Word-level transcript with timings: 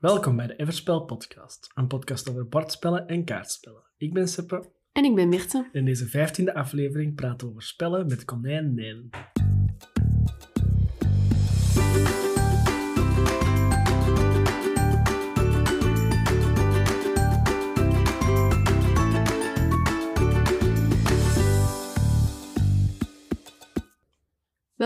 Welkom 0.00 0.36
bij 0.36 0.46
de 0.46 0.56
Everspel 0.56 1.04
podcast, 1.04 1.70
een 1.74 1.86
podcast 1.86 2.30
over 2.30 2.48
bordspellen 2.48 3.08
en 3.08 3.24
kaartspellen. 3.24 3.82
Ik 3.96 4.12
ben 4.12 4.28
Seppe 4.28 4.72
En 4.92 5.04
ik 5.04 5.14
ben 5.14 5.28
Mirte. 5.28 5.68
in 5.72 5.84
deze 5.84 6.06
vijftiende 6.06 6.54
aflevering 6.54 7.14
praten 7.14 7.46
we 7.46 7.52
over 7.52 7.62
spellen 7.62 8.06
met 8.06 8.24
konijn 8.24 8.74
Nijn. 8.74 9.10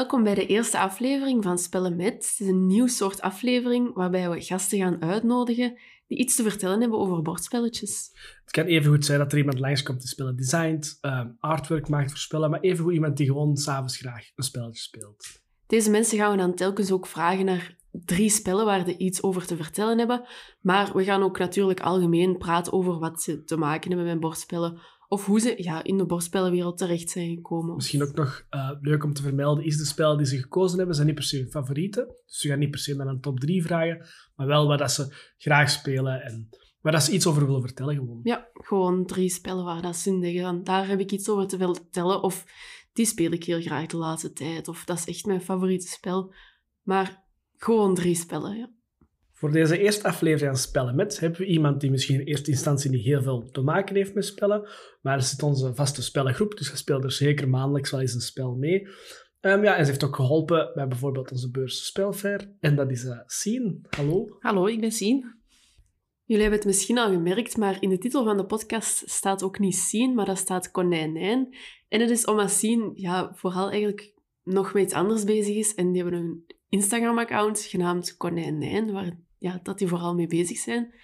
Welkom 0.01 0.23
bij 0.23 0.35
de 0.35 0.47
eerste 0.47 0.79
aflevering 0.79 1.43
van 1.43 1.59
Spellen 1.59 1.97
Met. 1.97 2.15
Het 2.15 2.37
is 2.39 2.47
een 2.47 2.67
nieuw 2.67 2.87
soort 2.87 3.21
aflevering 3.21 3.95
waarbij 3.95 4.31
we 4.31 4.41
gasten 4.41 4.79
gaan 4.79 5.03
uitnodigen 5.03 5.79
die 6.07 6.19
iets 6.19 6.37
te 6.37 6.43
vertellen 6.43 6.81
hebben 6.81 6.99
over 6.99 7.23
bordspelletjes. 7.23 8.11
Het 8.43 8.51
kan 8.51 8.65
even 8.65 8.91
goed 8.91 9.05
zijn 9.05 9.19
dat 9.19 9.33
er 9.33 9.39
iemand 9.39 9.59
langskomt 9.59 10.01
die 10.01 10.09
spellen 10.09 10.37
designt, 10.37 10.99
ehm, 11.01 11.29
artwork 11.41 11.89
maakt 11.89 12.11
voor 12.11 12.19
spellen, 12.19 12.51
maar 12.51 12.61
even 12.61 12.85
goed 12.85 12.93
iemand 12.93 13.17
die 13.17 13.27
gewoon 13.27 13.57
s'avonds 13.57 13.97
graag 13.97 14.31
een 14.35 14.45
spelletje 14.45 14.81
speelt. 14.81 15.27
Deze 15.67 15.91
mensen 15.91 16.19
gaan 16.19 16.31
we 16.31 16.37
dan 16.37 16.55
telkens 16.55 16.93
ook 16.93 17.07
vragen 17.07 17.45
naar 17.45 17.77
drie 17.91 18.31
spellen 18.31 18.65
waar 18.65 18.85
ze 18.85 18.97
iets 18.97 19.23
over 19.23 19.47
te 19.47 19.57
vertellen 19.57 19.99
hebben. 19.99 20.27
Maar 20.61 20.93
we 20.95 21.05
gaan 21.05 21.23
ook 21.23 21.39
natuurlijk 21.39 21.81
algemeen 21.81 22.39
praten 22.39 22.73
over 22.73 22.99
wat 22.99 23.23
ze 23.23 23.45
te 23.45 23.57
maken 23.57 23.89
hebben 23.91 24.07
met 24.07 24.21
bordspellen. 24.21 24.81
Of 25.13 25.27
hoe 25.27 25.41
ze 25.41 25.55
ja, 25.57 25.85
in 25.85 25.99
de 25.99 26.07
bordspellenwereld 26.07 26.79
terecht 26.79 27.11
zijn 27.11 27.35
gekomen. 27.35 27.75
Misschien 27.75 28.03
ook 28.03 28.15
nog 28.15 28.47
eh, 28.51 28.71
leuk 28.81 29.05
om 29.05 29.13
te 29.13 29.23
vermelden, 29.23 29.65
is 29.65 29.77
de 29.77 29.85
spellen 29.85 30.17
die 30.17 30.27
ze 30.27 30.39
gekozen 30.39 30.79
hebben, 30.79 30.95
zijn 30.95 31.07
niet 31.07 31.17
per 31.17 31.25
se 31.25 31.39
hun 31.39 31.51
favorieten. 31.51 32.07
Dus 32.27 32.43
we 32.43 32.49
gaan 32.49 32.59
niet 32.59 32.71
per 32.71 32.79
se 32.79 32.95
naar 32.95 33.07
een 33.07 33.21
top 33.21 33.41
3 33.41 33.63
vragen, 33.63 34.07
maar 34.37 34.47
wel 34.47 34.67
wat 34.67 34.79
dat 34.79 34.93
ze 34.93 35.33
graag 35.39 35.71
spelen 35.71 36.23
en 36.23 36.49
waar 36.81 36.93
dat 36.93 37.03
ze 37.03 37.13
iets 37.13 37.27
over 37.27 37.47
willen 37.47 37.61
vertellen 37.61 37.95
gewoon. 37.95 38.21
Ja, 38.23 38.49
gewoon 38.53 39.07
drie 39.07 39.31
spellen 39.31 39.65
waar 39.65 39.83
dat 39.83 39.97
ze 39.97 40.11
in 40.11 40.21
denken 40.21 40.65
daar 40.65 40.87
heb 40.87 41.01
ik 41.01 41.13
iets 41.13 41.29
over 41.29 41.47
te 41.47 41.57
vertellen. 41.57 42.23
Of 42.23 42.45
die 42.93 43.07
speel 43.07 43.31
ik 43.31 43.45
heel 43.45 43.61
graag 43.61 43.87
de 43.87 43.97
laatste 43.97 44.33
tijd. 44.33 44.69
Of 44.69 44.85
dat 44.85 44.99
is 44.99 45.07
echt 45.07 45.27
mijn 45.27 45.41
favoriete 45.41 45.89
spel. 45.89 46.35
Maar 46.83 47.25
gewoon 47.57 47.95
drie 47.95 48.15
spellen, 48.15 48.57
ja. 48.57 48.71
Voor 49.41 49.53
deze 49.53 49.79
eerste 49.79 50.09
aflevering 50.09 50.51
aan 50.51 50.57
Spellen 50.57 50.95
Met 50.95 51.21
hebben 51.21 51.41
we 51.41 51.47
iemand 51.47 51.81
die 51.81 51.91
misschien 51.91 52.21
in 52.21 52.27
eerste 52.27 52.51
instantie 52.51 52.91
niet 52.91 53.05
heel 53.05 53.23
veel 53.23 53.51
te 53.51 53.61
maken 53.61 53.97
heeft 53.97 54.15
met 54.15 54.25
spellen, 54.25 54.69
maar 55.03 55.17
er 55.17 55.23
zit 55.23 55.43
onze 55.43 55.75
vaste 55.75 56.03
spellengroep, 56.03 56.57
dus 56.57 56.69
hij 56.69 56.77
speelt 56.77 57.05
er 57.05 57.13
zeker 57.13 57.49
maandelijks 57.49 57.91
wel 57.91 58.01
eens 58.01 58.15
een 58.15 58.21
spel 58.21 58.55
mee. 58.55 58.89
Ehm, 59.41 59.65
ja, 59.65 59.77
en 59.77 59.85
ze 59.85 59.91
heeft 59.91 60.05
ook 60.05 60.17
geholpen 60.17 60.71
bij 60.75 60.89
bijvoorbeeld 60.89 61.31
onze 61.31 61.51
beurs 61.51 61.87
Spelfair, 61.87 62.53
en 62.61 62.77
dat 62.77 62.91
is 62.91 63.05
uh, 63.05 63.19
Sien. 63.27 63.87
Hallo. 63.89 64.37
Hallo, 64.39 64.67
ik 64.67 64.81
ben 64.81 64.93
Sien. 64.93 65.35
Jullie 66.25 66.43
hebben 66.43 66.61
het 66.61 66.69
misschien 66.69 66.99
al 66.99 67.11
gemerkt, 67.11 67.57
maar 67.57 67.77
in 67.83 67.89
de 67.89 67.99
titel 67.99 68.25
van 68.25 68.37
de 68.37 68.47
podcast 68.47 69.11
staat 69.11 69.43
ook 69.43 69.59
niet 69.59 69.75
Sien, 69.75 70.15
maar 70.15 70.27
dat 70.27 70.39
staat 70.39 70.71
konijnijn. 70.71 71.57
En 71.89 72.01
het 72.01 72.11
is 72.11 72.25
omdat 72.25 72.51
Sien 72.51 72.91
ja, 72.95 73.33
vooral 73.35 73.71
eigenlijk 73.71 74.15
nog 74.43 74.73
met 74.73 74.83
iets 74.83 74.95
anders 74.95 75.25
bezig 75.25 75.57
is. 75.57 75.75
En 75.75 75.93
die 75.93 76.03
hebben 76.03 76.21
een 76.21 76.45
Instagram-account 76.69 77.61
genaamd 77.61 78.17
Konijnijn, 78.17 78.93
waar 78.93 79.29
ja, 79.41 79.61
dat 79.63 79.79
die 79.79 79.89
vooral 79.89 80.15
mee 80.15 80.27
bezig 80.27 80.59
zijn. 80.59 80.95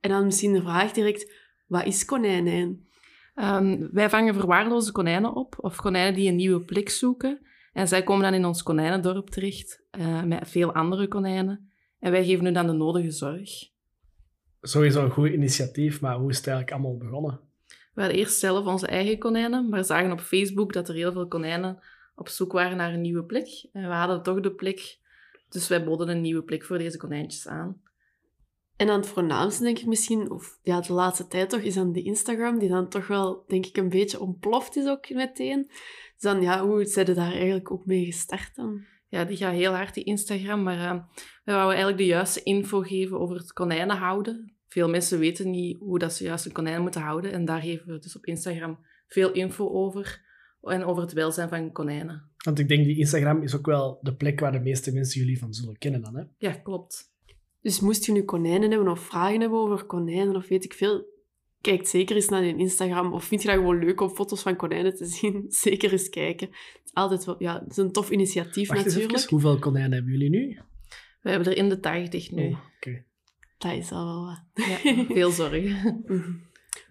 En 0.00 0.10
dan 0.10 0.24
misschien 0.24 0.52
de 0.52 0.60
vraag 0.60 0.92
direct, 0.92 1.32
wat 1.66 1.84
is 1.84 2.04
konijnijn? 2.04 2.88
Um, 3.34 3.88
wij 3.92 4.10
vangen 4.10 4.34
verwaarloze 4.34 4.92
konijnen 4.92 5.34
op, 5.34 5.54
of 5.58 5.76
konijnen 5.76 6.14
die 6.14 6.28
een 6.28 6.36
nieuwe 6.36 6.64
plek 6.64 6.88
zoeken. 6.88 7.46
En 7.72 7.88
zij 7.88 8.02
komen 8.02 8.22
dan 8.22 8.34
in 8.34 8.44
ons 8.44 8.62
konijnendorp 8.62 9.30
terecht, 9.30 9.82
uh, 9.98 10.22
met 10.22 10.48
veel 10.48 10.72
andere 10.72 11.08
konijnen. 11.08 11.70
En 11.98 12.10
wij 12.10 12.24
geven 12.24 12.44
hun 12.44 12.54
dan 12.54 12.66
de 12.66 12.72
nodige 12.72 13.10
zorg. 13.10 13.50
Sowieso 14.60 15.04
een 15.04 15.10
goed 15.10 15.28
initiatief, 15.28 16.00
maar 16.00 16.16
hoe 16.16 16.30
is 16.30 16.36
het 16.36 16.46
eigenlijk 16.46 16.76
allemaal 16.76 16.98
begonnen? 16.98 17.40
We 17.94 18.00
hadden 18.00 18.18
eerst 18.18 18.38
zelf 18.38 18.66
onze 18.66 18.86
eigen 18.86 19.18
konijnen, 19.18 19.68
maar 19.68 19.84
zagen 19.84 20.12
op 20.12 20.20
Facebook 20.20 20.72
dat 20.72 20.88
er 20.88 20.94
heel 20.94 21.12
veel 21.12 21.28
konijnen 21.28 21.78
op 22.14 22.28
zoek 22.28 22.52
waren 22.52 22.76
naar 22.76 22.92
een 22.92 23.00
nieuwe 23.00 23.24
plek. 23.24 23.68
En 23.72 23.82
we 23.82 23.94
hadden 23.94 24.22
toch 24.22 24.40
de 24.40 24.54
plek, 24.54 24.98
dus 25.52 25.68
wij 25.68 25.84
boden 25.84 26.08
een 26.08 26.20
nieuwe 26.20 26.42
plek 26.42 26.64
voor 26.64 26.78
deze 26.78 26.96
konijntjes 26.96 27.48
aan. 27.48 27.82
En 28.76 28.86
dan 28.86 28.96
het 28.96 29.08
voornaamste, 29.08 29.62
denk 29.62 29.78
ik 29.78 29.86
misschien, 29.86 30.30
of 30.30 30.58
ja, 30.62 30.80
de 30.80 30.92
laatste 30.92 31.26
tijd 31.26 31.50
toch, 31.50 31.60
is 31.60 31.74
dan 31.74 31.92
de 31.92 32.02
Instagram, 32.02 32.58
die 32.58 32.68
dan 32.68 32.88
toch 32.88 33.06
wel, 33.06 33.44
denk 33.46 33.66
ik, 33.66 33.76
een 33.76 33.88
beetje 33.88 34.20
ontploft 34.20 34.76
is 34.76 34.86
ook 34.86 35.10
meteen. 35.10 35.66
Dus 35.66 36.20
dan, 36.20 36.42
ja, 36.42 36.66
hoe 36.66 36.84
zijn 36.84 37.06
er 37.06 37.14
daar 37.14 37.32
eigenlijk 37.32 37.70
ook 37.70 37.86
mee 37.86 38.04
gestart 38.04 38.54
dan? 38.54 38.84
Ja, 39.08 39.24
die 39.24 39.36
gaat 39.36 39.52
heel 39.52 39.72
hard, 39.72 39.94
die 39.94 40.04
Instagram, 40.04 40.62
maar 40.62 40.78
uh, 40.78 41.02
we 41.44 41.52
wouden 41.52 41.68
eigenlijk 41.68 41.98
de 41.98 42.06
juiste 42.06 42.42
info 42.42 42.80
geven 42.80 43.20
over 43.20 43.36
het 43.36 43.52
konijnen 43.52 43.96
houden. 43.96 44.54
Veel 44.68 44.88
mensen 44.88 45.18
weten 45.18 45.50
niet 45.50 45.78
hoe 45.80 45.98
dat 45.98 46.12
ze 46.12 46.24
juist 46.24 46.46
een 46.46 46.52
konijn 46.52 46.82
moeten 46.82 47.00
houden 47.00 47.32
en 47.32 47.44
daar 47.44 47.60
geven 47.60 47.86
we 47.86 47.98
dus 47.98 48.16
op 48.16 48.24
Instagram 48.24 48.78
veel 49.06 49.32
info 49.32 49.68
over 49.68 50.22
en 50.62 50.84
over 50.84 51.02
het 51.02 51.12
welzijn 51.12 51.48
van 51.48 51.72
konijnen. 51.72 52.29
Want 52.44 52.58
ik 52.58 52.68
denk, 52.68 52.84
die 52.84 52.98
Instagram 52.98 53.42
is 53.42 53.56
ook 53.56 53.66
wel 53.66 53.98
de 54.02 54.14
plek 54.14 54.40
waar 54.40 54.52
de 54.52 54.60
meeste 54.60 54.92
mensen 54.92 55.20
jullie 55.20 55.38
van 55.38 55.54
zullen 55.54 55.78
kennen 55.78 56.02
dan, 56.02 56.16
hè? 56.16 56.22
Ja, 56.38 56.52
klopt. 56.52 57.12
Dus 57.62 57.80
moest 57.80 58.06
je 58.06 58.12
nu 58.12 58.22
konijnen 58.22 58.70
hebben 58.70 58.88
of 58.88 59.00
vragen 59.00 59.40
hebben 59.40 59.58
over 59.58 59.84
konijnen 59.84 60.36
of 60.36 60.48
weet 60.48 60.64
ik 60.64 60.72
veel, 60.72 61.04
kijk 61.60 61.86
zeker 61.86 62.16
eens 62.16 62.28
naar 62.28 62.44
je 62.44 62.56
Instagram. 62.56 63.12
Of 63.12 63.24
vind 63.24 63.42
je 63.42 63.48
dat 63.48 63.56
gewoon 63.56 63.78
leuk 63.78 64.00
om 64.00 64.08
foto's 64.08 64.42
van 64.42 64.56
konijnen 64.56 64.96
te 64.96 65.06
zien? 65.16 65.44
Zeker 65.48 65.92
eens 65.92 66.08
kijken. 66.08 66.46
Het 66.48 66.82
is 66.84 66.94
altijd 66.94 67.24
wel, 67.24 67.42
ja, 67.42 67.60
het 67.60 67.70
is 67.70 67.76
een 67.76 67.92
tof 67.92 68.10
initiatief 68.10 68.68
Wacht 68.68 68.84
eens 68.84 68.94
natuurlijk. 68.94 69.18
even, 69.18 69.30
hoeveel 69.30 69.58
konijnen 69.58 69.92
hebben 69.92 70.12
jullie 70.12 70.30
nu? 70.30 70.60
We 71.20 71.30
hebben 71.30 71.48
er 71.48 71.56
in 71.56 71.68
de 71.68 71.80
80 71.80 72.30
nu. 72.30 72.46
Oh, 72.46 72.58
oké. 72.76 73.04
Dat 73.58 73.72
is 73.72 73.92
al 73.92 74.04
wel 74.04 74.24
wat. 74.24 74.66
Ja, 74.66 74.94
veel 75.14 75.30
zorg. 75.30 75.84
Mhm. 76.06 76.32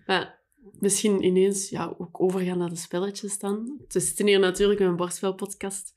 Maar 0.06 0.39
misschien 0.80 1.24
ineens 1.24 1.70
ja, 1.70 1.96
ook 1.98 2.22
overgaan 2.22 2.58
naar 2.58 2.70
de 2.70 2.76
spelletjes 2.76 3.40
dan. 3.40 3.82
We 3.88 4.00
zitten 4.00 4.28
hier 4.28 4.40
natuurlijk 4.40 4.80
met 4.80 4.88
een 4.90 4.96
borstspelpodcast. 4.96 5.94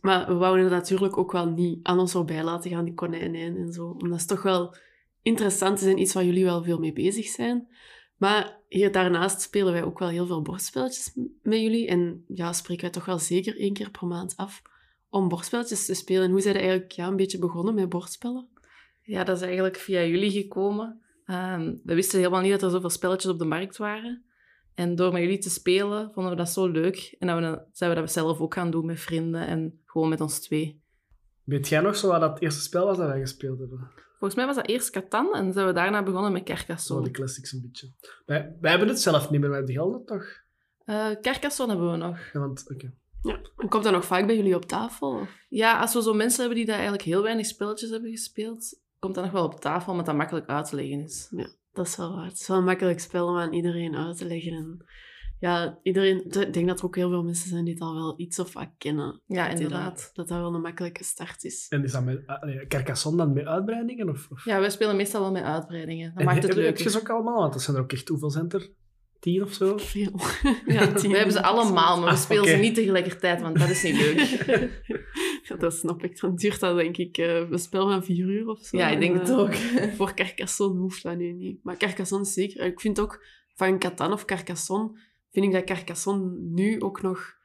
Maar 0.00 0.26
we 0.26 0.34
wouden 0.34 0.64
het 0.64 0.72
natuurlijk 0.72 1.18
ook 1.18 1.32
wel 1.32 1.46
niet 1.46 1.78
aan 1.82 1.98
ons 1.98 2.12
voorbij 2.12 2.44
laten 2.44 2.70
gaan, 2.70 2.84
die 2.84 2.94
konijnen 2.94 3.56
en 3.56 3.72
zo. 3.72 3.96
Omdat 3.98 4.18
het 4.18 4.28
toch 4.28 4.42
wel 4.42 4.76
interessant 5.22 5.80
is 5.80 5.86
en 5.86 5.98
iets 5.98 6.12
waar 6.12 6.24
jullie 6.24 6.44
wel 6.44 6.62
veel 6.62 6.78
mee 6.78 6.92
bezig 6.92 7.26
zijn. 7.26 7.68
Maar 8.16 8.60
hier 8.68 8.92
daarnaast 8.92 9.40
spelen 9.40 9.72
wij 9.72 9.84
ook 9.84 9.98
wel 9.98 10.08
heel 10.08 10.26
veel 10.26 10.42
bordspelletjes 10.42 11.12
met 11.42 11.60
jullie. 11.60 11.86
En 11.86 12.24
ja, 12.28 12.52
spreken 12.52 12.82
wij 12.82 12.92
toch 12.92 13.04
wel 13.04 13.18
zeker 13.18 13.58
één 13.58 13.72
keer 13.72 13.90
per 13.90 14.06
maand 14.06 14.36
af 14.36 14.62
om 15.08 15.28
bordspelletjes 15.28 15.86
te 15.86 15.94
spelen. 15.94 16.24
En 16.24 16.30
hoe 16.30 16.40
zijn 16.40 16.54
eigenlijk 16.56 16.92
ja, 16.92 17.06
een 17.06 17.16
beetje 17.16 17.38
begonnen 17.38 17.74
met 17.74 17.88
bordspellen? 17.88 18.48
Ja, 19.02 19.24
dat 19.24 19.36
is 19.36 19.42
eigenlijk 19.42 19.76
via 19.76 20.04
jullie 20.04 20.30
gekomen. 20.30 21.02
Um, 21.30 21.80
we 21.84 21.94
wisten 21.94 22.18
helemaal 22.18 22.40
niet 22.40 22.50
dat 22.50 22.62
er 22.62 22.70
zoveel 22.70 22.90
spelletjes 22.90 23.32
op 23.32 23.38
de 23.38 23.44
markt 23.44 23.76
waren. 23.76 24.24
En 24.74 24.94
door 24.94 25.12
met 25.12 25.22
jullie 25.22 25.38
te 25.38 25.50
spelen, 25.50 26.10
vonden 26.12 26.32
we 26.32 26.38
dat 26.38 26.48
zo 26.48 26.66
leuk. 26.66 27.16
En 27.18 27.26
dat 27.26 27.38
we, 27.38 27.62
zijn 27.72 27.90
we 27.90 27.96
dat 27.96 28.12
zelf 28.12 28.40
ook 28.40 28.54
gaan 28.54 28.70
doen 28.70 28.86
met 28.86 29.00
vrienden 29.00 29.46
en 29.46 29.80
gewoon 29.84 30.08
met 30.08 30.20
ons 30.20 30.40
twee. 30.40 30.82
Weet 31.44 31.68
jij 31.68 31.80
nog 31.80 31.96
zo 31.96 32.08
wat 32.08 32.20
dat 32.20 32.40
eerste 32.40 32.60
spel 32.60 32.86
was 32.86 32.96
dat 32.96 33.06
wij 33.06 33.20
gespeeld 33.20 33.58
hebben? 33.58 33.90
Volgens 34.10 34.34
mij 34.34 34.46
was 34.46 34.56
dat 34.56 34.68
eerst 34.68 34.90
Catan 34.90 35.34
en 35.34 35.52
zijn 35.52 35.66
we 35.66 35.72
daarna 35.72 36.02
begonnen 36.02 36.32
met 36.32 36.42
Carcassonne. 36.42 37.04
Zo, 37.04 37.12
de 37.12 37.18
classics 37.18 37.52
een 37.52 37.60
beetje. 37.60 37.92
Wij, 38.26 38.56
wij 38.60 38.70
hebben 38.70 38.88
het 38.88 39.00
zelf 39.00 39.30
niet 39.30 39.40
meer, 39.40 39.50
maar 39.50 39.64
die 39.64 39.76
gelden 39.76 40.04
toch? 40.04 40.24
Uh, 40.84 41.10
Carcassonne 41.20 41.74
hebben 41.74 41.90
we 41.92 41.96
nog. 41.96 42.18
Ja, 42.32 42.40
want, 42.40 42.70
oké. 42.70 42.92
Ja, 43.22 43.40
en 43.56 43.68
komt 43.68 43.84
dat 43.84 43.92
nog 43.92 44.04
vaak 44.04 44.26
bij 44.26 44.36
jullie 44.36 44.54
op 44.54 44.64
tafel? 44.64 45.20
Of? 45.20 45.30
Ja, 45.48 45.80
als 45.80 45.94
we 45.94 46.02
zo 46.02 46.14
mensen 46.14 46.38
hebben 46.38 46.56
die 46.56 46.66
daar 46.66 46.74
eigenlijk 46.74 47.04
heel 47.04 47.22
weinig 47.22 47.46
spelletjes 47.46 47.90
hebben 47.90 48.10
gespeeld, 48.10 48.80
komt 49.00 49.14
dat 49.14 49.24
nog 49.24 49.32
wel 49.32 49.44
op 49.44 49.60
tafel, 49.60 49.90
omdat 49.90 50.06
dat 50.06 50.16
makkelijk 50.16 50.46
uit 50.46 50.68
te 50.68 50.76
leggen 50.76 51.00
is. 51.00 51.28
Ja, 51.30 51.46
dat 51.72 51.86
is 51.86 51.96
wel 51.96 52.14
waar. 52.14 52.24
Het 52.24 52.40
is 52.40 52.48
wel 52.48 52.56
een 52.58 52.64
makkelijk 52.64 53.00
spel 53.00 53.26
om 53.26 53.36
aan 53.36 53.52
iedereen 53.52 53.96
uit 53.96 54.16
te 54.16 54.26
leggen. 54.26 54.52
En 54.52 54.84
ja, 55.38 55.78
iedereen, 55.82 56.24
ik 56.24 56.52
denk 56.52 56.68
dat 56.68 56.78
er 56.78 56.84
ook 56.84 56.96
heel 56.96 57.08
veel 57.10 57.22
mensen 57.22 57.48
zijn 57.48 57.64
die 57.64 57.74
het 57.74 57.82
al 57.82 57.94
wel 57.94 58.14
iets 58.16 58.38
of 58.38 58.52
wat 58.52 58.68
kennen. 58.78 59.22
Ja, 59.26 59.48
dat 59.48 59.60
inderdaad. 59.60 59.96
Dat, 59.96 60.10
dat 60.14 60.28
dat 60.28 60.38
wel 60.38 60.54
een 60.54 60.60
makkelijke 60.60 61.04
start 61.04 61.44
is. 61.44 61.66
En 61.68 61.84
is 61.84 61.92
dat 61.92 62.04
met 62.04 62.22
uh, 62.44 62.66
Carcassonne 62.68 63.18
dan 63.18 63.32
met 63.32 63.46
uitbreidingen? 63.46 64.08
Of, 64.08 64.28
of? 64.30 64.44
Ja, 64.44 64.60
wij 64.60 64.70
spelen 64.70 64.96
meestal 64.96 65.20
wel 65.20 65.32
met 65.32 65.42
uitbreidingen. 65.42 66.08
Dat 66.08 66.18
en 66.18 66.24
maakt 66.24 66.36
het 66.36 66.46
heb, 66.46 66.56
leuk. 66.56 66.66
Heb 66.66 66.78
je 66.78 66.90
ze 66.90 66.98
ook 66.98 67.10
allemaal? 67.10 67.40
Want 67.40 67.54
er 67.54 67.60
zijn 67.60 67.76
er 67.76 67.82
ook 67.82 67.92
echt, 67.92 68.08
hoeveel 68.08 68.30
zijn 68.30 68.50
er? 68.50 68.70
Tien 69.20 69.42
of 69.42 69.52
zo? 69.52 69.78
Veel. 69.94 70.20
ja, 70.66 70.92
tien. 70.92 71.10
We 71.10 71.16
hebben 71.16 71.34
ze 71.34 71.42
allemaal, 71.42 71.96
maar 71.96 72.04
we 72.04 72.10
Ah, 72.10 72.22
spelen 72.22 72.48
ze 72.48 72.56
niet 72.56 72.74
tegelijkertijd, 72.74 73.40
want 73.40 73.58
dat 73.58 73.68
is 73.68 73.82
niet 73.82 73.96
leuk. 73.96 74.18
ja, 75.50 75.56
dat 75.66 75.74
snap 75.74 76.04
ik. 76.04 76.20
Dan 76.20 76.36
duurt 76.36 76.60
dat 76.60 76.76
denk 76.76 76.96
ik 76.96 77.18
uh, 77.18 77.50
een 77.50 77.58
spel 77.58 77.88
van 77.88 78.04
vier 78.04 78.26
uur 78.26 78.48
of 78.48 78.64
zo. 78.64 78.76
Ja, 78.76 78.88
ik 78.88 79.00
denk 79.00 79.14
En, 79.14 79.20
het 79.20 79.28
eh, 79.28 79.38
ook. 79.38 79.54
Voor 79.96 80.14
Carcassonne 80.14 80.80
hoeft 80.80 81.02
dat 81.02 81.16
nu 81.16 81.32
niet. 81.32 81.64
Maar 81.64 81.76
Carcassonne 81.76 82.26
is 82.26 82.32
zeker. 82.32 82.64
Ik 82.64 82.80
vind 82.80 83.00
ook 83.00 83.24
van 83.54 83.78
Catan 83.78 84.12
of 84.12 84.24
Carcassonne, 84.24 84.98
vind 85.32 85.46
ik 85.46 85.52
dat 85.52 85.64
Carcassonne 85.64 86.38
nu 86.38 86.80
ook 86.80 87.02
nog 87.02 87.36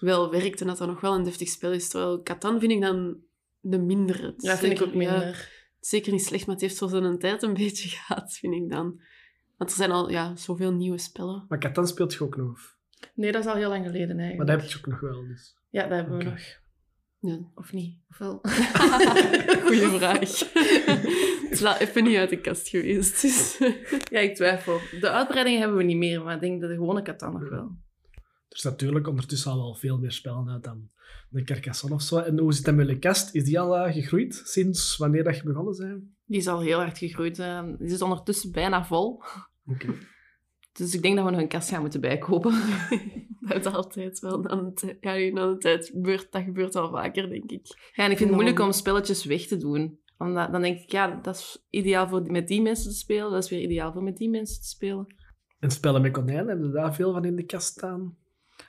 wel 0.00 0.30
werkt 0.30 0.60
en 0.60 0.66
dat 0.66 0.78
dat 0.78 0.88
nog 0.88 1.00
wel 1.00 1.14
een 1.14 1.22
deftig 1.24 1.48
spel 1.48 1.72
is. 1.72 1.88
Terwijl 1.88 2.22
Catan 2.22 2.60
vind 2.60 2.72
ik 2.72 2.80
dan 2.80 3.16
de 3.60 3.78
mindere. 3.78 4.34
Ja, 4.36 4.56
vind 4.56 4.72
ik 4.80 4.86
ook 4.86 4.94
minder. 4.94 5.26
ja, 5.26 5.34
zeker 5.80 6.12
niet 6.12 6.24
slecht, 6.24 6.46
maar 6.46 6.54
het 6.54 6.64
heeft 6.64 6.78
voor 6.78 6.88
zijn 6.88 7.18
tijd 7.18 7.42
een 7.42 7.54
beetje 7.64 7.88
gehad, 7.88 8.32
vind 8.32 8.54
ik 8.54 8.70
dan. 8.70 9.00
Want 9.56 9.70
er 9.70 9.76
zijn 9.76 9.90
al 9.90 10.10
ja, 10.10 10.36
zoveel 10.36 10.72
nieuwe 10.72 10.98
spellen. 10.98 11.44
Maar 11.48 11.58
Catan 11.58 11.86
speelt 11.86 12.12
je 12.12 12.24
ook 12.24 12.36
nog? 12.36 12.76
Nee, 13.14 13.32
dat 13.32 13.44
is 13.44 13.50
al 13.50 13.56
heel 13.56 13.68
lang 13.68 13.84
geleden 13.86 14.16
Maar 14.16 14.24
eigenlijk. 14.24 14.50
dat 14.50 14.60
heb 14.60 14.70
je 14.70 14.78
ook 14.78 14.86
nog 14.86 15.00
wel, 15.00 15.26
dus. 15.26 15.56
Ja, 15.70 15.82
dat 15.82 15.90
hebben 15.90 16.14
Oké. 16.14 16.24
we 16.24 16.30
nog. 16.30 16.60
Ja. 17.24 17.38
Of 17.54 17.72
niet? 17.72 17.96
Of 18.10 18.18
wel? 18.18 18.40
Goeie 19.66 19.88
vraag. 19.88 20.52
la, 21.60 21.80
even 21.80 22.04
niet 22.04 22.16
uit 22.16 22.30
de 22.30 22.40
kast 22.40 22.68
geweest. 22.68 23.22
Dus. 23.22 23.58
Ja, 24.10 24.18
ik 24.20 24.34
twijfel. 24.34 24.78
De 25.00 25.10
uitbreidingen 25.10 25.58
hebben 25.60 25.76
we 25.78 25.84
niet 25.84 25.96
meer, 25.96 26.22
maar 26.22 26.34
ik 26.34 26.40
denk 26.40 26.60
dat 26.60 26.70
de 26.70 26.76
gewone 26.76 27.02
Catan 27.02 27.32
nog 27.32 27.48
wel. 27.48 27.76
Er 28.48 28.56
is 28.58 28.62
natuurlijk 28.62 29.08
ondertussen 29.08 29.50
al 29.50 29.56
wel 29.58 29.74
veel 29.74 29.98
meer 29.98 30.12
spellen 30.12 30.48
uit 30.50 30.64
dan 30.64 30.90
de 31.28 31.42
Carcassonne 31.42 31.94
of 31.96 32.02
zo. 32.02 32.18
En 32.18 32.38
hoe 32.38 32.52
zit 32.52 32.66
het 32.66 32.74
met 32.76 32.88
je 32.88 32.98
kast? 32.98 33.34
Is 33.34 33.44
die 33.44 33.60
al 33.60 33.76
eh, 33.76 33.92
gegroeid 33.92 34.42
sinds 34.44 34.96
wanneer 34.96 35.24
dat 35.24 35.36
je 35.36 35.42
begonnen 35.42 35.74
zijn? 35.74 36.14
Die 36.24 36.38
is 36.38 36.46
al 36.48 36.60
heel 36.60 36.78
hard 36.78 36.98
gegroeid. 36.98 37.38
eh. 37.38 37.62
Die 37.78 37.92
is 37.92 38.02
ondertussen 38.02 38.52
bijna 38.52 38.84
vol. 38.84 39.22
Oké. 39.66 39.94
Dus 40.72 40.94
ik 40.94 41.02
denk 41.02 41.16
dat 41.16 41.24
we 41.24 41.30
nog 41.30 41.40
een 41.40 41.48
kast 41.48 41.68
gaan 41.68 41.80
moeten 41.80 42.00
bijkopen. 42.00 42.52
Dat 43.40 43.66
is 43.66 43.72
altijd 43.72 44.18
wel. 44.20 44.42
Dan 44.42 44.74
ja, 45.00 45.56
tijd 45.56 45.86
gebeurt, 45.86 46.32
dat 46.32 46.42
gebeurt 46.42 46.74
wel 46.74 46.90
vaker, 46.90 47.28
denk 47.28 47.50
ik. 47.50 47.66
Ja, 47.94 48.04
en 48.04 48.10
ik 48.10 48.16
vind 48.16 48.28
het 48.28 48.38
moeilijk 48.38 48.58
om 48.58 48.72
spelletjes 48.72 49.24
weg 49.24 49.46
te 49.46 49.56
doen. 49.56 50.00
Omdat, 50.18 50.52
dan 50.52 50.62
denk 50.62 50.78
ik, 50.78 50.90
ja, 50.90 51.18
dat 51.22 51.36
is 51.36 51.66
ideaal 51.70 52.08
voor 52.08 52.22
met 52.32 52.48
die 52.48 52.62
mensen 52.62 52.90
te 52.90 52.96
spelen. 52.96 53.30
Dat 53.30 53.44
is 53.44 53.50
weer 53.50 53.60
ideaal 53.60 53.92
voor 53.92 54.02
met 54.02 54.16
die 54.16 54.30
mensen 54.30 54.62
te 54.62 54.68
spelen. 54.68 55.14
En 55.58 55.70
spellen 55.70 56.02
met 56.02 56.12
konijnen, 56.12 56.48
hebben 56.48 56.66
er 56.66 56.72
daar 56.72 56.94
veel 56.94 57.12
van 57.12 57.24
in 57.24 57.36
de 57.36 57.44
kast 57.44 57.68
staan? 57.68 58.16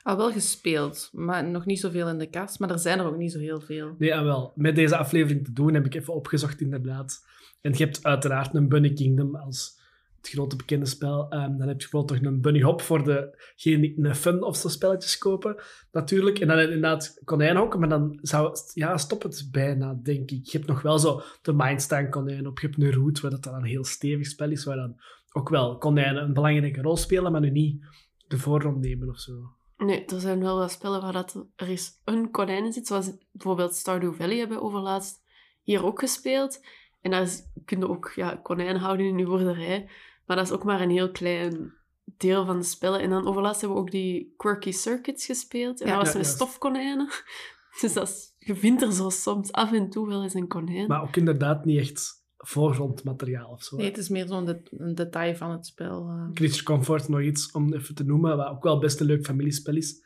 Al 0.02 0.16
wel 0.16 0.32
gespeeld, 0.32 1.08
maar 1.12 1.48
nog 1.48 1.66
niet 1.66 1.80
zoveel 1.80 2.08
in 2.08 2.18
de 2.18 2.30
kast. 2.30 2.58
Maar 2.58 2.70
er 2.70 2.78
zijn 2.78 2.98
er 2.98 3.06
ook 3.06 3.16
niet 3.16 3.32
zo 3.32 3.38
heel 3.38 3.60
veel. 3.60 3.94
Nee, 3.98 4.12
en 4.12 4.24
wel. 4.24 4.52
Met 4.54 4.76
deze 4.76 4.96
aflevering 4.96 5.44
te 5.44 5.52
doen 5.52 5.74
heb 5.74 5.86
ik 5.86 5.94
even 5.94 6.14
opgezocht, 6.14 6.60
inderdaad. 6.60 7.24
En 7.60 7.72
je 7.72 7.84
hebt 7.84 8.04
uiteraard 8.04 8.54
een 8.54 8.68
Bunny 8.68 8.92
Kingdom 8.92 9.36
als 9.36 9.82
het 10.26 10.34
grote 10.34 10.56
bekende 10.56 10.86
spel. 10.86 11.30
Ehm, 11.30 11.56
dan 11.56 11.68
heb 11.68 11.80
je 11.80 11.88
bijvoorbeeld 11.90 12.20
nog 12.20 12.32
een 12.32 12.40
Bunny 12.40 12.62
Hop 12.62 12.80
voor 12.80 13.04
degene 13.04 13.80
die 13.80 14.04
een 14.04 14.14
fun 14.14 14.42
of 14.42 14.56
zo 14.56 14.68
spelletjes 14.68 15.18
kopen, 15.18 15.62
natuurlijk. 15.92 16.38
En 16.38 16.48
dan 16.48 16.58
inderdaad 16.58 17.20
konijnenhokken, 17.24 17.80
maar 17.80 17.88
dan 17.88 18.18
zou 18.22 18.56
ja, 18.74 18.96
stop 18.96 19.22
het 19.22 19.48
bijna, 19.50 19.98
denk 20.02 20.30
ik. 20.30 20.46
Je 20.46 20.56
hebt 20.58 20.70
nog 20.70 20.82
wel 20.82 20.98
zo 20.98 21.22
de 21.42 21.52
Mindstein 21.52 22.10
konijn 22.10 22.46
op. 22.46 22.58
Je 22.58 22.66
hebt 22.66 22.82
een 22.82 22.92
Root, 22.92 23.20
waar 23.20 23.30
dat 23.30 23.42
dan 23.42 23.54
een 23.54 23.64
heel 23.64 23.84
stevig 23.84 24.26
spel 24.26 24.50
is, 24.50 24.64
waar 24.64 24.76
dan 24.76 24.96
ook 25.32 25.48
wel 25.48 25.78
konijnen 25.78 26.22
een 26.22 26.34
belangrijke 26.34 26.82
rol 26.82 26.96
spelen, 26.96 27.32
maar 27.32 27.40
nu 27.40 27.50
niet 27.50 27.86
de 28.26 28.38
voorrond 28.38 28.80
nemen 28.80 29.08
of 29.08 29.18
zo. 29.18 29.32
Nee, 29.76 30.04
er 30.04 30.20
zijn 30.20 30.40
wel 30.40 30.58
wat 30.58 30.70
spellen 30.70 31.00
waar 31.00 31.12
dat 31.12 31.46
er 31.56 31.68
is 31.68 32.00
een 32.04 32.30
konijn 32.30 32.64
in 32.64 32.72
zit. 32.72 32.86
Zoals 32.86 33.10
bijvoorbeeld 33.32 33.74
Stardew 33.74 34.14
Valley 34.14 34.38
hebben 34.38 34.56
we 34.56 34.62
overlaatst 34.62 35.22
hier 35.62 35.84
ook 35.84 36.00
gespeeld. 36.00 36.60
En 37.00 37.10
daar 37.10 37.22
is, 37.22 37.42
kun 37.64 37.78
je 37.78 37.88
ook 37.88 38.12
ja, 38.14 38.40
konijn 38.42 38.76
houden 38.76 39.06
in 39.06 39.18
je 39.18 39.24
boerderij. 39.24 39.90
Maar 40.26 40.36
dat 40.36 40.46
is 40.46 40.52
ook 40.52 40.64
maar 40.64 40.80
een 40.80 40.90
heel 40.90 41.10
klein 41.10 41.72
deel 42.04 42.44
van 42.46 42.58
de 42.58 42.64
spellen. 42.64 43.00
En 43.00 43.10
dan 43.10 43.26
overlaatst 43.26 43.60
hebben 43.60 43.78
we 43.78 43.84
ook 43.84 43.90
die 43.90 44.34
Quirky 44.36 44.70
Circuits 44.70 45.26
gespeeld. 45.26 45.80
En 45.80 45.86
Ja, 45.88 45.94
dat 45.94 46.02
was 46.04 46.12
ja, 46.12 46.18
met 46.18 46.28
stofkonijnen. 46.28 47.08
Dus 47.80 47.92
dat 47.92 48.08
is, 48.08 48.34
je 48.38 48.54
vindt 48.56 48.82
er 48.82 48.92
zo 48.92 49.08
soms 49.10 49.52
af 49.52 49.72
en 49.72 49.90
toe 49.90 50.08
wel 50.08 50.22
eens 50.22 50.34
een 50.34 50.48
konijn. 50.48 50.86
Maar 50.86 51.02
ook 51.02 51.16
inderdaad 51.16 51.64
niet 51.64 51.78
echt 51.80 52.22
voorgrondmateriaal 52.36 53.50
of 53.50 53.62
zo. 53.62 53.76
Nee, 53.76 53.86
het 53.86 53.98
is 53.98 54.08
meer 54.08 54.26
zo'n 54.26 54.44
de- 54.44 54.62
een 54.70 54.94
detail 54.94 55.34
van 55.36 55.50
het 55.50 55.66
spel. 55.66 56.28
Creature 56.34 56.62
Comfort, 56.62 57.08
nog 57.08 57.20
iets 57.20 57.50
om 57.52 57.74
even 57.74 57.94
te 57.94 58.04
noemen, 58.04 58.36
wat 58.36 58.46
ook 58.48 58.62
wel 58.62 58.78
best 58.78 59.00
een 59.00 59.06
leuk 59.06 59.24
familiespel 59.24 59.76
is. 59.76 60.04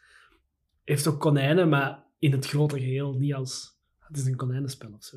Heeft 0.85 1.07
ook 1.07 1.21
konijnen, 1.21 1.69
maar 1.69 2.05
in 2.19 2.33
het 2.33 2.47
grote 2.47 2.79
geheel 2.79 3.13
niet 3.13 3.35
als... 3.35 3.77
Het 3.99 4.17
is 4.17 4.25
een 4.27 4.37
konijnenspel 4.37 4.93
of 4.93 5.05
zo. 5.05 5.17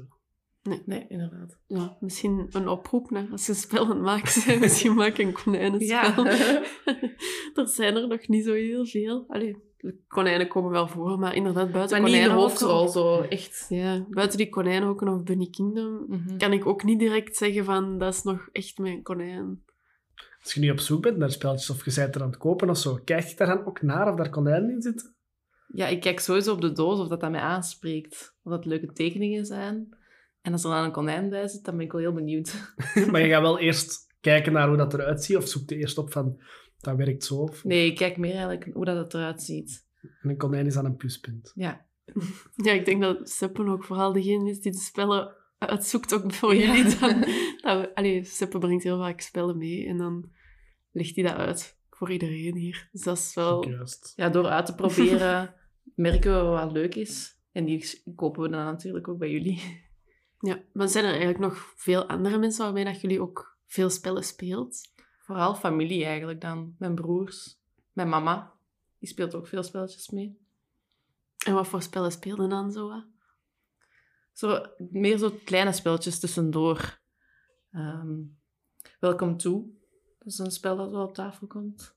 Nee, 0.86 1.06
inderdaad. 1.08 1.58
Ja, 1.68 1.98
misschien 2.00 2.48
een 2.50 2.68
oproep 2.68 3.10
naar 3.12 3.28
als 3.32 3.46
je 3.46 3.54
spel 3.54 3.84
aan 3.84 3.90
het 3.90 4.02
maken 4.02 4.42
bent. 4.46 4.60
Misschien 4.60 4.94
maak 4.94 5.18
een 5.18 5.32
konijnenspel. 5.34 6.26
Ja. 6.26 6.64
er 7.56 7.68
zijn 7.68 7.96
er 7.96 8.08
nog 8.08 8.28
niet 8.28 8.46
zo 8.46 8.54
heel 8.54 8.86
veel. 8.86 9.26
Allee, 9.28 9.58
de 9.78 9.96
konijnen 10.08 10.48
komen 10.48 10.72
wel 10.72 10.88
voor, 10.88 11.20
maar 11.20 11.36
inderdaad 11.36 11.72
buiten 11.72 12.02
maar 12.02 12.10
niet 12.10 12.18
in 12.20 12.24
de 12.24 12.30
konijnenhokken- 12.30 12.68
hoofdrol, 12.68 13.04
zo 13.04 13.22
echt. 13.22 13.66
Ja, 13.70 14.06
buiten 14.10 14.38
die 14.38 14.50
konijnenhokken 14.50 15.08
of 15.08 15.24
Bunny 15.24 15.48
Kingdom 15.50 16.06
Mhm. 16.08 16.38
kan 16.38 16.54
ik 16.54 16.66
ook 16.66 16.84
niet 16.84 17.00
direct 17.00 17.38
zeggen 17.38 17.66
van 17.66 17.98
dat 17.98 18.14
is 18.14 18.24
nog 18.24 18.50
echt 18.52 18.78
mijn 18.78 19.04
konijn. 19.04 19.64
Als 20.44 20.54
je 20.54 20.60
nu 20.60 20.70
op 20.72 20.80
zoek 20.80 21.02
bent 21.02 21.18
naar 21.18 21.32
spelletjes 21.32 21.70
of 21.70 21.86
je 21.86 21.92
bent 21.96 22.16
er 22.16 22.22
aan 22.22 22.28
het 22.28 22.38
kopen 22.38 22.70
of 22.70 22.78
zo, 22.78 23.00
kijk 23.06 23.26
je 23.28 23.36
daar 23.36 23.48
dan 23.48 23.66
ook 23.66 23.82
naar 23.82 24.10
of 24.12 24.16
daar 24.16 24.30
konijnen 24.30 24.70
in 24.70 24.82
zitten? 24.82 25.16
Ja, 25.74 25.88
ik 25.88 26.02
kijk 26.02 26.20
sowieso 26.20 26.54
op 26.54 26.62
de 26.62 26.72
doos 26.72 27.00
of 27.00 27.08
dat, 27.08 27.20
dat 27.20 27.32
mij 27.32 27.40
aanspreekt. 27.40 28.36
Of 28.44 28.52
dat 28.52 28.66
leuke 28.66 28.92
tekeningen 28.94 29.46
zijn. 29.46 29.98
En 30.42 30.52
als 30.52 30.64
er 30.64 30.70
dan 30.70 30.84
een 30.84 30.92
konijn 30.92 31.30
bij 31.30 31.48
zit, 31.48 31.64
dan 31.66 31.76
ben 31.78 31.86
ik 31.86 31.92
wel 31.92 32.02
heel 32.02 32.14
benieuwd. 32.14 32.74
maar 33.12 33.22
je 33.22 33.30
gaat 33.30 33.42
wel 33.42 33.60
eerst 33.60 34.08
kijken 34.22 34.54
naar 34.54 34.68
hoe 34.68 34.78
dat 34.78 34.94
eruit 34.94 35.24
ziet 35.24 35.38
of 35.38 35.48
zoek 35.48 35.70
je 35.70 35.76
eerst 35.76 35.98
op 35.98 36.12
van, 36.12 36.42
dat 36.80 36.96
werkt 36.96 37.24
zo. 37.24 37.36
Of, 37.36 37.64
Nee, 37.64 37.86
ik 37.86 37.96
kijk 37.96 38.18
meer 38.18 38.32
eigenlijk 38.32 38.70
hoe 38.74 38.86
dat 38.86 38.98
het 38.98 39.14
eruit 39.14 39.42
ziet. 39.42 39.86
En 40.22 40.30
een 40.30 40.38
konijn 40.38 40.66
is 40.66 40.74
dan 40.74 40.86
een 40.86 40.96
pluspunt. 40.96 41.52
Ja. 41.56 41.86
Ja, 42.56 42.72
ik 42.72 42.86
denk 42.86 43.02
dat 43.02 43.30
Seppen 43.30 43.68
ook 43.68 43.84
vooral 43.84 44.14
degene 44.14 44.50
is 44.50 44.60
die 44.62 44.72
de 44.72 44.78
spellen 44.78 45.34
uitzoekt, 45.58 46.14
ook 46.14 46.34
voor 46.34 46.56
Ja. 46.56 46.76
jullie. 46.76 47.00
Dan, 47.00 47.10
dat 47.62 47.80
we, 47.82 47.92
allee, 47.94 48.24
Seppen 48.24 48.60
brengt 48.60 48.84
heel 48.84 48.98
vaak 48.98 49.22
spellen 49.22 49.58
mee 49.58 49.88
en 49.88 49.98
dan 49.98 50.30
legt 50.92 51.16
hij 51.16 51.24
dat 51.24 51.36
uit 51.36 51.78
voor 51.90 52.12
iedereen 52.12 52.56
hier. 52.56 52.90
Dus 52.92 53.02
dat 53.02 53.18
is 53.18 53.34
wel... 53.34 53.70
Juist. 53.70 54.14
ja, 54.16 54.30
door 54.30 54.46
uit 54.48 54.66
te 54.66 54.76
proberen 54.76 55.54
merken 55.96 56.34
we 56.36 56.50
wat 56.50 56.72
leuk 56.72 56.96
is. 56.96 57.38
En 57.52 57.66
die 57.66 58.02
kopen 58.16 58.42
we 58.42 58.50
dan 58.50 58.66
natuurlijk 58.66 59.08
ook 59.08 59.18
bij 59.18 59.32
jullie. 59.32 59.90
Ja, 60.42 60.62
maar 60.74 60.88
zijn 60.88 61.04
er 61.04 61.10
eigenlijk 61.10 61.40
nog 61.40 61.74
veel 61.76 62.06
andere 62.06 62.38
mensen 62.38 62.64
waarmee 62.64 62.86
dat 62.86 63.02
jullie 63.02 63.22
ook 63.22 63.58
veel 63.66 63.90
spellen 63.90 64.24
speelt? 64.24 64.94
Vooral 65.20 65.56
familie 65.56 66.06
eigenlijk 66.06 66.42
dan. 66.42 66.76
Mijn 66.78 66.96
broers, 66.96 67.60
mijn 67.92 68.10
mama. 68.10 68.54
Die 69.00 69.10
speelt 69.10 69.36
ook 69.36 69.48
veel 69.48 69.64
spelletjes 69.64 70.10
mee. 70.10 70.40
En 71.46 71.54
wat 71.54 71.68
voor 71.68 71.82
spellen 71.82 72.12
speelden 72.12 72.50
dan 72.50 72.72
zo? 72.72 73.04
Zo, 74.32 74.66
meer 74.78 75.18
zo 75.18 75.40
kleine 75.46 75.72
spelletjes 75.72 76.20
tussendoor. 76.20 77.00
Ehm 77.72 78.20
Welcome 79.02 79.36
to. 79.36 79.70
Dat 80.20 80.28
is 80.28 80.38
een 80.38 80.52
spel 80.52 80.78
dat 80.78 80.92
wel 80.92 81.04
op 81.04 81.14
tafel 81.14 81.48
komt. 81.48 81.96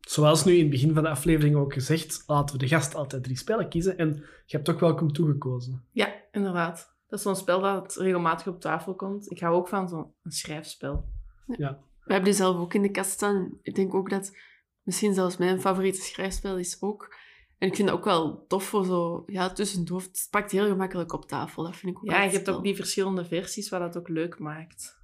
Zoals 0.00 0.44
nu 0.44 0.52
in 0.52 0.60
het 0.60 0.70
begin 0.70 0.94
van 0.94 1.02
de 1.02 1.08
aflevering 1.08 1.56
ook 1.56 1.72
gezegd, 1.72 2.22
laten 2.26 2.54
we 2.54 2.60
de 2.60 2.68
gast 2.68 2.94
altijd 2.94 3.22
drie 3.22 3.36
spellen 3.36 3.68
kiezen. 3.68 3.98
En 3.98 4.08
je 4.46 4.56
hebt 4.56 4.68
ook 4.68 4.80
welkom 4.80 5.12
toegekozen. 5.12 5.84
Ja, 5.90 6.14
inderdaad. 6.32 6.94
Dat 7.10 7.18
is 7.18 7.24
zo'n 7.24 7.36
spel 7.36 7.60
dat 7.60 7.96
regelmatig 7.96 8.46
op 8.46 8.60
tafel 8.60 8.94
komt. 8.94 9.30
Ik 9.30 9.40
hou 9.40 9.54
ook 9.54 9.68
van 9.68 9.88
zo'n 9.88 10.12
een 10.22 10.30
schrijfspel. 10.30 11.04
Ja. 11.46 11.78
We 12.04 12.12
hebben 12.12 12.30
die 12.30 12.38
zelf 12.40 12.56
ook 12.56 12.74
in 12.74 12.82
de 12.82 12.90
kast 12.90 13.10
staan. 13.10 13.58
Ik 13.62 13.74
denk 13.74 13.94
ook 13.94 14.10
dat 14.10 14.36
misschien 14.82 15.14
zelfs 15.14 15.36
mijn 15.36 15.60
favoriete 15.60 16.00
schrijfspel 16.00 16.58
is 16.58 16.76
ook. 16.82 17.14
En 17.58 17.68
ik 17.68 17.74
vind 17.76 17.88
dat 17.88 17.96
ook 17.96 18.04
wel 18.04 18.44
tof 18.46 18.64
voor 18.64 18.84
zo, 18.84 19.22
ja, 19.26 19.50
tussendoor. 19.52 20.00
Het 20.00 20.28
pakt 20.30 20.50
heel 20.50 20.66
gemakkelijk 20.66 21.12
op 21.12 21.24
tafel. 21.28 21.62
Dat 21.62 21.76
vind 21.76 21.92
ik 21.92 21.98
ook 22.02 22.10
Ja, 22.10 22.22
je 22.22 22.30
hebt 22.30 22.50
ook 22.50 22.62
die 22.62 22.76
verschillende 22.76 23.24
versies 23.24 23.68
wat 23.68 23.80
dat 23.80 23.96
ook 23.96 24.08
leuk 24.08 24.38
maakt. 24.38 24.98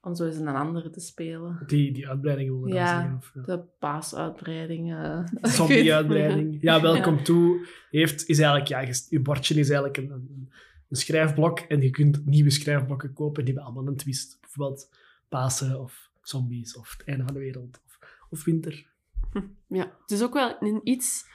Om 0.00 0.14
zo 0.14 0.24
eens 0.26 0.36
een 0.36 0.48
andere 0.48 0.90
te 0.90 1.00
spelen. 1.00 1.62
Die, 1.66 1.92
die 1.92 2.08
uitbreidingen 2.08 2.60
dan 2.60 2.68
Ja, 2.68 2.86
zeggen. 2.86 3.16
Of, 3.16 3.30
ja. 3.34 3.42
De 3.42 3.62
paasuitbreiding. 3.78 4.92
eh. 4.94 5.24
Zombie-uitbreiding. 5.56 6.58
Ja, 6.60 6.80
Welcome 6.80 7.22
To 7.22 7.56
heeft, 7.90 8.28
is 8.28 8.38
eigenlijk, 8.38 8.68
ja, 8.68 8.80
je, 8.80 9.06
je 9.08 9.20
bordje 9.20 9.54
is 9.54 9.68
eigenlijk 9.70 9.96
een, 9.96 10.10
een, 10.10 10.52
een 10.94 11.00
schrijfblok 11.00 11.58
en 11.58 11.80
je 11.80 11.90
kunt 11.90 12.26
nieuwe 12.26 12.50
schrijfblokken 12.50 13.12
kopen 13.12 13.44
die 13.44 13.54
hebben 13.54 13.72
allemaal 13.72 13.92
een 13.92 13.98
twist. 13.98 14.38
Bijvoorbeeld 14.40 14.90
Pasen 15.28 15.80
of 15.80 16.10
zombies 16.22 16.76
of 16.76 16.94
het 16.96 17.06
einde 17.06 17.24
van 17.24 17.32
de 17.34 17.40
wereld 17.40 17.80
of, 17.86 17.98
of 18.30 18.44
winter. 18.44 18.92
Ja, 19.68 19.96
het 20.00 20.10
is 20.10 20.22
ook 20.22 20.34
wel 20.34 20.56
een 20.62 20.80
iets 20.84 21.26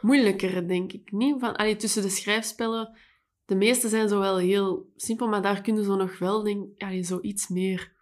moeilijkere, 0.00 0.66
denk 0.66 0.92
ik. 0.92 1.12
Niet 1.12 1.40
van, 1.40 1.56
allee, 1.56 1.76
tussen 1.76 2.02
de 2.02 2.08
schrijfspellen, 2.08 2.98
de 3.44 3.54
meeste 3.54 3.88
zijn 3.88 4.08
zo 4.08 4.18
wel 4.20 4.36
heel 4.36 4.92
simpel, 4.96 5.28
maar 5.28 5.42
daar 5.42 5.60
kunnen 5.60 5.84
ze 5.84 5.94
nog 5.94 6.18
wel 6.18 6.42
denk, 6.42 6.82
allee, 6.82 7.02
zo 7.02 7.18
iets 7.22 7.48
meer 7.48 7.92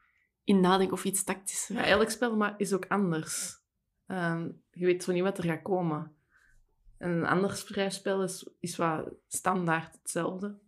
in 0.45 0.61
nadenken 0.61 0.97
of 0.97 1.04
iets 1.04 1.25
tactischer. 1.25 1.75
Ja, 1.75 1.85
elk 1.85 2.11
spel 2.11 2.37
maar 2.37 2.54
is 2.57 2.73
ook 2.73 2.87
anders. 2.88 3.61
Ehm, 4.07 4.49
je 4.71 4.87
weet 4.87 5.02
zo 5.02 5.12
niet 5.12 5.23
wat 5.23 5.38
er 5.38 5.45
gaat 5.45 5.62
komen. 5.62 6.12
En 6.99 7.11
een 7.11 7.26
ander 7.26 7.52
schrijfspel 7.52 8.23
is, 8.23 8.49
is 8.61 8.76
wat 8.76 9.14
standaard 9.28 9.95
hetzelfde. 9.95 10.59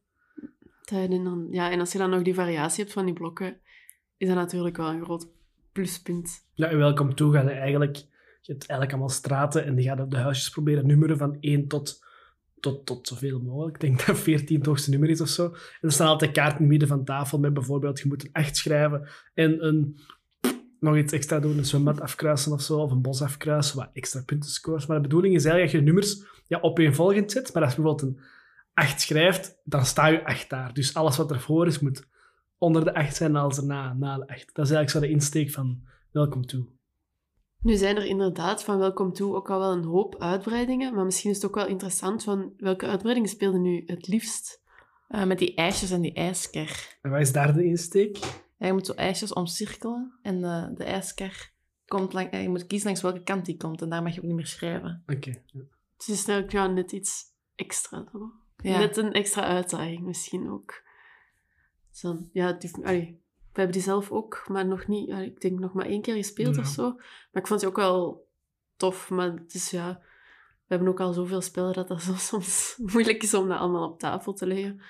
En, 0.85 1.25
dan, 1.25 1.47
ja, 1.51 1.71
en 1.71 1.81
als 1.81 1.93
je 1.93 1.99
dan 1.99 2.11
nog 2.11 2.23
die 2.23 2.35
variatie 2.35 2.83
hebt 2.83 2.95
van 2.95 3.05
die 3.05 3.15
blokken, 3.15 3.61
is 4.17 4.27
dat 4.27 4.37
natuurlijk 4.37 4.77
wel 4.77 4.91
een 4.91 5.05
groot 5.05 5.29
pluspunt. 5.73 6.47
Ja, 6.55 6.69
en 6.69 6.79
Welcome 6.79 7.15
To 7.15 7.31
gaat 7.31 7.45
je 7.45 7.51
eigenlijk, 7.51 7.97
je 8.41 8.53
hebt 8.53 8.67
eigenlijk 8.67 8.91
allemaal 8.91 9.09
straten 9.09 9.65
en 9.65 9.75
die 9.75 9.85
gaat 9.85 10.01
op 10.01 10.11
de 10.11 10.17
huisjes 10.17 10.51
proberen 10.51 10.87
nummeren 10.87 11.17
van 11.17 11.37
1 11.41 11.69
tot, 11.69 12.05
tot, 12.61 12.87
tot 12.87 13.09
zoveel 13.09 13.41
mogelijk. 13.41 13.75
Ik 13.75 13.81
denk 13.81 14.07
dat 14.07 14.19
14 14.19 14.57
het 14.57 14.67
hoogste 14.67 14.91
nummer 14.91 15.11
is 15.11 15.21
of 15.21 15.29
zo. 15.29 15.45
En 15.45 15.55
er 15.81 15.93
staan 15.93 16.09
altijd 16.09 16.33
kaarten 16.33 16.67
midden 16.67 16.89
van 16.89 17.05
tafel 17.05 17.39
met 17.39 17.55
bijvoorbeeld, 17.55 17.99
je 17.99 18.09
moet 18.09 18.25
een 18.25 18.33
8 18.33 18.57
schrijven 18.57 19.09
en 19.35 19.67
een, 19.67 19.99
nog 20.81 20.97
iets 20.97 21.13
extra 21.13 21.41
doen, 21.41 21.59
een 21.59 21.65
zwembad 21.65 22.01
afkruisen 22.01 22.53
of 22.53 22.63
zo, 22.63 22.79
of 22.79 22.91
een 22.91 23.03
bos 23.03 23.23
afkruisen, 23.23 23.77
wat 23.77 23.91
extra 23.93 24.23
punten 24.23 24.51
scores. 24.51 24.87
Maar 24.87 24.97
de 24.97 25.03
bedoeling 25.03 25.35
is 25.35 25.45
eigenlijk 25.45 25.73
dat 25.73 25.81
je 25.81 25.87
nummers 25.87 26.25
ja, 26.47 26.59
opeenvolgend 26.61 27.33
zet, 27.33 27.53
maar 27.53 27.63
als 27.63 27.75
bijvoorbeeld 27.75 28.03
een 28.03 28.21
8 28.75 29.01
schrijft, 29.01 29.61
dan 29.65 29.85
sta 29.85 30.07
je 30.07 30.25
8 30.25 30.51
daar. 30.51 30.75
Dus 30.75 30.95
alles 30.95 31.17
wat 31.17 31.31
ervoor 31.31 31.67
is, 31.67 31.79
moet 31.79 32.07
onder 32.59 32.85
de 32.85 32.95
8 32.95 33.17
zijn 33.17 33.37
als 33.37 33.59
erna, 33.59 33.93
na 33.93 34.17
de 34.17 34.27
8. 34.27 34.55
Dat 34.55 34.65
is 34.65 34.73
eigenlijk 34.73 34.91
zo 34.91 35.01
de 35.01 35.09
insteek 35.09 35.51
van 35.51 35.83
Welcome 36.13 36.45
To. 36.45 36.69
Nu 37.61 37.75
zijn 37.75 37.97
er 37.97 38.05
inderdaad 38.05 38.65
van 38.65 38.79
Welcome 38.79 39.13
To 39.13 39.35
ook 39.35 39.51
al 39.51 39.59
wel 39.59 39.73
een 39.73 39.85
hoop 39.85 40.17
uitbreidingen, 40.19 40.95
maar 40.95 41.05
misschien 41.05 41.31
is 41.31 41.37
het 41.37 41.47
ook 41.47 41.55
wel 41.55 41.67
interessant 41.67 42.23
van 42.23 42.53
welke 42.57 42.87
uitbreiding 42.87 43.29
speelde 43.29 43.59
nu 43.59 43.83
het 43.87 44.09
liefst? 44.09 44.63
Eh, 45.09 45.25
met 45.25 45.39
die 45.39 45.55
ijsjes 45.55 45.91
en 45.91 46.01
die 46.01 46.13
ijsker. 46.13 46.99
En 47.03 47.11
wat 47.11 47.21
is 47.21 47.33
daar 47.33 47.55
de 47.55 47.65
insteek? 47.65 48.17
Ja, 48.59 48.67
je 48.67 48.73
moet 48.73 48.87
zo 48.87 48.93
ijsjes 48.93 49.33
omcirkelen 49.33 50.19
en 50.23 50.41
de, 50.41 50.73
de 50.75 50.85
ijskar 50.85 51.53
komt 51.87 52.13
lang, 52.13 52.33
ja, 52.33 52.39
je 52.39 52.49
moet 52.49 52.67
kiezen 52.67 52.87
langs 52.87 53.03
welke 53.03 53.23
kant 53.23 53.45
die 53.45 53.57
komt 53.57 53.83
en 53.83 53.89
daar 53.89 54.03
mag 54.03 54.15
je 54.15 54.21
ook 54.21 54.27
niet 54.27 54.37
meer 54.37 54.47
schrijven. 54.47 55.03
Oké. 55.07 55.31
ja. 55.47 55.61
Het 55.97 56.09
is 56.09 56.27
eigenlijk 56.27 56.53
ja, 56.53 56.67
net 56.67 56.93
iets 56.93 57.23
extra. 57.55 58.05
Ja. 58.71 58.79
Net 58.79 58.97
een 58.97 59.13
extra 59.13 59.43
uitdaging 59.43 60.01
misschien 60.01 60.51
ook. 60.51 60.83
Zo, 61.91 62.19
ja, 62.33 62.59
allee, 62.83 63.21
we 63.53 63.61
hebben 63.61 63.73
die 63.73 63.83
zelf 63.83 64.11
ook, 64.11 64.45
maar 64.49 64.67
nog 64.67 64.87
niet, 64.87 65.11
allee, 65.11 65.27
ik 65.27 65.41
denk 65.41 65.59
nog 65.59 65.73
maar 65.73 65.87
één 65.87 66.03
keer 66.03 66.15
gespeeld 66.15 66.55
Ja. 66.55 66.61
of 66.61 66.67
zo. 66.67 66.93
Maar 66.93 67.43
ik 67.43 67.47
vond 67.47 67.61
die 67.61 67.69
ook 67.69 67.77
wel 67.77 68.27
tof. 68.77 69.11
Maar 69.11 69.33
het 69.33 69.55
is 69.55 69.71
ja, 69.71 70.01
we 70.67 70.75
hebben 70.75 70.89
ook 70.89 71.01
al 71.01 71.13
zoveel 71.13 71.41
spellen 71.41 71.73
dat 71.73 71.89
dat 71.89 72.03
zo 72.03 72.15
soms 72.31 72.79
moeilijk 72.93 73.23
is 73.23 73.35
om 73.35 73.49
dat 73.49 73.59
allemaal 73.59 73.91
op 73.91 73.99
tafel 73.99 74.33
te 74.33 74.47
leggen. 74.47 74.81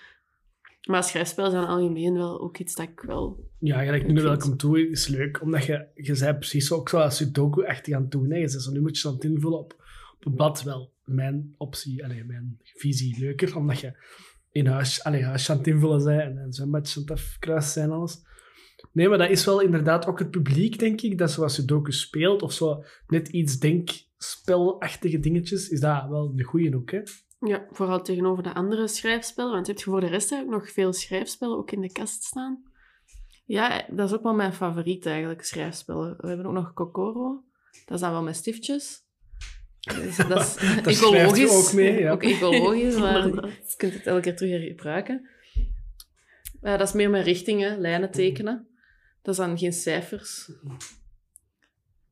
Maar 0.88 1.04
schrijfspellen 1.04 1.50
zijn 1.50 1.66
algemeen 1.66 2.14
wel 2.14 2.40
ook 2.40 2.58
iets 2.58 2.74
dat 2.74 2.88
ik 2.88 3.00
wel... 3.00 3.48
Ja, 3.58 3.82
gelijk 3.82 4.06
nu 4.06 4.22
welkom 4.22 4.56
toe 4.56 4.90
is 4.90 5.06
leuk, 5.08 5.42
omdat 5.42 5.64
je, 5.64 5.86
je 5.94 6.14
zei 6.14 6.34
precies 6.34 6.72
ook 6.72 6.88
zo 6.88 6.98
als 6.98 7.16
Sudoku 7.16 7.62
echt 7.62 7.92
aan 7.92 8.02
het 8.02 8.10
doen. 8.10 8.30
Hè. 8.30 8.36
Je 8.36 8.48
zei 8.48 8.62
zo, 8.62 8.70
nu 8.70 8.80
moet 8.80 8.98
je 8.98 9.08
het 9.08 9.24
invullen 9.24 9.58
op, 9.58 9.83
blad 10.30 10.62
wel. 10.62 10.92
Mijn 11.04 11.54
optie, 11.56 12.04
allee, 12.04 12.24
mijn 12.24 12.58
visie 12.62 13.18
leuker, 13.18 13.56
omdat 13.56 13.80
je 13.80 13.96
in 14.50 14.66
huis, 14.66 15.04
allee, 15.04 15.26
aan 15.26 15.32
het 15.32 15.66
invullen 15.66 16.04
bent 16.04 16.20
en, 16.20 16.38
en 16.38 16.52
zwembadjes 16.52 16.96
aan 16.96 17.02
het 17.02 17.10
afkruisen 17.10 17.72
zijn 17.72 17.90
en 17.90 17.96
alles. 17.96 18.22
Nee, 18.92 19.08
maar 19.08 19.18
dat 19.18 19.30
is 19.30 19.44
wel 19.44 19.60
inderdaad 19.60 20.06
ook 20.06 20.18
het 20.18 20.30
publiek, 20.30 20.78
denk 20.78 21.00
ik, 21.00 21.18
dat 21.18 21.30
zoals 21.30 21.54
Sudoku 21.54 21.92
speelt, 21.92 22.42
of 22.42 22.52
zo 22.52 22.84
net 23.06 23.28
iets 23.28 23.58
denkspelachtige 23.58 25.18
dingetjes, 25.18 25.68
is 25.68 25.80
dat 25.80 26.08
wel 26.08 26.32
een 26.36 26.44
goeie 26.44 26.76
ook, 26.76 26.90
hè. 26.90 27.02
Ja, 27.38 27.66
vooral 27.70 28.02
tegenover 28.02 28.42
de 28.42 28.54
andere 28.54 28.88
schrijfspellen. 28.88 29.52
Want 29.52 29.66
heb 29.66 29.78
je 29.78 29.84
voor 29.84 30.00
de 30.00 30.06
rest 30.06 30.32
eigenlijk 30.32 30.62
nog 30.62 30.72
veel 30.72 30.92
schrijfspellen 30.92 31.56
ook 31.56 31.70
in 31.70 31.80
de 31.80 31.92
kast 31.92 32.22
staan? 32.22 32.62
Ja, 33.44 33.86
dat 33.90 34.08
is 34.08 34.16
ook 34.16 34.22
wel 34.22 34.34
mijn 34.34 34.52
favoriet 34.52 35.06
eigenlijk, 35.06 35.44
schrijfspellen. 35.44 36.16
We 36.18 36.28
hebben 36.28 36.46
ook 36.46 36.52
nog 36.52 36.72
Kokoro. 36.72 37.44
Dat 37.84 37.94
is 37.94 38.00
dan 38.00 38.10
wel 38.10 38.22
met 38.22 38.36
stiftjes. 38.36 39.03
Dus 39.84 40.16
dat 40.16 40.40
is 40.40 40.54
je 40.60 40.80
ecologisch. 40.84 41.50
ook 41.50 41.72
mee, 41.72 41.98
ja. 42.00 42.10
Ook 42.10 42.22
ecologisch, 42.22 42.96
maar 43.04 43.26
je 43.26 43.74
kunt 43.76 43.92
het 43.92 44.06
elke 44.06 44.20
keer 44.20 44.36
terug 44.36 44.52
hergebruiken. 44.52 45.28
Eh, 46.60 46.78
dat 46.78 46.88
is 46.88 46.92
meer 46.92 47.10
met 47.10 47.24
richtingen, 47.24 47.80
lijnen 47.80 48.10
tekenen. 48.10 48.68
Dat 49.22 49.36
dan 49.36 49.58
geen 49.58 49.72
cijfers. 49.72 50.50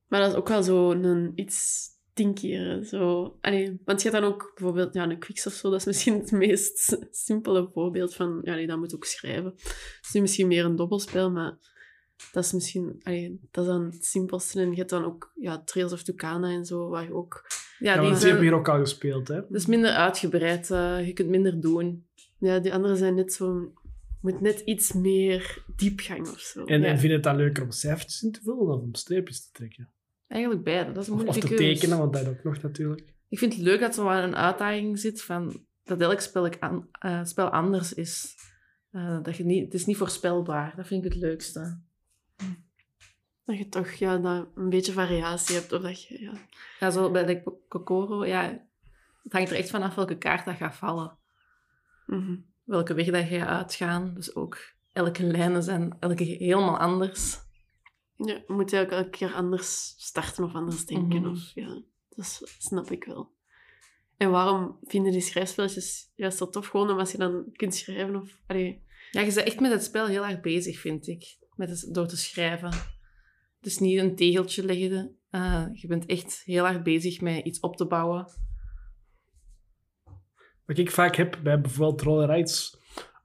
Maar 0.09 0.21
dat 0.21 0.31
is 0.31 0.37
ook 0.37 0.49
wel 0.49 0.63
zo 0.63 0.91
een 0.91 1.33
iets 1.35 1.89
stinkier. 2.13 2.85
Zo. 2.85 3.37
Allee, 3.41 3.81
want 3.85 4.03
je 4.03 4.09
hebt 4.09 4.23
dan 4.23 4.33
ook 4.33 4.53
bijvoorbeeld 4.55 4.95
ja, 4.95 5.03
een 5.03 5.19
Quicks 5.19 5.47
of 5.47 5.53
zo. 5.53 5.71
Dat 5.71 5.79
is 5.79 5.87
misschien 5.87 6.19
het 6.19 6.31
meest 6.31 6.99
simpele 7.11 7.71
voorbeeld 7.73 8.15
van... 8.15 8.41
Ja, 8.43 8.55
nee, 8.55 8.67
dat 8.67 8.79
moet 8.79 8.95
ook 8.95 9.05
schrijven. 9.05 9.53
Het 9.57 9.99
is 10.03 10.13
nu 10.13 10.21
misschien 10.21 10.47
meer 10.47 10.65
een 10.65 10.77
dobbelspel, 10.77 11.31
maar 11.31 11.57
dat 12.33 12.45
is 12.45 12.53
misschien... 12.53 13.01
Allee, 13.03 13.41
dat 13.51 13.65
is 13.65 13.71
dan 13.71 13.85
het 13.85 14.05
simpelste. 14.05 14.61
En 14.61 14.71
je 14.71 14.77
hebt 14.77 14.91
dan 14.91 15.05
ook 15.05 15.33
ja, 15.35 15.63
Trails 15.65 15.93
of 15.93 16.03
Tucana 16.03 16.49
en 16.51 16.65
zo, 16.65 16.89
waar 16.89 17.05
je 17.05 17.15
ook... 17.15 17.45
Ja, 17.79 17.89
Ja, 17.89 17.93
die 17.95 18.03
hebben 18.03 18.21
zijn, 18.21 18.35
we 18.37 18.43
hier 18.43 18.55
ook 18.55 18.69
al 18.69 18.79
gespeeld, 18.79 19.29
hè. 19.29 19.35
dat 19.35 19.51
is 19.61 19.67
minder 19.67 19.91
uitgebreid. 19.91 20.71
eh, 20.71 21.07
je 21.07 21.13
kunt 21.13 21.29
minder 21.29 21.61
doen. 21.61 22.07
Ja, 22.39 22.59
die 22.59 22.75
andere 22.75 22.97
zijn 22.97 23.15
net 23.15 23.33
zo... 23.33 23.73
Moet 24.21 24.41
net 24.41 24.61
iets 24.61 24.93
meer 24.93 25.65
diepgang 25.77 26.29
of 26.29 26.39
zo. 26.41 26.65
En, 26.65 26.81
Ja. 26.81 26.87
en 26.87 26.99
vind 26.99 27.09
je 27.09 27.13
het 27.15 27.23
dan 27.23 27.37
leuker 27.37 27.63
om 27.63 27.71
cijfertjes 27.71 28.23
in 28.23 28.33
te 28.33 28.41
vullen 28.43 28.67
of 28.75 28.81
om 28.83 28.95
streepjes 28.95 29.45
te 29.45 29.49
trekken? 29.53 29.91
Eigenlijk 30.27 30.65
beide. 30.65 30.93
Dat 30.93 31.03
is 31.03 31.09
een 31.09 31.29
Of, 31.29 31.39
te 31.39 31.47
keus. 31.47 31.59
tekenen, 31.59 31.99
want 31.99 32.13
dat 32.13 32.29
ook 32.29 32.43
nog 32.45 32.63
natuurlijk. 32.63 33.15
Ik 33.29 33.39
vind 33.39 33.53
het 33.53 33.63
leuk 33.63 33.81
dat 33.81 33.97
er 33.97 34.05
wel 34.05 34.13
een 34.23 34.37
uitdaging 34.37 34.99
zit 34.99 35.23
van 35.23 35.65
dat 35.85 36.01
elk 36.01 36.21
spel, 36.21 36.49
an- 36.61 36.89
eh, 36.99 37.25
spel 37.25 37.49
anders 37.49 37.95
is. 37.95 38.35
Eh, 38.91 39.23
dat 39.23 39.37
je 39.37 39.45
niet, 39.45 39.65
het 39.65 39.75
is 39.75 39.87
niet 39.87 39.97
voorspelbaar. 39.97 40.73
Dat 40.77 40.87
vind 40.87 41.05
ik 41.05 41.13
het 41.13 41.21
leukste. 41.23 41.81
Dat 43.53 43.61
je 43.61 43.69
toch 43.69 43.91
ja, 43.91 44.19
dat 44.19 44.47
een 44.55 44.69
beetje 44.69 44.93
variatie 44.93 45.55
hebt. 45.55 45.73
Of 45.73 45.83
dat 45.83 46.03
je... 46.03 46.23
Ja, 46.23 46.33
Ja, 46.81 46.91
zo 46.91 47.11
bij 47.11 47.25
de 47.25 47.43
Kokoro, 47.69 48.27
ja, 48.27 48.43
het 49.23 49.33
hangt 49.33 49.51
er 49.51 49.57
echt 49.57 49.71
vanaf 49.71 49.95
welke 49.95 50.19
kaart 50.19 50.45
dat 50.45 50.57
gaat 50.57 50.75
vallen. 50.75 51.19
mhm. 52.07 52.37
Welke 52.65 52.95
weg 52.95 53.07
dat 53.07 53.29
je 53.29 53.39
gaat 53.39 53.49
uitgaan. 53.49 54.15
Dus 54.15 54.35
ook 54.35 54.59
elke 54.93 55.23
lijnen 55.23 55.63
zijn 55.63 55.97
elke 56.01 56.25
helemaal 56.25 56.79
anders. 56.79 57.39
Ja, 58.17 58.35
je 58.35 58.45
moet 58.47 58.73
eigenlijk 58.73 59.05
elke 59.05 59.19
keer 59.19 59.35
anders 59.35 59.95
starten 59.97 60.45
of 60.45 60.55
anders 60.55 60.87
denken. 60.87 61.21
Mhm. 61.21 61.31
Of, 61.31 61.51
ja, 61.55 61.83
dat 62.09 62.43
snap 62.59 62.91
ik 62.91 63.05
wel. 63.05 63.33
En 64.17 64.31
waarom 64.31 64.79
vinden 64.83 65.13
die 65.13 65.21
schrijfspelletjes 65.21 66.13
juist 66.15 66.39
zo 66.39 66.49
tof? 66.49 66.67
Gewoon 66.67 66.91
omdat 66.91 67.11
je 67.11 67.19
dan 67.19 67.45
kunt 67.53 67.75
schrijven 67.75 68.17
of... 68.17 68.41
Allee, 68.47 68.85
Ja, 69.11 69.21
je 69.21 69.33
bent 69.33 69.47
echt 69.47 69.61
met 69.61 69.73
het 69.73 69.85
spel 69.85 70.07
heel 70.07 70.25
erg 70.25 70.41
bezig, 70.41 70.79
vind 70.79 71.07
ik. 71.07 71.37
Met 71.57 71.69
het, 71.69 71.95
door 71.95 72.07
te 72.07 72.17
schrijven. 72.17 73.01
Dus 73.63 73.79
niet 73.79 73.99
een 73.99 74.17
tegeltje 74.17 74.65
leggen. 74.65 75.17
Eh, 75.31 75.67
je 75.73 75.87
bent 75.87 76.07
echt 76.07 76.43
heel 76.45 76.67
erg 76.67 76.83
bezig 76.83 77.21
met 77.21 77.45
iets 77.45 77.61
op 77.61 77.77
te 77.77 77.87
bouwen. 77.87 78.27
Wat 80.65 80.79
ik 80.79 80.91
vaak 80.91 81.17
heb 81.17 81.41
bij 81.43 81.61
bijvoorbeeld 81.61 82.01
roller 82.03 82.31
rides, 82.31 82.77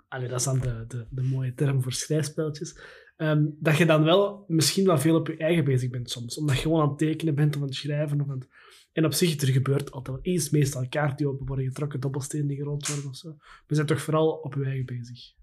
allee, 0.07 0.27
dat 0.27 0.39
is 0.39 0.45
dan 0.45 0.59
de, 0.59 0.85
de, 0.87 1.07
de 1.09 1.21
mooie 1.21 1.53
term 1.53 1.81
voor 1.81 1.91
schrijfspelletjes, 1.93 2.79
ehm, 3.15 3.45
dat 3.59 3.77
je 3.77 3.85
dan 3.85 4.03
wel 4.03 4.43
misschien 4.47 4.85
wel 4.85 4.97
veel 4.97 5.15
op 5.15 5.27
je 5.27 5.37
eigen 5.37 5.63
bezig 5.63 5.89
bent 5.89 6.09
soms. 6.09 6.37
Omdat 6.37 6.55
je 6.55 6.61
gewoon 6.61 6.81
aan 6.81 6.89
het 6.89 6.97
tekenen 6.97 7.35
bent 7.35 7.55
of 7.55 7.61
aan 7.61 7.67
het 7.67 7.75
schrijven. 7.75 8.21
Of 8.21 8.29
aan 8.29 8.39
het- 8.39 8.49
En 8.91 9.05
op 9.05 9.13
zich, 9.13 9.41
er 9.41 9.47
gebeurt 9.47 9.91
altijd 9.91 10.15
wel 10.15 10.33
eens, 10.33 10.49
meestal 10.49 10.87
kaart 10.89 11.17
die 11.17 11.27
open 11.27 11.45
worden 11.45 11.65
getrokken, 11.65 11.99
dobbelstenen 11.99 12.47
die 12.47 12.57
gerold 12.57 12.87
worden 12.87 13.09
of 13.09 13.15
zo. 13.15 13.35
We 13.67 13.75
zijn 13.75 13.87
toch 13.87 14.01
vooral 14.01 14.31
op 14.31 14.53
je 14.55 14.65
eigen 14.65 14.85
bezig. 14.85 15.33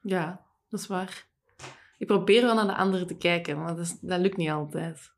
Ja, 0.00 0.46
dat 0.68 0.80
is 0.80 0.86
waar. 0.86 1.30
Ik 2.02 2.08
probeer 2.08 2.42
wel 2.42 2.54
naar 2.54 2.66
de 2.66 2.76
anderen 2.76 3.06
te 3.06 3.16
kijken, 3.16 3.58
maar 3.58 3.66
dat, 3.76 3.78
is- 3.78 3.98
dat 4.00 4.20
lukt 4.20 4.36
niet 4.36 4.50
altijd. 4.50 5.12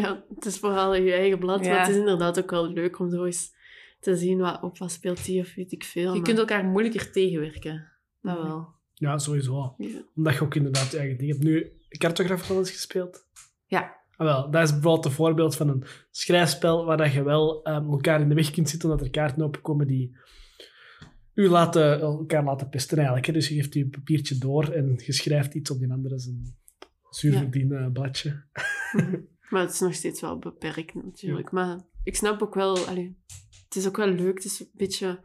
ja, 0.00 0.24
het 0.34 0.44
is 0.44 0.58
vooral 0.58 0.94
je 0.94 1.12
eigen 1.12 1.38
blad. 1.38 1.64
Ja. 1.64 1.70
Maar 1.70 1.80
het 1.80 1.88
is 1.88 1.96
inderdaad 1.96 2.38
ook 2.38 2.50
wel 2.50 2.68
leuk 2.72 2.98
om 2.98 3.10
zo 3.10 3.24
eens 3.24 3.54
te 4.00 4.16
zien 4.16 4.38
wat, 4.38 4.62
op 4.62 4.78
wat 4.78 4.90
speelt 4.90 5.24
die 5.24 5.40
of 5.40 5.54
weet 5.54 5.72
ik 5.72 5.84
veel. 5.84 6.02
Je 6.02 6.08
maar- 6.08 6.22
kunt 6.22 6.38
elkaar 6.38 6.64
moeilijker 6.64 7.12
tegenwerken. 7.12 7.92
Dat 8.22 8.42
wel. 8.42 8.68
Ja, 8.94 9.18
sowieso. 9.18 9.74
Ja. 9.78 10.02
Omdat 10.14 10.34
je 10.34 10.40
ook 10.40 10.54
inderdaad 10.54 10.90
je 10.90 10.98
eigen 10.98 11.18
ding 11.18 11.30
hebt. 11.30 11.42
Nu, 11.44 11.72
cartograf 11.88 12.50
al 12.50 12.56
eens 12.58 12.70
gespeeld? 12.70 13.26
Ja. 13.66 13.94
Ah, 14.16 14.26
wel, 14.26 14.50
dat 14.50 14.62
is 14.62 14.70
bijvoorbeeld 14.72 15.04
een 15.04 15.10
voorbeeld 15.10 15.56
van 15.56 15.68
een 15.68 15.84
schrijfspel 16.10 16.84
waar 16.84 16.96
dat 16.96 17.12
je 17.12 17.22
wel 17.22 17.62
ehm, 17.62 17.90
elkaar 17.90 18.20
in 18.20 18.28
de 18.28 18.34
weg 18.34 18.50
kunt 18.50 18.68
zitten, 18.68 18.90
omdat 18.90 19.04
er 19.04 19.10
kaarten 19.12 19.42
opkomen 19.44 19.86
die 19.86 20.16
u 21.36 21.48
laten, 21.48 22.00
elkaar 22.00 22.44
laten 22.44 22.68
pesten 22.68 22.96
eigenlijk. 22.96 23.26
Hè. 23.26 23.32
Dus 23.32 23.48
je 23.48 23.54
geeft 23.54 23.74
je 23.74 23.88
papiertje 23.88 24.38
door 24.38 24.68
en 24.68 25.00
je 25.04 25.12
schrijft 25.12 25.54
iets 25.54 25.70
op 25.70 25.78
die 25.78 25.92
andere 25.92 26.18
zijn 26.18 26.56
zuurverdiende 27.10 27.76
eh, 27.76 27.92
bladje. 27.92 28.42
Maar 29.50 29.60
het 29.60 29.72
is 29.72 29.80
nog 29.80 29.94
steeds 29.94 30.20
wel 30.20 30.38
beperkt 30.38 30.94
natuurlijk. 30.94 31.50
Maar 31.50 31.80
ik 32.02 32.16
snap 32.16 32.42
ook 32.42 32.54
wel... 32.54 32.76
Het 32.76 33.76
is 33.76 33.86
ook 33.86 33.96
wel 33.96 34.08
leuk. 34.08 34.34
Het 34.34 34.44
is 34.44 34.60
een 34.60 34.70
beetje 34.72 35.20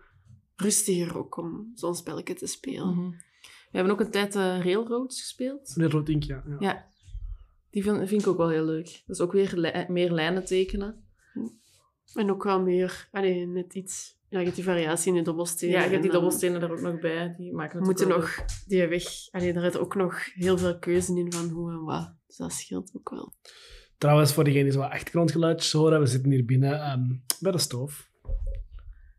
rustiger 0.55 1.17
ook 1.17 1.37
om 1.37 1.71
zo'n 1.75 1.95
spelletje 1.95 2.33
te 2.33 2.47
spelen. 2.47 2.95
Mhm. 2.95 3.09
We 3.71 3.77
hebben 3.77 3.93
ook 3.93 3.99
een 3.99 4.11
tijd 4.11 4.35
eh, 4.35 4.41
Railroads 4.41 5.21
gespeeld. 5.21 5.73
Rood 5.75 6.09
ink, 6.09 6.23
ja. 6.23 6.43
ja. 6.47 6.55
Ja. 6.59 6.89
Die 7.69 7.83
vind, 7.83 8.07
vind 8.07 8.21
ik 8.21 8.27
ook 8.27 8.37
wel 8.37 8.49
heel 8.49 8.65
leuk. 8.65 9.03
Dat 9.05 9.15
is 9.15 9.21
ook 9.21 9.31
weer 9.31 9.51
li- 9.55 9.85
meer 9.87 10.11
lijnen 10.11 10.45
tekenen. 10.45 11.05
En 12.13 12.31
ook 12.31 12.43
wel 12.43 12.61
meer... 12.61 13.07
Allee, 13.11 13.47
net 13.47 13.73
iets... 13.73 14.19
Ja, 14.31 14.39
je 14.39 14.43
hebt 14.45 14.55
die 14.55 14.65
variatie 14.65 15.11
in 15.11 15.17
de 15.17 15.23
dobbelstenen. 15.23 15.75
Ja, 15.75 15.83
je 15.83 15.89
hebt 15.89 16.01
die 16.01 16.11
dan 16.11 16.21
dobbelstenen 16.21 16.61
er 16.61 16.71
ook 16.71 16.81
nog 16.81 16.99
bij. 16.99 17.33
Die 17.37 17.53
maken 17.53 17.71
We 17.71 17.77
het 17.77 17.85
moeten 17.85 18.07
nog 18.07 18.45
die 18.65 18.87
weg... 18.87 19.03
Allee, 19.31 19.53
daar 19.53 19.63
zit 19.63 19.77
ook 19.77 19.95
nog 19.95 20.33
heel 20.33 20.57
veel 20.57 20.79
keuze 20.79 21.19
in 21.19 21.31
van 21.31 21.49
hoe 21.49 21.71
en 21.71 21.83
wat. 21.83 22.13
Dus 22.27 22.37
dat 22.37 22.53
scheelt 22.53 22.91
ook 22.97 23.09
wel. 23.09 23.33
Trouwens, 23.97 24.33
voor 24.33 24.43
degenen 24.43 24.63
die 24.63 24.73
zo 24.73 24.79
wat 24.79 24.91
achtergrondgeluidjes 24.91 25.71
horen, 25.71 25.99
we 25.99 26.05
zitten 26.05 26.31
hier 26.31 26.45
binnen 26.45 26.81
ehm, 26.81 27.03
bij 27.39 27.51
de 27.51 27.57
stoof. 27.57 28.09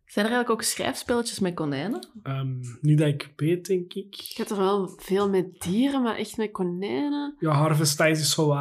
Zijn 0.04 0.26
er 0.26 0.32
eigenlijk 0.32 0.50
ook 0.50 0.62
schrijfspelletjes 0.62 1.38
met 1.38 1.54
konijnen? 1.54 2.08
Ehm, 2.22 2.60
niet 2.80 2.98
dat 2.98 3.08
ik 3.08 3.32
weet, 3.36 3.66
denk 3.66 3.94
ik. 3.94 4.16
Ik 4.30 4.36
heb 4.36 4.48
er 4.48 4.56
wel 4.56 4.92
veel 4.96 5.28
met 5.28 5.60
dieren, 5.60 6.02
maar 6.02 6.16
echt 6.16 6.36
met 6.36 6.50
konijnen... 6.50 7.36
Ja, 7.38 7.50
Harvest 7.50 8.00
is 8.00 8.30
zo 8.30 8.46
wat... 8.46 8.56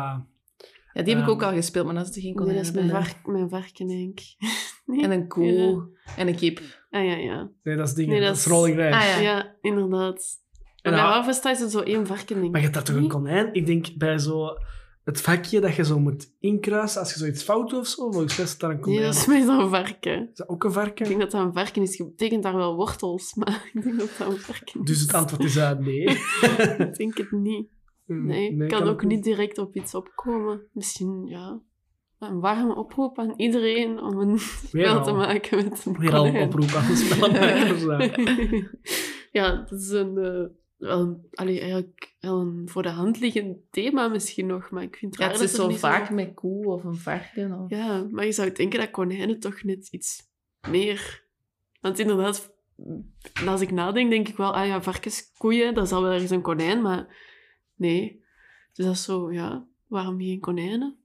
Ja, 0.93 1.01
die 1.03 1.15
heb 1.15 1.23
ik 1.23 1.29
ook 1.29 1.41
Ehm, 1.41 1.49
al 1.49 1.55
gespeeld, 1.55 1.85
maar 1.85 1.95
daar 1.95 2.03
zitten 2.05 2.21
geen 2.21 2.35
Nee, 2.35 2.45
dat 2.45 2.71
konijnen 2.71 2.83
is 2.83 2.91
mijn, 2.91 3.03
vark, 3.03 3.25
mijn 3.25 3.49
varken, 3.49 3.87
denk 3.87 4.19
ik. 4.19 4.35
Nee? 4.85 5.03
En 5.03 5.11
een 5.11 5.27
koe. 5.27 5.89
En 6.17 6.27
een 6.27 6.35
kip. 6.35 6.59
Ah, 6.89 7.05
ja, 7.05 7.15
ja. 7.15 7.51
Nee, 7.63 7.75
dat 7.75 7.87
is 7.87 7.93
dingen. 7.93 8.11
Nee, 8.11 8.19
dat 8.19 8.29
dat 8.29 8.37
is 8.37 8.45
Rolling 8.45 8.75
Rijs. 8.75 8.95
Ah, 8.95 9.01
ja. 9.01 9.19
Ja, 9.19 9.55
inderdaad. 9.61 10.39
En 10.81 10.91
bij 10.91 10.99
Harvest 10.99 11.45
is 11.45 11.71
zo 11.71 11.79
één 11.79 12.07
varken, 12.07 12.35
denk 12.35 12.45
ik. 12.45 12.51
Maar 12.51 12.61
je 12.61 12.67
hebt 12.67 12.73
daar 12.73 12.83
toch 12.83 12.95
een 12.95 13.07
konijn? 13.07 13.53
Ik 13.53 13.65
denk 13.65 13.87
bij 13.97 14.17
zo 14.17 14.47
het 15.03 15.21
vakje 15.21 15.59
dat 15.59 15.75
je 15.75 15.85
zo 15.85 15.99
moet 15.99 16.35
inkruisen 16.39 16.99
als 16.99 17.13
je 17.13 17.19
zoiets 17.19 17.43
fout 17.43 17.69
doet 17.69 17.79
of 17.79 17.87
zo. 17.87 18.11
Volgens 18.11 18.37
mij 18.37 18.45
is 18.45 18.57
daar 18.57 18.69
een 18.69 18.79
konijn. 18.79 18.99
Nee, 18.99 19.09
dat 19.11 19.15
is 19.15 19.25
meestal 19.25 19.59
een 19.59 19.69
varken. 19.69 20.29
Is 20.29 20.37
dat 20.37 20.49
ook 20.49 20.63
een 20.63 20.71
varken? 20.71 21.05
Ik 21.05 21.07
denk 21.07 21.19
dat 21.19 21.31
dat 21.31 21.41
een 21.41 21.53
varken 21.53 21.81
is. 21.81 21.97
Je 21.97 22.05
betekent 22.05 22.43
daar 22.43 22.55
wel 22.55 22.75
wortels, 22.75 23.33
maar 23.39 23.69
ik 23.73 23.83
denk 23.83 23.99
dat 23.99 24.09
dat 24.17 24.31
een 24.31 24.39
varken 24.39 24.81
is. 24.81 24.87
Dus 24.87 25.01
het 25.01 25.13
antwoord 25.13 25.43
is 25.43 25.55
uh, 25.55 25.71
nee. 25.71 26.03
Ik 26.87 26.95
denk 26.95 27.17
het 27.17 27.31
niet. 27.31 27.69
Nee, 28.05 28.51
ik 28.51 28.69
kan 28.69 28.87
ook 28.87 29.03
niet 29.03 29.23
direct 29.23 29.57
op 29.57 29.75
iets 29.75 29.95
opkomen. 29.95 30.67
Misschien, 30.71 31.25
ja... 31.25 31.61
Een 32.21 32.39
warme 32.39 32.75
oproep 32.75 33.19
aan 33.19 33.33
iedereen 33.37 33.99
om 34.01 34.19
een 34.19 34.39
spel 34.39 34.97
al. 34.97 35.03
te 35.03 35.11
maken 35.11 35.63
met 35.63 35.85
een 35.85 35.97
Weer 35.97 36.13
al 36.13 36.25
een 36.25 36.41
oproep 36.41 36.69
aan 36.73 36.87
de 36.87 36.95
spelmakers. 36.95 37.81
ja. 37.81 38.69
ja, 39.41 39.55
dat 39.69 39.79
is 39.79 39.89
een, 39.89 40.17
eh, 40.17 40.43
wel, 40.77 40.99
een- 40.99 41.25
allee, 41.31 41.59
eigenlijk 41.59 42.15
wel 42.19 42.39
een 42.39 42.69
voor 42.69 42.83
de 42.83 42.89
hand 42.89 43.19
liggend 43.19 43.57
thema 43.71 44.07
misschien 44.07 44.45
nog, 44.45 44.69
maar 44.69 44.83
ik 44.83 44.95
vind 44.95 45.11
het 45.11 45.19
Ja, 45.21 45.27
raar 45.29 45.35
het 45.39 45.43
is 45.43 45.51
dat 45.51 45.61
zo 45.61 45.67
niet 45.67 45.79
vaak 45.79 46.09
met 46.09 46.33
koe 46.33 46.65
of 46.65 46.83
een 46.83 46.95
varken. 46.95 47.59
Of... 47.59 47.69
Ja, 47.69 48.07
maar 48.11 48.25
je 48.25 48.31
zou 48.31 48.51
denken 48.51 48.79
dat 48.79 48.91
konijnen 48.91 49.39
toch 49.39 49.63
net 49.63 49.87
iets 49.91 50.21
meer... 50.69 51.23
Want 51.81 51.99
inderdaad, 51.99 52.53
als 53.47 53.61
ik 53.61 53.71
nadenk, 53.71 54.09
denk 54.09 54.27
ik 54.27 54.37
wel, 54.37 54.53
ah 54.53 54.67
ja, 54.67 54.81
varkens, 54.81 55.31
koeien, 55.37 55.73
dat 55.73 55.87
zal 55.87 56.01
wel 56.01 56.11
ergens 56.11 56.31
een 56.31 56.41
konijn, 56.41 56.81
maar 56.81 57.15
nee. 57.75 58.23
Dus 58.73 58.85
dat 58.85 58.95
is 58.95 59.03
zo, 59.03 59.31
ja, 59.31 59.65
waarom 59.87 60.19
geen 60.19 60.39
konijnen? 60.39 60.95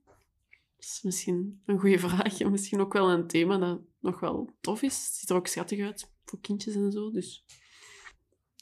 Dat 0.77 0.85
is 0.85 0.99
misschien 1.03 1.61
een 1.65 1.79
goede 1.79 1.99
vraag. 1.99 2.39
En 2.39 2.51
misschien 2.57 2.79
ook 2.79 2.93
wel 2.93 3.09
een 3.09 3.27
thema 3.27 3.57
dat 3.57 3.79
nog 3.99 4.19
wel 4.19 4.55
tof 4.61 4.81
is. 4.81 4.93
Het 5.05 5.15
ziet 5.15 5.29
er 5.29 5.35
ook 5.35 5.47
schattig 5.47 5.85
uit 5.85 6.11
voor 6.25 6.39
kindjes 6.41 6.75
en 6.75 6.91
zo, 6.91 7.11
dus... 7.11 7.45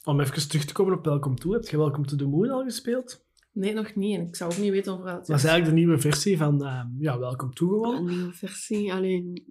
Om 0.04 0.20
even 0.20 0.48
terug 0.48 0.64
te 0.64 0.72
komen 0.72 0.98
op 0.98 1.04
Welcome 1.04 1.34
To. 1.36 1.52
Heb 1.52 1.64
je 1.64 1.76
Welcome 1.76 2.06
To 2.06 2.16
The 2.16 2.26
Moon 2.26 2.50
al 2.50 2.62
gespeeld? 2.64 3.24
Nee, 3.52 3.74
nog 3.74 3.94
niet. 3.94 4.18
En 4.18 4.26
ik 4.26 4.36
zou 4.36 4.52
ook 4.52 4.58
niet 4.58 4.70
weten 4.70 4.92
of 4.92 4.98
dat... 4.98 5.26
Dat 5.26 5.36
is 5.36 5.44
eigenlijk 5.44 5.64
de 5.64 5.72
nieuwe 5.72 5.98
versie 5.98 6.36
van 6.36 6.64
ehm, 6.64 6.86
ja, 6.98 7.18
Welcome 7.18 7.52
To 7.52 7.66
gewoon. 7.68 7.94
Een 7.96 8.04
nieuwe 8.16 8.32
versie, 8.32 8.92
alleen... 8.92 9.42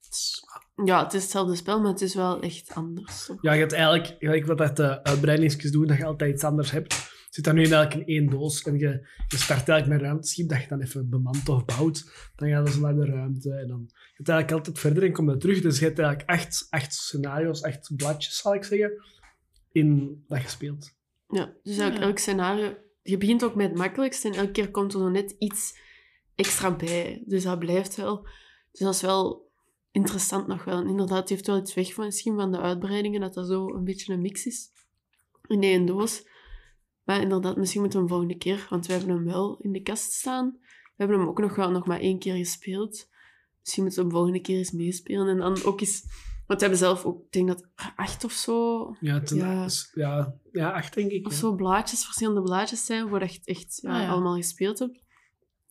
het 0.00 0.08
is- 0.14 0.42
Ja, 0.84 1.04
het 1.04 1.14
is 1.14 1.22
hetzelfde 1.22 1.54
spel, 1.56 1.80
maar 1.80 1.90
het 1.90 2.00
is 2.00 2.14
wel 2.14 2.40
echt 2.40 2.74
anders. 2.74 3.26
toch? 3.26 3.36
Ja, 3.42 3.52
je 3.52 3.60
hebt 3.60 3.72
eigenlijk, 3.72 4.16
gelijk 4.18 4.46
wat 4.46 4.58
dat 4.58 4.76
de 4.76 5.02
uitbreidingsjes 5.04 5.70
doen, 5.70 5.86
dat 5.86 5.96
je 5.96 6.04
altijd 6.04 6.34
iets 6.34 6.44
anders 6.44 6.70
hebt. 6.70 7.10
Zit 7.38 7.46
dat 7.46 7.56
nu 7.56 7.62
eigenlijk 7.64 7.94
in 7.94 8.14
één 8.14 8.30
doos 8.30 8.62
en 8.62 8.78
je, 8.78 9.06
je 9.28 9.36
start 9.36 9.68
eigenlijk 9.68 9.86
met 9.88 9.98
een 9.98 10.04
ruimteschip 10.04 10.48
dat 10.48 10.62
je 10.62 10.68
dan 10.68 10.80
even 10.80 11.08
bemant 11.08 11.48
of 11.48 11.64
bouwt. 11.64 12.30
Dan 12.36 12.48
gaat 12.48 12.68
ze 12.68 12.80
naar 12.80 12.94
de 12.94 13.04
ruimte 13.04 13.52
en 13.52 13.68
dan 13.68 13.86
je 13.88 14.24
gaat 14.24 14.28
eigenlijk 14.28 14.50
altijd 14.50 14.78
verder 14.78 15.02
en 15.02 15.12
kom 15.12 15.30
je 15.30 15.36
terug. 15.36 15.60
Dus 15.60 15.78
je 15.78 15.84
hebt 15.84 15.98
eigenlijk 15.98 16.30
acht, 16.30 16.66
acht 16.70 16.94
scenario's, 16.94 17.62
acht 17.62 17.96
bladjes, 17.96 18.36
zal 18.36 18.54
ik 18.54 18.64
zeggen, 18.64 19.02
in 19.72 20.24
dat 20.28 20.42
je 20.42 20.48
speelt. 20.48 20.94
Ja, 21.28 21.44
dus 21.62 21.78
eigenlijk 21.78 21.98
Ja. 21.98 22.06
elk 22.06 22.18
scenario... 22.18 22.76
Je 23.02 23.18
begint 23.18 23.44
ook 23.44 23.54
met 23.54 23.68
het 23.68 23.78
makkelijkste 23.78 24.28
en 24.28 24.34
elke 24.34 24.50
keer 24.50 24.70
komt 24.70 24.92
er 24.92 25.00
nog 25.00 25.10
net 25.10 25.34
iets 25.38 25.78
extra 26.34 26.76
bij. 26.76 27.22
Dus 27.26 27.42
dat 27.42 27.58
blijft 27.58 27.96
wel... 27.96 28.28
Dus 28.70 28.80
dat 28.80 28.94
is 28.94 29.00
wel 29.00 29.50
interessant 29.90 30.46
nog 30.46 30.64
wel. 30.64 30.80
En 30.80 30.88
inderdaad, 30.88 31.18
het 31.18 31.28
heeft 31.28 31.46
wel 31.46 31.58
iets 31.58 31.74
weg 31.74 31.94
van 31.94 32.04
misschien 32.04 32.34
van 32.36 32.52
de 32.52 32.60
uitbreidingen, 32.60 33.20
dat 33.20 33.34
dat 33.34 33.46
zo 33.46 33.74
een 33.74 33.84
beetje 33.84 34.12
een 34.12 34.20
mix 34.22 34.46
is. 34.46 34.70
In 35.46 35.62
één 35.62 35.86
doos. 35.86 36.27
Maar 37.08 37.20
inderdaad, 37.20 37.56
misschien 37.56 37.80
moeten 37.80 37.98
we 37.98 38.04
hem 38.04 38.14
volgende 38.14 38.38
keer, 38.38 38.66
want 38.70 38.86
we 38.86 38.92
hebben 38.92 39.10
hem 39.10 39.24
wel 39.24 39.58
in 39.60 39.72
de 39.72 39.82
kast 39.82 40.12
staan. 40.12 40.56
We 40.60 40.94
hebben 40.96 41.18
hem 41.18 41.28
ook 41.28 41.40
nog 41.40 41.54
wel 41.54 41.70
nog 41.70 41.86
maar 41.86 42.00
één 42.00 42.18
keer 42.18 42.36
gespeeld. 42.36 43.08
Misschien 43.60 43.82
moeten 43.82 44.02
we 44.02 44.08
hem 44.08 44.16
volgende 44.16 44.40
keer 44.40 44.58
eens 44.58 44.70
meespelen. 44.70 45.28
En 45.28 45.36
dan 45.36 45.64
ook 45.64 45.80
eens... 45.80 46.02
Want 46.46 46.60
we 46.60 46.66
hebben 46.66 46.78
zelf 46.78 47.04
ook, 47.04 47.24
ik 47.24 47.32
denk 47.32 47.48
dat 47.48 47.68
acht 47.96 48.24
of 48.24 48.32
zo 48.32 48.96
Ja, 49.00 49.22
Ja. 49.26 49.66
ja, 49.94 50.34
ja, 50.52 50.70
acht 50.70 50.94
denk 50.94 51.10
ik. 51.10 51.26
of 51.26 51.32
ja. 51.32 51.38
zo 51.38 51.54
blaadjes, 51.54 52.04
verschillende 52.04 52.42
blaadjes 52.42 52.84
zijn, 52.84 53.08
waar 53.08 53.20
je 53.20 53.32
het 53.32 53.46
echt 53.46 53.78
ja, 53.82 53.94
Ah, 53.94 54.02
ja. 54.02 54.08
allemaal 54.08 54.36
gespeeld 54.36 54.78
hebt. 54.78 55.02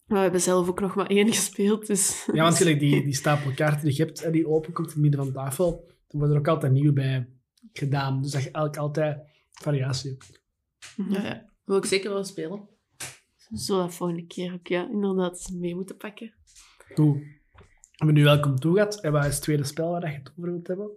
Maar 0.06 0.18
we 0.18 0.24
hebben 0.24 0.42
zelf 0.42 0.70
ook 0.70 0.80
nog 0.80 0.96
maar 0.96 1.08
één 1.08 1.34
gespeeld, 1.34 1.88
dus... 1.88 2.26
Ja, 2.34 2.44
want 2.44 2.58
gelijk 2.58 2.80
die, 2.80 3.04
die 3.04 3.16
stapel 3.16 3.52
kaarten 3.54 3.86
die 3.86 3.96
je 3.98 4.04
hebt 4.04 4.22
en 4.22 4.32
die 4.32 4.48
open 4.48 4.74
komt 4.74 4.88
in 4.88 4.94
het 4.94 5.02
midden 5.02 5.20
van 5.20 5.30
de 5.30 5.36
tafel, 5.36 5.86
dan 6.08 6.20
worden 6.20 6.32
er 6.32 6.42
ook 6.42 6.48
altijd 6.48 6.72
nieuwe 6.72 6.94
bij 6.94 7.30
gedaan. 7.74 8.22
Dus 8.22 8.32
dat 8.32 8.44
je 8.44 8.52
eigenlijk 8.52 8.78
altijd 8.78 9.18
variatie 9.52 10.10
hebt. 10.10 10.46
Mhm. 10.96 11.14
Ja, 11.14 11.24
ja. 11.24 11.50
Wil 11.64 11.78
ik 11.78 11.86
zeker 11.86 12.10
wel 12.10 12.24
spelen. 12.24 12.70
Zo 13.54 13.78
dat 13.78 13.94
volgende 13.94 14.26
keer 14.26 14.54
ook, 14.54 14.68
ja, 14.68 14.90
inderdaad, 14.90 15.50
mee 15.54 15.76
moeten 15.76 15.98
pakken. 15.98 16.34
Goed. 16.94 17.16
We 17.16 18.06
hebben 18.06 18.16
nu 18.16 18.24
welkom 18.24 18.56
toe 18.56 18.74
gehad. 18.74 19.02
En 19.02 19.12
wat 19.12 19.26
is 19.26 19.34
het 19.34 19.44
tweede 19.44 19.64
spel 19.64 19.92
waar 19.92 20.12
je 20.12 20.18
het 20.18 20.32
over 20.38 20.52
wilt 20.52 20.68
hebben? 20.68 20.90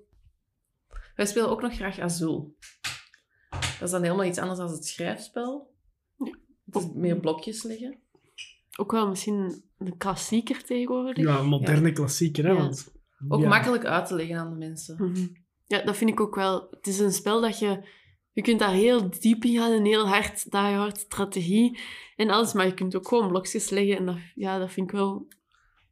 Wij 1.15 1.27
spelen 1.27 1.49
ook 1.49 1.63
nog 1.63 1.75
graag 1.75 1.99
Azul. 1.99 2.57
Dat 3.51 3.83
is 3.83 3.91
dan 3.91 4.03
helemaal 4.03 4.25
iets 4.25 4.39
anders 4.39 4.59
dan 4.59 4.71
het 4.71 4.87
schrijfspel. 4.87 5.75
Ja. 6.17 6.39
Het 6.65 6.75
is 6.75 6.89
meer 6.95 7.21
blokjes 7.21 7.63
liggen. 7.63 7.99
Ook 8.77 8.93
wel 8.93 9.09
misschien 9.09 9.65
een 9.79 9.97
klassieker 9.97 10.65
tegenwoordig. 10.65 11.25
Ja, 11.25 11.39
een 11.39 11.47
moderne 11.47 11.93
klassieker, 11.93 12.45
hè? 12.45 12.51
Ja. 12.51 12.57
Want, 12.57 12.93
Ook 13.29 13.41
ja. 13.41 13.49
makkelijk 13.49 13.85
uit 13.85 14.07
te 14.07 14.15
leggen 14.15 14.37
aan 14.37 14.51
de 14.51 14.57
mensen. 14.57 14.97
Mhm. 14.99 15.27
Ja, 15.67 15.83
dat 15.83 15.97
vind 15.97 16.11
ik 16.11 16.21
ook 16.21 16.35
wel. 16.35 16.69
Het 16.71 16.87
is 16.87 16.99
een 16.99 17.13
spel 17.13 17.41
dat 17.41 17.59
je... 17.59 17.99
Je 18.33 18.43
kunt 18.43 18.59
daar 18.59 18.73
heel 18.73 19.11
diep 19.21 19.45
in 19.45 19.57
gaan 19.57 19.73
en 19.73 19.85
heel 19.85 20.09
hard, 20.09 20.51
die 20.51 20.61
hard 20.61 20.99
strategie 20.99 21.79
en 22.17 22.31
alles. 22.31 22.53
Maar 22.53 22.67
je 22.67 22.75
kunt 22.75 22.97
ook 22.97 23.09
gewoon 23.09 23.29
blokjes 23.29 23.71
leggen. 23.71 23.97
En 23.97 24.07
dat, 24.07 24.17
ja, 24.35 24.59
dat 24.59 24.73
vind 24.73 24.87
ik 24.87 24.93
wel... 24.93 25.27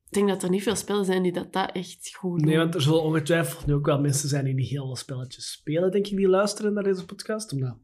Ik 0.06 0.14
denk 0.14 0.28
dat 0.28 0.42
er 0.42 0.50
niet 0.50 0.62
veel 0.62 0.76
spellen 0.76 1.04
zijn 1.04 1.22
die 1.22 1.32
dat, 1.32 1.52
dat 1.52 1.72
echt 1.72 2.14
goed 2.14 2.38
doen. 2.38 2.48
Nee, 2.48 2.58
want 2.58 2.74
er 2.74 2.82
zullen 2.82 3.02
ongetwijfeld 3.02 3.66
nu 3.66 3.74
ook 3.74 3.86
wel 3.86 4.00
mensen 4.00 4.28
zijn 4.28 4.44
die 4.44 4.54
niet 4.54 4.68
heel 4.68 4.84
veel 4.86 4.96
spelletjes 4.96 5.50
spelen, 5.50 5.90
denk 5.90 6.06
ik, 6.06 6.16
die 6.16 6.28
luisteren 6.28 6.72
naar 6.72 6.82
deze 6.82 7.04
podcast. 7.04 7.52
Omdat 7.52 7.76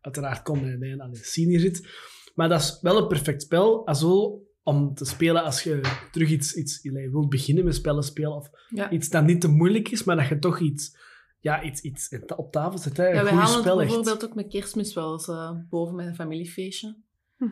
uiteraard 0.00 0.42
Con 0.42 0.82
en 0.82 1.02
aan 1.02 1.10
de 1.10 1.16
scene 1.16 1.48
hier 1.48 1.60
zit. 1.60 1.88
Maar 2.34 2.48
dat 2.48 2.60
is 2.60 2.78
wel 2.80 2.98
een 2.98 3.08
perfect 3.08 3.42
spel. 3.42 3.86
Azul, 3.86 4.50
om 4.62 4.94
te 4.94 5.04
spelen 5.04 5.42
als 5.42 5.62
je 5.62 5.80
terug 6.10 6.30
iets, 6.30 6.54
iets 6.54 6.80
wilt 6.82 7.28
beginnen 7.28 7.64
met 7.64 7.74
spellen 7.74 8.02
spelen. 8.02 8.34
Of 8.34 8.50
Ja. 8.68 8.90
iets 8.90 9.08
dat 9.08 9.24
niet 9.24 9.40
te 9.40 9.48
moeilijk 9.48 9.88
is, 9.88 10.04
maar 10.04 10.16
dat 10.16 10.28
je 10.28 10.38
toch 10.38 10.60
iets, 10.60 10.96
ja, 11.42 11.62
iets, 11.62 11.80
iets 11.80 12.18
op 12.36 12.52
tafel 12.52 12.78
zet. 12.78 12.96
Hè. 12.96 13.08
Een 13.08 13.14
Ja, 13.14 13.22
wij 13.22 13.32
goed 13.32 13.40
halen 13.40 13.58
spel, 13.60 13.78
het 13.78 13.86
echt. 13.86 13.94
bijvoorbeeld 13.94 14.24
ook 14.24 14.34
met 14.34 14.48
kerstmis 14.48 14.94
wel 14.94 15.12
eens 15.12 15.28
eh, 15.28 15.50
boven 15.70 15.94
met 15.94 16.06
een 16.06 16.14
familiefeestje. 16.14 16.96
Hm. 17.36 17.44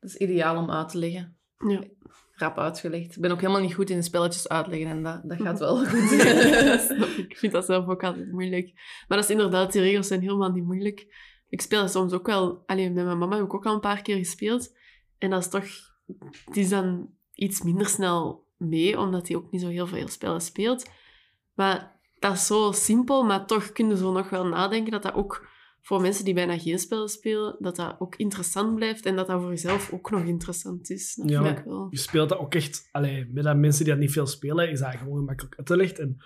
Dat 0.00 0.10
is 0.10 0.16
ideaal 0.16 0.56
om 0.56 0.70
uit 0.70 0.88
te 0.88 0.98
leggen. 0.98 1.36
Ja. 1.68 1.84
Rap 2.34 2.58
uitgelegd. 2.58 3.16
Ik 3.16 3.22
ben 3.22 3.30
ook 3.30 3.40
helemaal 3.40 3.60
niet 3.60 3.74
goed 3.74 3.90
in 3.90 4.02
spelletjes 4.02 4.48
uitleggen 4.48 4.88
en 4.90 5.02
dat, 5.02 5.20
dat 5.24 5.40
gaat 5.40 5.58
wel 5.58 5.76
goed. 5.86 6.10
Ik. 7.28 7.36
vind 7.36 7.52
dat 7.52 7.64
zelf 7.64 7.88
ook 7.88 8.04
altijd 8.04 8.32
moeilijk. 8.32 8.72
Maar 9.08 9.18
dat 9.18 9.24
is 9.24 9.30
inderdaad, 9.30 9.72
die 9.72 9.82
regels 9.82 10.06
zijn 10.06 10.20
helemaal 10.20 10.52
niet 10.52 10.64
moeilijk. 10.64 11.06
Ik 11.48 11.60
speel 11.60 11.80
dat 11.80 11.90
soms 11.90 12.12
ook 12.12 12.26
wel... 12.26 12.62
Alleen 12.66 12.92
met 12.92 13.04
mijn 13.04 13.18
mama 13.18 13.36
heb 13.36 13.44
ik 13.44 13.54
ook 13.54 13.66
al 13.66 13.74
een 13.74 13.80
paar 13.80 14.02
keer 14.02 14.16
gespeeld. 14.16 14.76
En 15.18 15.30
dat 15.30 15.40
is 15.40 15.48
toch... 15.48 15.66
Het 16.44 16.56
is 16.56 16.68
dan 16.68 17.10
iets 17.34 17.62
minder 17.62 17.86
snel 17.86 18.46
mee, 18.56 18.98
omdat 18.98 19.28
hij 19.28 19.36
ook 19.36 19.50
niet 19.50 19.60
zo 19.60 19.68
heel 19.68 19.86
veel 19.86 20.08
spellen 20.08 20.40
speelt. 20.40 20.90
Maar 21.54 21.99
dat 22.20 22.32
is 22.34 22.46
zo 22.46 22.72
simpel, 22.72 23.22
maar 23.24 23.46
toch 23.46 23.72
kunnen 23.72 23.96
ze 23.96 24.02
nog 24.02 24.30
wel 24.30 24.46
nadenken 24.46 24.92
dat 24.92 25.02
dat 25.02 25.14
ook 25.14 25.48
voor 25.82 26.00
mensen 26.00 26.24
die 26.24 26.34
bijna 26.34 26.58
geen 26.58 26.78
spellen 26.78 27.08
spelen, 27.08 27.56
dat 27.58 27.76
dat 27.76 27.96
ook 27.98 28.16
interessant 28.16 28.74
blijft 28.74 29.06
en 29.06 29.16
dat 29.16 29.26
dat 29.26 29.40
voor 29.40 29.50
jezelf 29.50 29.92
ook 29.92 30.10
nog 30.10 30.22
interessant 30.24 30.90
is. 30.90 31.14
Dat 31.14 31.30
Ja. 31.30 31.42
vind 31.44 31.58
ik 31.58 31.64
wel. 31.64 31.86
Je 31.90 31.98
speelt 31.98 32.28
dat 32.28 32.38
ook 32.38 32.54
echt... 32.54 32.88
Allee, 32.92 33.26
met 33.32 33.44
dat 33.44 33.56
mensen 33.56 33.84
die 33.84 33.92
dat 33.92 34.02
niet 34.02 34.12
veel 34.12 34.26
spelen, 34.26 34.70
is 34.70 34.80
dat 34.80 34.94
gewoon 34.94 35.18
gemakkelijk 35.18 35.54
uit 35.58 35.66
te 35.66 35.76
leggen. 35.76 35.98
En, 35.98 36.16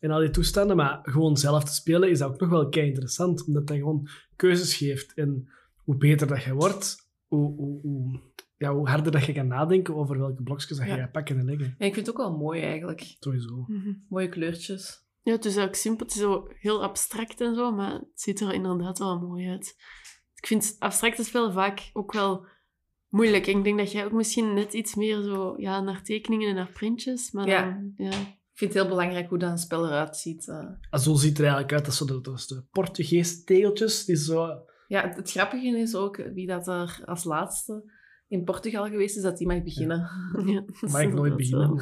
en 0.00 0.10
al 0.10 0.20
die 0.20 0.30
toestanden. 0.30 0.76
Maar 0.76 1.00
gewoon 1.02 1.36
zelf 1.36 1.64
te 1.64 1.74
spelen 1.74 2.10
is 2.10 2.18
dat 2.18 2.32
ook 2.32 2.40
nog 2.40 2.50
wel 2.50 2.68
kei 2.68 2.86
interessant. 2.86 3.46
Omdat 3.46 3.66
dat 3.66 3.76
gewoon 3.76 4.08
keuzes 4.36 4.76
geeft. 4.76 5.14
En 5.14 5.48
hoe 5.76 5.96
beter 5.96 6.26
dat 6.26 6.42
je 6.42 6.54
wordt, 6.54 6.96
hoe, 7.26 7.54
hoe, 7.56 7.80
hoe, 7.80 8.20
ja, 8.56 8.74
hoe 8.74 8.88
harder 8.88 9.12
dat 9.12 9.24
je 9.24 9.32
kan 9.32 9.46
nadenken 9.46 9.94
over 9.96 10.18
welke 10.18 10.42
blokjes 10.42 10.78
dat 10.78 10.86
je 10.86 10.92
Ja. 10.92 10.98
gaat 10.98 11.12
pakken 11.12 11.38
en 11.38 11.44
leggen. 11.44 11.74
En 11.78 11.86
ik 11.86 11.94
vind 11.94 12.06
het 12.06 12.16
ook 12.16 12.22
wel 12.22 12.36
mooi 12.36 12.60
eigenlijk. 12.62 13.16
Sowieso. 13.20 13.64
Mhm. 13.66 13.92
Mooie 14.08 14.28
kleurtjes. 14.28 15.02
Ja, 15.24 15.32
het 15.32 15.44
is 15.44 15.58
ook 15.58 15.74
simpel. 15.74 16.06
Het 16.06 16.14
is 16.14 16.20
zo 16.20 16.48
heel 16.58 16.82
abstract 16.82 17.40
en 17.40 17.54
zo, 17.54 17.72
maar 17.72 17.92
het 17.92 18.10
ziet 18.14 18.40
er 18.40 18.52
inderdaad 18.52 18.98
wel 18.98 19.18
mooi 19.18 19.48
uit. 19.48 19.74
Ik 20.34 20.46
vind 20.46 20.76
abstracte 20.78 21.24
spellen 21.24 21.52
vaak 21.52 21.90
ook 21.92 22.12
wel 22.12 22.46
moeilijk. 23.08 23.46
Ik 23.46 23.64
denk 23.64 23.78
dat 23.78 23.92
jij 23.92 24.04
ook 24.04 24.12
misschien 24.12 24.54
net 24.54 24.72
iets 24.72 24.94
meer 24.94 25.22
zo 25.22 25.54
ja, 25.56 25.80
naar 25.80 26.02
tekeningen 26.02 26.48
en 26.48 26.54
naar 26.54 26.72
printjes, 26.72 27.30
maar 27.30 27.48
Ja. 27.48 27.62
dan... 27.64 27.92
Ja. 27.96 28.10
Ik 28.10 28.60
vind 28.60 28.72
het 28.72 28.82
heel 28.82 28.90
belangrijk 28.90 29.28
hoe 29.28 29.38
dat 29.38 29.50
een 29.50 29.58
spel 29.58 29.86
eruit 29.86 30.16
ziet. 30.16 30.48
eh. 30.48 30.66
Azul 30.90 31.16
ziet 31.16 31.36
er 31.38 31.42
eigenlijk 31.44 31.72
uit 31.72 31.86
als 31.86 31.96
zo 31.96 32.04
de, 32.04 32.20
dat 32.20 32.44
de 32.48 32.64
Portugees 32.70 33.44
tegeltjes. 33.44 34.04
Die 34.04 34.16
zo... 34.16 34.48
Ja, 34.86 35.02
het, 35.02 35.16
het 35.16 35.30
grappige 35.30 35.66
is 35.78 35.94
ook 35.94 36.16
wie 36.16 36.46
dat 36.46 36.68
er 36.68 37.02
als 37.04 37.24
laatste 37.24 37.92
in 38.28 38.44
Portugal 38.44 38.84
geweest 38.86 39.16
is, 39.16 39.22
dat 39.22 39.38
die 39.38 39.46
mag 39.46 39.62
beginnen. 39.62 39.98
Ja, 40.46 40.64
Mag 40.80 41.02
ik 41.02 41.12
nooit 41.12 41.36
beginnen. 41.36 41.74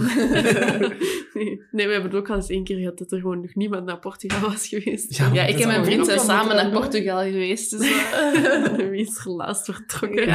nee. 1.34 1.62
nee, 1.70 1.86
we 1.86 1.92
hebben 1.92 2.10
het 2.10 2.14
ook 2.14 2.30
al 2.30 2.36
eens 2.36 2.48
één 2.48 2.64
keer 2.64 2.78
gehad 2.78 2.98
dat 2.98 3.12
er 3.12 3.20
gewoon 3.20 3.40
nog 3.40 3.54
niemand 3.54 3.84
naar 3.84 3.98
Portugal 3.98 4.40
was 4.50 4.68
geweest. 4.68 5.16
Ja, 5.16 5.46
ik 5.46 5.58
en 5.58 5.66
mijn 5.66 5.84
vriend 5.84 6.06
zijn 6.06 6.20
samen 6.20 6.56
naar. 6.56 6.70
Portugal 6.70 7.22
geweest. 7.22 7.70
Dus, 7.70 8.10
eh, 8.12 8.76
Wie 8.90 9.00
is 9.00 9.24
er 9.24 9.30
laatst 9.30 9.64
vertrokken? 9.64 10.26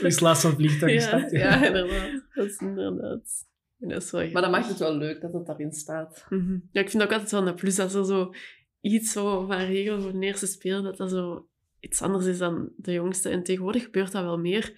Wie 0.00 0.06
is 0.06 0.20
laatst 0.20 0.42
van 0.42 0.50
het 0.50 0.58
vliegtuig 0.60 0.92
Ja, 0.92 1.00
gestapt? 1.00 1.30
ja, 1.30 1.66
inderdaad. 1.66 2.22
Dat 2.34 2.46
is 2.46 2.58
inderdaad... 2.58 3.44
Dat 3.78 4.02
is 4.02 4.10
wel 4.10 4.30
Maar 4.30 4.42
dan 4.42 4.50
maakt 4.50 4.68
het 4.68 4.78
wel 4.78 4.96
leuk 4.96 5.20
dat 5.20 5.32
het 5.32 5.46
daarin 5.46 5.72
staat. 5.72 6.26
Mhm. 6.28 6.58
Ja, 6.72 6.80
ik 6.80 6.90
vind 6.90 7.02
ook 7.02 7.12
altijd 7.12 7.30
wel 7.30 7.46
een 7.46 7.54
plus 7.54 7.76
dat 7.76 7.94
er 7.94 8.04
zo 8.04 8.32
iets 8.80 9.12
zo 9.12 9.46
van 9.46 9.56
regel 9.56 10.00
voor 10.00 10.12
de 10.12 10.26
eerste 10.26 10.46
speel, 10.46 10.82
dat 10.82 10.96
dat 10.96 11.10
zo 11.10 11.46
iets 11.86 12.02
anders 12.02 12.26
is 12.26 12.38
dan 12.38 12.72
de 12.76 12.92
jongste. 12.92 13.28
En 13.28 13.42
tegenwoordig 13.42 13.82
gebeurt 13.82 14.12
dat 14.12 14.22
wel 14.24 14.38
meer. 14.38 14.74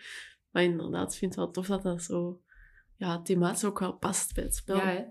Maar 0.50 0.62
inderdaad, 0.62 1.12
ik 1.12 1.18
vind 1.18 1.34
het 1.34 1.40
wel 1.44 1.50
tof 1.50 1.66
dat 1.66 1.82
dat 1.82 2.02
zo 2.02 2.40
ja, 2.96 3.22
thematisch 3.22 3.64
ook 3.64 3.78
wel 3.78 3.92
past 3.92 4.34
bij 4.34 4.44
het 4.44 4.54
spel. 4.54 4.76
Ja, 4.76 4.86
hè? 4.86 5.04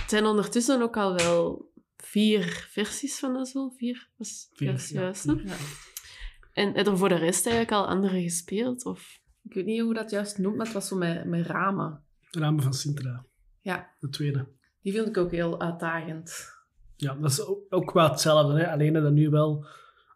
Het 0.00 0.10
zijn 0.10 0.24
ondertussen 0.24 0.82
ook 0.82 0.96
al 0.96 1.14
wel 1.14 1.70
vier 1.96 2.66
versies 2.70 3.18
van 3.18 3.36
Azul. 3.36 3.70
Vier 3.76 4.08
was 4.16 4.48
Vier, 4.52 4.68
juist, 4.68 4.90
ja. 4.90 5.00
juist, 5.00 5.24
hè? 5.24 5.32
Ja. 5.32 5.56
En 6.52 6.74
heb 6.74 6.86
er 6.86 6.98
voor 6.98 7.08
de 7.08 7.14
rest 7.14 7.46
eigenlijk 7.46 7.76
al 7.76 7.88
andere 7.88 8.22
gespeeld? 8.22 8.84
Of... 8.84 9.20
Ik 9.42 9.54
weet 9.54 9.64
niet 9.64 9.80
hoe 9.80 9.94
dat 9.94 10.10
juist 10.10 10.38
noemt, 10.38 10.56
maar 10.56 10.64
het 10.64 10.74
was 10.74 10.88
zo 10.88 10.96
met, 10.96 11.24
met 11.24 11.46
ramen. 11.46 12.04
De 12.30 12.38
ramen 12.38 12.62
van 12.62 12.74
Sintra, 12.74 13.26
Ja, 13.60 13.94
de 14.00 14.08
tweede. 14.08 14.48
die 14.82 14.92
vind 14.92 15.06
ik 15.06 15.16
ook 15.16 15.30
heel 15.30 15.60
uitdagend. 15.60 16.50
Ja, 16.96 17.14
dat 17.14 17.30
is 17.30 17.40
ook, 17.46 17.60
ook 17.68 17.92
wel 17.92 18.08
hetzelfde. 18.08 18.58
Hè? 18.58 18.70
Alleen 18.70 18.92
dat 18.92 19.12
nu 19.12 19.30
wel 19.30 19.66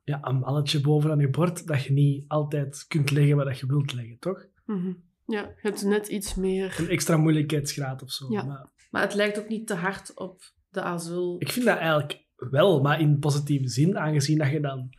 ja, 0.07 0.19
een 0.23 0.40
balletje 0.40 0.81
bovenaan 0.81 1.19
je 1.19 1.31
bord 1.31 1.66
dat 1.66 1.83
je 1.83 1.92
niet 1.92 2.25
altijd 2.29 2.85
kunt 2.88 3.11
leggen 3.11 3.37
waar 3.37 3.45
dat 3.45 3.59
je 3.59 3.66
wilt 3.66 3.92
leggen, 3.92 4.19
toch? 4.19 4.47
Mhm. 4.64 4.92
Ja, 5.27 5.40
je 5.40 5.55
hebt 5.57 5.85
net 5.85 6.09
iets 6.09 6.35
meer... 6.35 6.77
Een 6.79 6.88
extra 6.88 7.16
moeilijkheidsgraad 7.16 8.03
of 8.03 8.11
zo. 8.11 8.33
Ja. 8.33 8.42
Maar 8.42 8.71
Maar 8.90 9.03
het 9.03 9.14
lijkt 9.14 9.38
ook 9.38 9.49
niet 9.49 9.66
te 9.66 9.75
hard 9.75 10.14
op 10.14 10.42
de 10.69 10.83
azul. 10.83 11.37
ik 11.38 11.53
vind 11.53 11.66
dat 11.66 11.79
eigenlijk 11.79 12.25
wel, 12.37 12.81
maar 12.81 13.01
in 13.01 13.19
positieve 13.19 13.69
zin, 13.69 13.99
aangezien 13.99 14.38
dat 14.38 14.51
je 14.51 14.61
dan 14.61 14.90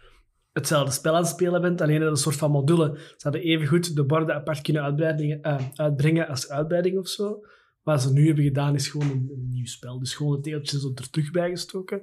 hetzelfde 0.51 0.91
spel 0.91 1.13
aan 1.13 1.21
het 1.21 1.29
spelen 1.29 1.61
bent, 1.61 1.81
alleen 1.81 2.01
in 2.01 2.07
een 2.07 2.15
soort 2.15 2.35
van 2.35 2.51
module. 2.51 2.97
Ze 2.97 3.15
hadden 3.17 3.41
evengoed 3.41 3.95
de 3.95 4.05
borden 4.05 4.35
apart 4.35 4.61
kunnen 4.61 4.83
uitbreidingen, 4.83 5.41
eh, 5.41 5.65
uitbrengen 5.73 6.27
als 6.27 6.49
uitbreiding 6.49 6.97
of 6.97 7.07
zo. 7.07 7.39
Wat 7.81 8.01
ze 8.01 8.13
nu 8.13 8.25
hebben 8.25 8.43
gedaan 8.43 8.75
is 8.75 8.87
gewoon 8.87 9.09
een, 9.09 9.29
een 9.33 9.49
nieuw 9.51 9.65
spel. 9.65 9.99
Dus 9.99 10.15
gewoon 10.15 10.35
de 10.35 10.41
tegeltjes 10.41 10.83
er 10.83 11.09
terug 11.09 11.31
bijgestoken. 11.31 12.01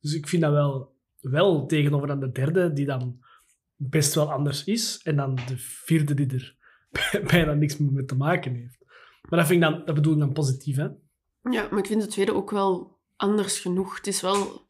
Dus 0.00 0.14
ik 0.14 0.28
vind 0.28 0.42
dat 0.42 0.52
wel, 0.52 0.94
wel 1.22 1.66
tegenover 1.66 2.10
aan 2.10 2.20
de 2.20 2.32
derde, 2.32 2.72
die 2.72 2.86
dan 2.86 3.20
best 3.76 4.14
wel 4.14 4.32
anders 4.32 4.64
is. 4.64 5.00
En 5.02 5.16
dan 5.16 5.34
de 5.34 5.54
vierde 5.56 6.14
die 6.14 6.26
er 6.32 6.56
bijna 7.30 7.52
niks 7.52 7.76
meer 7.76 7.92
mee 7.92 8.04
te 8.04 8.16
maken 8.16 8.54
heeft. 8.54 8.78
Maar 9.28 9.38
dat, 9.38 9.48
vind 9.48 9.62
ik 9.62 9.70
dan, 9.70 9.82
dat 9.84 9.94
bedoel 9.94 10.12
ik 10.12 10.18
dan 10.18 10.32
positief, 10.32 10.76
hè? 10.76 10.88
Ja, 11.50 11.68
maar 11.70 11.78
ik 11.78 11.86
vind 11.86 12.02
de 12.02 12.08
tweede 12.08 12.34
ook 12.34 12.50
wel 12.50 12.98
anders 13.16 13.60
genoeg. 13.60 13.96
Het 13.96 14.06
is 14.06 14.20
wel... 14.20 14.66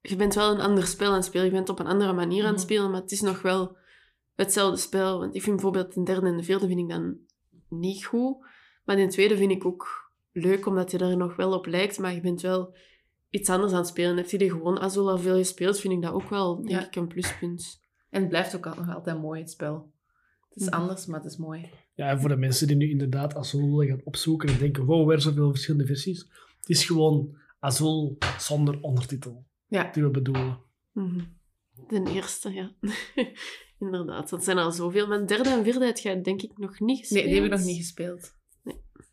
Je 0.00 0.16
bent 0.16 0.34
wel 0.34 0.50
een 0.54 0.60
ander 0.60 0.86
spel 0.86 1.08
aan 1.08 1.14
het 1.14 1.24
spelen. 1.24 1.44
Je 1.46 1.52
bent 1.52 1.68
op 1.68 1.78
een 1.78 1.86
andere 1.86 2.12
manier 2.12 2.40
aan 2.44 2.52
het 2.54 2.56
Mhm. 2.56 2.64
spelen, 2.64 2.90
maar 2.90 3.00
het 3.00 3.12
is 3.12 3.20
nog 3.20 3.42
wel 3.42 3.76
hetzelfde 4.34 4.76
spel. 4.80 5.18
Want 5.18 5.34
ik 5.34 5.42
vind 5.42 5.54
bijvoorbeeld 5.56 5.94
de 5.94 6.02
derde 6.02 6.26
en 6.26 6.36
de 6.36 6.42
vierde 6.42 6.66
vind 6.66 6.78
ik 6.80 6.88
dan 6.88 7.16
niet 7.68 8.04
goed. 8.04 8.36
Maar 8.84 8.96
de 8.96 9.06
tweede 9.06 9.36
vind 9.36 9.50
ik 9.50 9.64
ook 9.64 10.12
leuk, 10.32 10.66
omdat 10.66 10.90
je 10.90 10.98
er 10.98 11.16
nog 11.16 11.36
wel 11.36 11.52
op 11.52 11.66
lijkt. 11.66 11.98
Maar 11.98 12.14
je 12.14 12.20
bent 12.20 12.40
wel 12.40 12.76
iets 13.34 13.48
anders 13.48 13.72
aan 13.72 13.78
het 13.78 13.86
spelen. 13.88 14.16
Heeft 14.16 14.30
hij 14.30 14.38
die 14.38 14.50
gewoon 14.50 14.80
Azul 14.80 15.10
al 15.10 15.18
veel 15.18 15.36
gespeeld, 15.36 15.80
vind 15.80 15.94
ik 15.94 16.02
dat 16.02 16.12
ook 16.12 16.28
wel, 16.28 16.56
denk 16.56 16.68
Ja. 16.68 16.86
ik, 16.86 16.96
een 16.96 17.06
pluspunt. 17.06 17.80
En 18.10 18.20
het 18.20 18.28
blijft 18.28 18.56
ook 18.56 18.64
nog 18.64 18.94
altijd 18.94 19.20
mooi, 19.20 19.40
het 19.40 19.50
spel. 19.50 19.92
Het 20.48 20.56
is 20.62 20.66
Mhm. 20.68 20.74
anders, 20.80 21.06
maar 21.06 21.20
het 21.22 21.30
is 21.32 21.36
mooi. 21.36 21.70
Ja, 21.94 22.08
en 22.10 22.20
voor 22.20 22.28
de 22.28 22.36
mensen 22.36 22.66
die 22.66 22.76
nu 22.76 22.90
inderdaad 22.90 23.34
Azul 23.36 23.70
willen 23.70 23.86
gaan 23.86 24.00
opzoeken 24.04 24.48
en 24.48 24.58
denken, 24.58 24.84
wow, 24.84 25.10
er 25.10 25.20
zoveel 25.20 25.50
verschillende 25.50 25.86
versies. 25.86 26.20
Het 26.60 26.68
is 26.68 26.84
gewoon 26.84 27.36
Azul 27.58 28.18
zonder 28.38 28.80
ondertitel, 28.80 29.44
Ja. 29.66 29.90
die 29.92 30.02
we 30.02 30.10
bedoelen. 30.10 30.58
Mhm. 30.92 31.20
De 31.88 32.02
eerste, 32.12 32.52
ja. 32.52 32.72
Inderdaad, 33.78 34.30
dat 34.30 34.44
zijn 34.44 34.56
er 34.56 34.64
al 34.64 34.72
zoveel. 34.72 35.06
De 35.06 35.24
derde 35.24 35.48
en 35.48 35.64
vierde 35.64 35.84
heb 35.84 35.96
jij 35.98 36.20
denk 36.22 36.42
ik 36.42 36.58
nog 36.58 36.80
niet 36.80 36.98
gespeeld. 36.98 37.24
Nee, 37.24 37.32
die 37.32 37.42
heb 37.42 37.52
ik 37.52 37.58
nog 37.58 37.66
niet 37.66 37.76
gespeeld. 37.76 38.34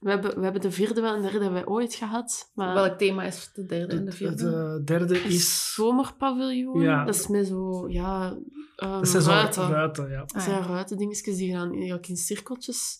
We 0.01 0.09
hebben, 0.09 0.35
we 0.35 0.43
hebben 0.43 0.61
de 0.61 0.71
vierde 0.71 1.01
wel 1.01 1.13
en 1.15 1.21
de 1.21 1.21
derde 1.21 1.43
hebben 1.43 1.63
wij 1.63 1.73
ooit 1.73 1.93
gehad. 1.93 2.51
Maar 2.53 2.73
Welk 2.73 2.97
thema 2.97 3.23
is 3.23 3.51
de 3.53 3.65
derde 3.65 3.95
en 3.95 4.05
de 4.05 4.11
vierde? 4.11 4.77
eh, 4.79 4.85
derde 4.85 5.17
het 5.17 5.25
is... 5.25 5.73
zomerpaviljoen. 5.73 6.81
Ja. 6.81 7.05
Dat 7.05 7.15
is 7.15 7.27
met 7.27 7.47
zo, 7.47 7.89
ja, 7.89 8.31
um, 8.31 8.41
Dat 8.75 9.07
zijn 9.07 9.23
zo 9.23 9.29
ruiten. 9.29 9.69
ruiten, 9.69 10.09
ja. 10.09 10.23
Dat 10.25 10.43
zijn 10.43 10.63
ruiten 10.63 10.97
dingetjes 10.97 11.37
die 11.37 11.47
je 11.47 11.53
dan 11.53 11.71
eigenlijk 11.71 12.07
in 12.07 12.17
cirkeltjes 12.17 12.99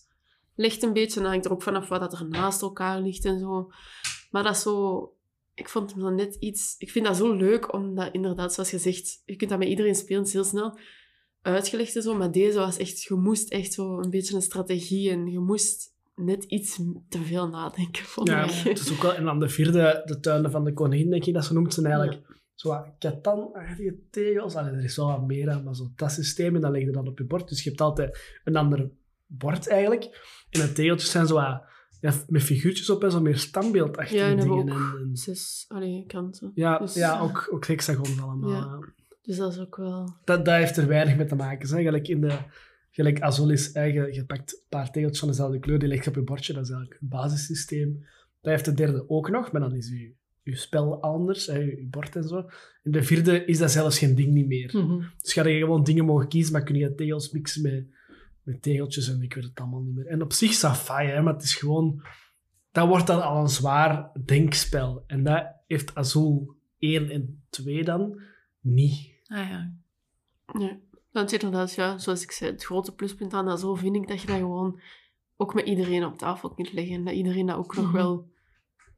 legt 0.54 0.82
een 0.82 0.92
beetje. 0.92 1.16
En 1.16 1.22
dan 1.22 1.30
hangt 1.32 1.44
er 1.44 1.52
ook 1.52 1.62
vanaf 1.62 1.88
wat 1.88 2.00
dat 2.00 2.12
er 2.12 2.28
naast 2.28 2.62
elkaar 2.62 3.00
ligt 3.00 3.24
en 3.24 3.38
zo. 3.38 3.70
Maar 4.30 4.42
dat 4.42 4.56
is 4.56 4.62
zo... 4.62 5.12
Ik 5.54 5.68
vond 5.68 5.92
hem 5.92 6.00
dan 6.00 6.14
net 6.14 6.34
iets... 6.34 6.74
Ik 6.78 6.90
vind 6.90 7.06
dat 7.06 7.16
zo 7.16 7.32
leuk, 7.32 7.72
omdat 7.72 8.08
inderdaad, 8.12 8.52
zoals 8.54 8.70
je 8.70 8.78
zegt, 8.78 9.22
je 9.24 9.36
kunt 9.36 9.50
dat 9.50 9.58
met 9.58 9.68
iedereen 9.68 9.94
spelen, 9.94 10.18
het 10.18 10.26
is 10.26 10.32
heel 10.32 10.44
snel 10.44 10.78
uitgelegd 11.42 11.96
en 11.96 12.02
zo. 12.02 12.14
Maar 12.14 12.32
deze 12.32 12.58
was 12.58 12.76
echt... 12.76 13.02
Je 13.02 13.14
moest 13.14 13.50
echt 13.50 13.72
zo 13.72 13.98
een 13.98 14.10
beetje 14.10 14.34
een 14.34 14.42
strategie 14.42 15.10
en 15.10 15.26
je 15.26 15.38
moest 15.38 15.90
net 16.24 16.44
iets 16.44 16.80
te 17.08 17.18
veel 17.22 17.48
nadenken, 17.48 18.04
vond 18.04 18.28
ja. 18.28 18.44
ik. 18.44 18.50
Het 18.50 18.78
is 18.78 18.92
ook 18.92 19.02
wel... 19.02 19.14
En 19.14 19.24
dan 19.24 19.40
de 19.40 19.48
vierde, 19.48 20.02
de 20.04 20.20
tuinen 20.20 20.50
van 20.50 20.64
de 20.64 20.72
koningin, 20.72 21.10
denk 21.10 21.22
je 21.22 21.32
dat 21.32 21.44
ze 21.44 21.52
noemt, 21.52 21.74
zijn 21.74 21.86
eigenlijk 21.86 22.20
zo 22.54 22.68
wat 22.68 22.86
Catan-achtige 22.98 23.96
tegels. 24.10 24.54
Allee, 24.54 24.72
er 24.72 24.84
is 24.84 24.96
wel 24.96 25.06
wat 25.06 25.26
meer 25.26 25.50
aan, 25.50 25.64
maar 25.64 25.74
zo 25.74 25.92
dat 25.96 26.12
systeem, 26.12 26.54
en 26.54 26.60
dat 26.60 26.70
leg 26.70 26.82
je 26.82 26.90
dan 26.90 27.08
op 27.08 27.18
je 27.18 27.24
bord. 27.24 27.48
Dus 27.48 27.62
je 27.62 27.68
hebt 27.68 27.80
altijd 27.80 28.38
een 28.44 28.56
ander 28.56 28.90
bord 29.26 29.68
eigenlijk. 29.68 30.04
En 30.50 30.60
de 30.60 30.72
tegeltjes 30.72 31.10
zijn 31.10 31.26
zo 31.26 31.34
wat, 31.34 31.62
ja, 32.00 32.12
met 32.28 32.42
figuurtjes 32.42 32.90
op 32.90 33.04
en 33.04 33.10
zo 33.10 33.20
meer 33.20 33.38
standbeeldachtige 33.38 34.16
Ja, 34.16 34.28
en 34.28 34.36
dingen. 34.36 34.52
ook 34.52 34.68
En, 34.68 34.98
en- 35.00 35.16
zes 35.16 35.64
allee, 35.68 36.04
kanten. 36.06 36.52
ja, 36.54 36.78
Dus, 36.78 36.94
ja 36.94 37.14
eh, 37.16 37.22
ook, 37.22 37.48
ook 37.52 37.66
hexagons 37.66 38.22
allemaal. 38.22 38.50
Ja. 38.50 38.56
ja. 38.56 38.78
Dus 39.22 39.36
dat 39.36 39.52
is 39.52 39.58
ook 39.58 39.76
wel... 39.76 40.16
dat, 40.24 40.44
dat 40.44 40.54
heeft 40.54 40.76
er 40.76 40.86
weinig 40.86 41.16
mee 41.16 41.26
te 41.26 41.34
maken. 41.34 41.68
Zeg. 41.68 41.82
Gelijk, 41.82 42.08
in 42.08 42.20
de, 42.20 42.38
gelijk 42.92 43.20
Azul 43.20 43.50
is 43.50 43.72
eigen, 43.72 44.14
je 44.14 44.24
pakt 44.24 44.52
een 44.52 44.66
paar 44.68 44.90
tegeltjes 44.90 45.18
van 45.18 45.28
dezelfde 45.28 45.58
kleur, 45.58 45.78
die 45.78 45.88
legt 45.88 46.04
je 46.04 46.10
op 46.10 46.16
je 46.16 46.22
bordje. 46.22 46.52
Dat 46.52 46.62
is 46.62 46.70
eigenlijk 46.70 47.00
het 47.00 47.10
basissysteem. 47.10 48.06
Dat 48.40 48.52
heeft 48.52 48.64
de 48.64 48.74
derde 48.74 49.08
ook 49.08 49.30
nog, 49.30 49.52
maar 49.52 49.60
dan 49.60 49.74
is 49.74 49.88
je, 49.88 50.12
je 50.42 50.56
spel 50.56 51.02
anders, 51.02 51.46
hè, 51.46 51.58
je, 51.58 51.76
je 51.76 51.86
bord 51.86 52.16
en 52.16 52.24
zo. 52.24 52.48
In 52.82 52.92
de 52.92 53.02
vierde 53.02 53.44
is 53.44 53.58
dat 53.58 53.70
zelfs 53.70 53.98
geen 53.98 54.14
ding 54.14 54.32
niet 54.32 54.46
meer. 54.46 54.70
Mhm. 54.76 55.02
Dus 55.22 55.32
ga 55.32 55.46
je 55.46 55.58
gewoon 55.58 55.84
dingen 55.84 56.04
mogen 56.04 56.28
kiezen, 56.28 56.52
maar 56.52 56.62
kun 56.62 56.74
je 56.74 56.94
tegels 56.94 57.30
mixen 57.30 57.62
met, 57.62 57.86
met 58.42 58.62
tegeltjes 58.62 59.08
en 59.08 59.22
ik 59.22 59.34
weet 59.34 59.44
het 59.44 59.60
allemaal 59.60 59.80
niet 59.80 59.94
meer. 59.94 60.06
En 60.06 60.22
op 60.22 60.32
zich 60.32 60.52
safai, 60.52 61.08
hè, 61.08 61.22
maar 61.22 61.34
het 61.34 61.42
is 61.42 61.54
gewoon... 61.54 62.02
Dat 62.72 62.88
wordt 62.88 63.06
dan 63.06 63.22
al 63.22 63.40
een 63.40 63.48
zwaar 63.48 64.10
denkspel. 64.24 65.04
En 65.06 65.24
dat 65.24 65.46
heeft 65.66 65.94
Azul 65.94 66.54
1 66.78 67.10
en 67.10 67.42
2 67.50 67.84
dan 67.84 68.20
niet. 68.60 69.20
Ah 69.26 69.48
ja. 69.48 69.74
Ja, 70.58 70.78
want 71.12 71.32
inderdaad, 71.32 71.74
ja, 71.74 71.98
zoals 71.98 72.22
ik 72.22 72.30
zei, 72.30 72.50
het 72.50 72.64
grote 72.64 72.94
pluspunt 72.94 73.32
aan 73.32 73.46
dat 73.46 73.60
zo 73.60 73.74
vind 73.74 73.96
ik 73.96 74.08
dat 74.08 74.20
je 74.20 74.26
dat 74.26 74.36
gewoon 74.36 74.80
ook 75.36 75.54
met 75.54 75.66
iedereen 75.66 76.04
op 76.04 76.18
tafel 76.18 76.50
kunt 76.50 76.72
leggen. 76.72 76.94
En 76.94 77.04
dat 77.04 77.14
iedereen 77.14 77.46
dat 77.46 77.56
ook 77.56 77.76
nog 77.76 77.84
Mhm. 77.84 77.94
wel 77.94 78.30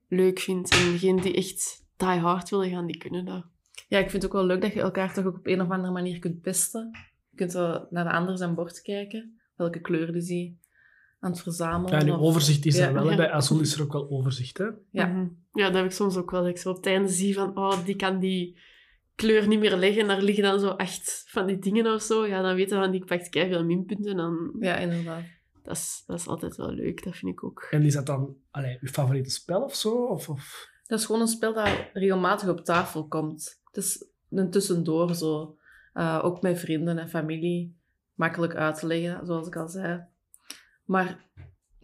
leuk 0.08 0.38
vindt. 0.38 0.70
En 0.70 0.92
degenen 0.92 1.22
die 1.22 1.34
echt 1.34 1.84
die 1.96 2.06
hard 2.08 2.50
willen 2.50 2.70
gaan, 2.70 2.86
die 2.86 2.98
kunnen 2.98 3.24
dat. 3.24 3.44
ja, 3.88 3.98
ik 3.98 4.10
vind 4.10 4.22
het 4.22 4.24
ook 4.32 4.38
wel 4.38 4.46
leuk 4.46 4.60
dat 4.62 4.72
je 4.72 4.80
elkaar 4.80 5.14
toch 5.14 5.24
ook 5.24 5.36
op 5.36 5.46
een 5.46 5.60
of 5.60 5.70
andere 5.70 5.92
manier 5.92 6.18
kunt 6.18 6.40
pesten. 6.40 6.90
Je 7.30 7.36
kunt 7.36 7.52
zo 7.52 7.86
naar 7.90 8.04
de 8.04 8.10
ander 8.12 8.38
zijn 8.38 8.54
bord 8.54 8.82
kijken, 8.82 9.38
welke 9.56 9.80
kleuren 9.80 10.12
die 10.14 10.22
hij 10.38 10.56
aan 11.20 11.30
het 11.30 11.40
verzamelen. 11.42 11.98
Ja, 11.98 12.04
nu 12.04 12.10
of- 12.10 12.20
overzicht 12.20 12.66
is 12.66 12.76
Ja. 12.76 12.86
er 12.86 12.92
wel. 12.92 13.10
Ja. 13.10 13.16
Bij 13.16 13.30
Azul 13.30 13.60
is 13.60 13.74
er 13.74 13.82
ook 13.82 13.92
wel 13.92 14.10
overzicht. 14.10 14.58
Hè? 14.58 14.64
Ja. 14.90 15.06
Mhm. 15.06 15.26
ja, 15.52 15.66
dat 15.66 15.74
heb 15.74 15.84
ik 15.84 15.90
soms 15.90 16.16
ook 16.16 16.30
wel. 16.30 16.40
Dat 16.40 16.50
ik 16.50 16.58
zo 16.58 16.70
op 16.70 16.76
het 16.76 16.86
einde 16.86 17.08
zie 17.08 17.34
van, 17.34 17.56
oh, 17.58 17.84
die 17.84 17.96
kan 17.96 18.18
die 18.18 18.58
kleur 19.14 19.48
niet 19.48 19.58
meer 19.58 19.76
leggen. 19.76 20.06
Daar 20.06 20.22
liggen 20.22 20.44
dan 20.44 20.60
zo 20.60 20.68
acht 20.68 21.24
van 21.26 21.46
die 21.46 21.58
dingen 21.58 21.94
of 21.94 22.02
zo. 22.02 22.26
Ja, 22.26 22.42
dan 22.42 22.54
weten 22.54 22.76
we 22.76 22.82
van, 22.82 22.92
die 22.92 23.04
pakt 23.04 23.28
veel 23.30 23.64
minpunten. 23.64 24.10
En 24.10 24.16
dan, 24.16 24.56
Ja, 24.60 24.76
inderdaad. 24.76 25.22
dat, 25.62 25.76
is, 25.76 26.02
dat 26.06 26.18
is 26.18 26.26
altijd 26.26 26.56
wel 26.56 26.70
leuk, 26.72 27.04
dat 27.04 27.16
vind 27.16 27.32
ik 27.32 27.44
ook. 27.44 27.66
En 27.70 27.82
is 27.82 27.94
dat 27.94 28.06
dan 28.06 28.36
allee, 28.50 28.78
je 28.80 28.88
favoriete 28.88 29.30
spel 29.30 29.62
of 29.62 29.74
zo? 29.74 30.04
Of, 30.04 30.28
of... 30.28 30.68
Dat 30.86 30.98
is 30.98 31.04
gewoon 31.06 31.20
een 31.20 31.26
spel 31.28 31.54
dat 31.54 31.68
regelmatig 31.92 32.48
op 32.48 32.64
tafel 32.64 33.06
komt. 33.06 33.60
Het 33.64 33.76
is 33.84 34.06
een 34.30 34.50
tussendoor 34.50 35.14
zo. 35.14 35.56
Eh, 35.92 36.20
ook 36.22 36.42
met 36.42 36.58
vrienden 36.58 36.98
en 36.98 37.08
familie. 37.08 37.76
Makkelijk 38.14 38.54
uit 38.54 38.78
te 38.78 38.86
leggen, 38.86 39.26
zoals 39.26 39.46
ik 39.46 39.56
al 39.56 39.68
zei. 39.68 40.04
Maar 40.84 41.24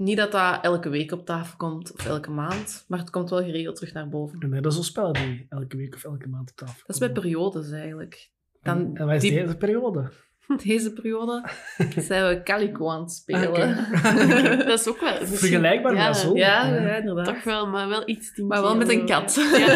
niet 0.00 0.16
dat 0.16 0.32
dat 0.32 0.58
elke 0.64 0.88
week 0.88 1.12
op 1.12 1.26
tafel 1.26 1.56
komt 1.56 1.92
of 1.92 2.06
elke 2.06 2.30
maand. 2.30 2.84
Maar 2.88 2.98
het 2.98 3.10
komt 3.10 3.30
wel 3.30 3.42
geregeld 3.44 3.76
terug 3.76 3.92
naar 3.92 4.08
boven. 4.08 4.40
En 4.40 4.48
nee, 4.50 4.60
dat 4.60 4.70
is 4.70 4.76
zo'n 4.78 4.86
spel 4.86 5.12
die 5.12 5.46
elke 5.48 5.76
week 5.76 5.94
of 5.94 6.04
elke 6.04 6.28
maand 6.28 6.50
op 6.50 6.56
tafel 6.56 6.82
Dat 6.86 6.88
is 6.94 6.98
bij 6.98 7.08
komen. 7.08 7.22
periodes 7.22 7.70
eigenlijk. 7.70 8.30
Dan 8.62 8.90
En 8.96 9.06
wat 9.06 9.14
is 9.14 9.20
die- 9.22 9.42
deze 9.42 9.56
periode? 9.56 10.10
Deze 10.64 10.92
periode 10.92 11.48
zijn 11.96 12.28
we 12.36 12.42
Calico 12.42 12.88
aan 12.88 13.00
het 13.00 13.12
spelen. 13.12 13.48
Oké. 13.48 13.86
dat 14.66 14.78
is 14.80 14.88
ook 14.88 15.00
wel... 15.00 15.10
misschien- 15.20 15.36
Vergelijkbaar 15.38 15.92
met 15.92 16.00
ja, 16.02 16.08
Azul. 16.08 16.36
Ja, 16.36 16.66
Ja. 16.66 16.80
ja, 16.86 16.96
inderdaad. 16.96 17.24
Toch 17.24 17.44
wel, 17.44 17.66
maar 17.66 17.88
wel 17.88 18.02
iets 18.08 18.34
dingetjes. 18.34 18.44
Maar 18.46 18.62
wel 18.62 18.76
met 18.76 18.88
een 18.88 19.06
kat. 19.06 19.34
Ja, 19.58 19.72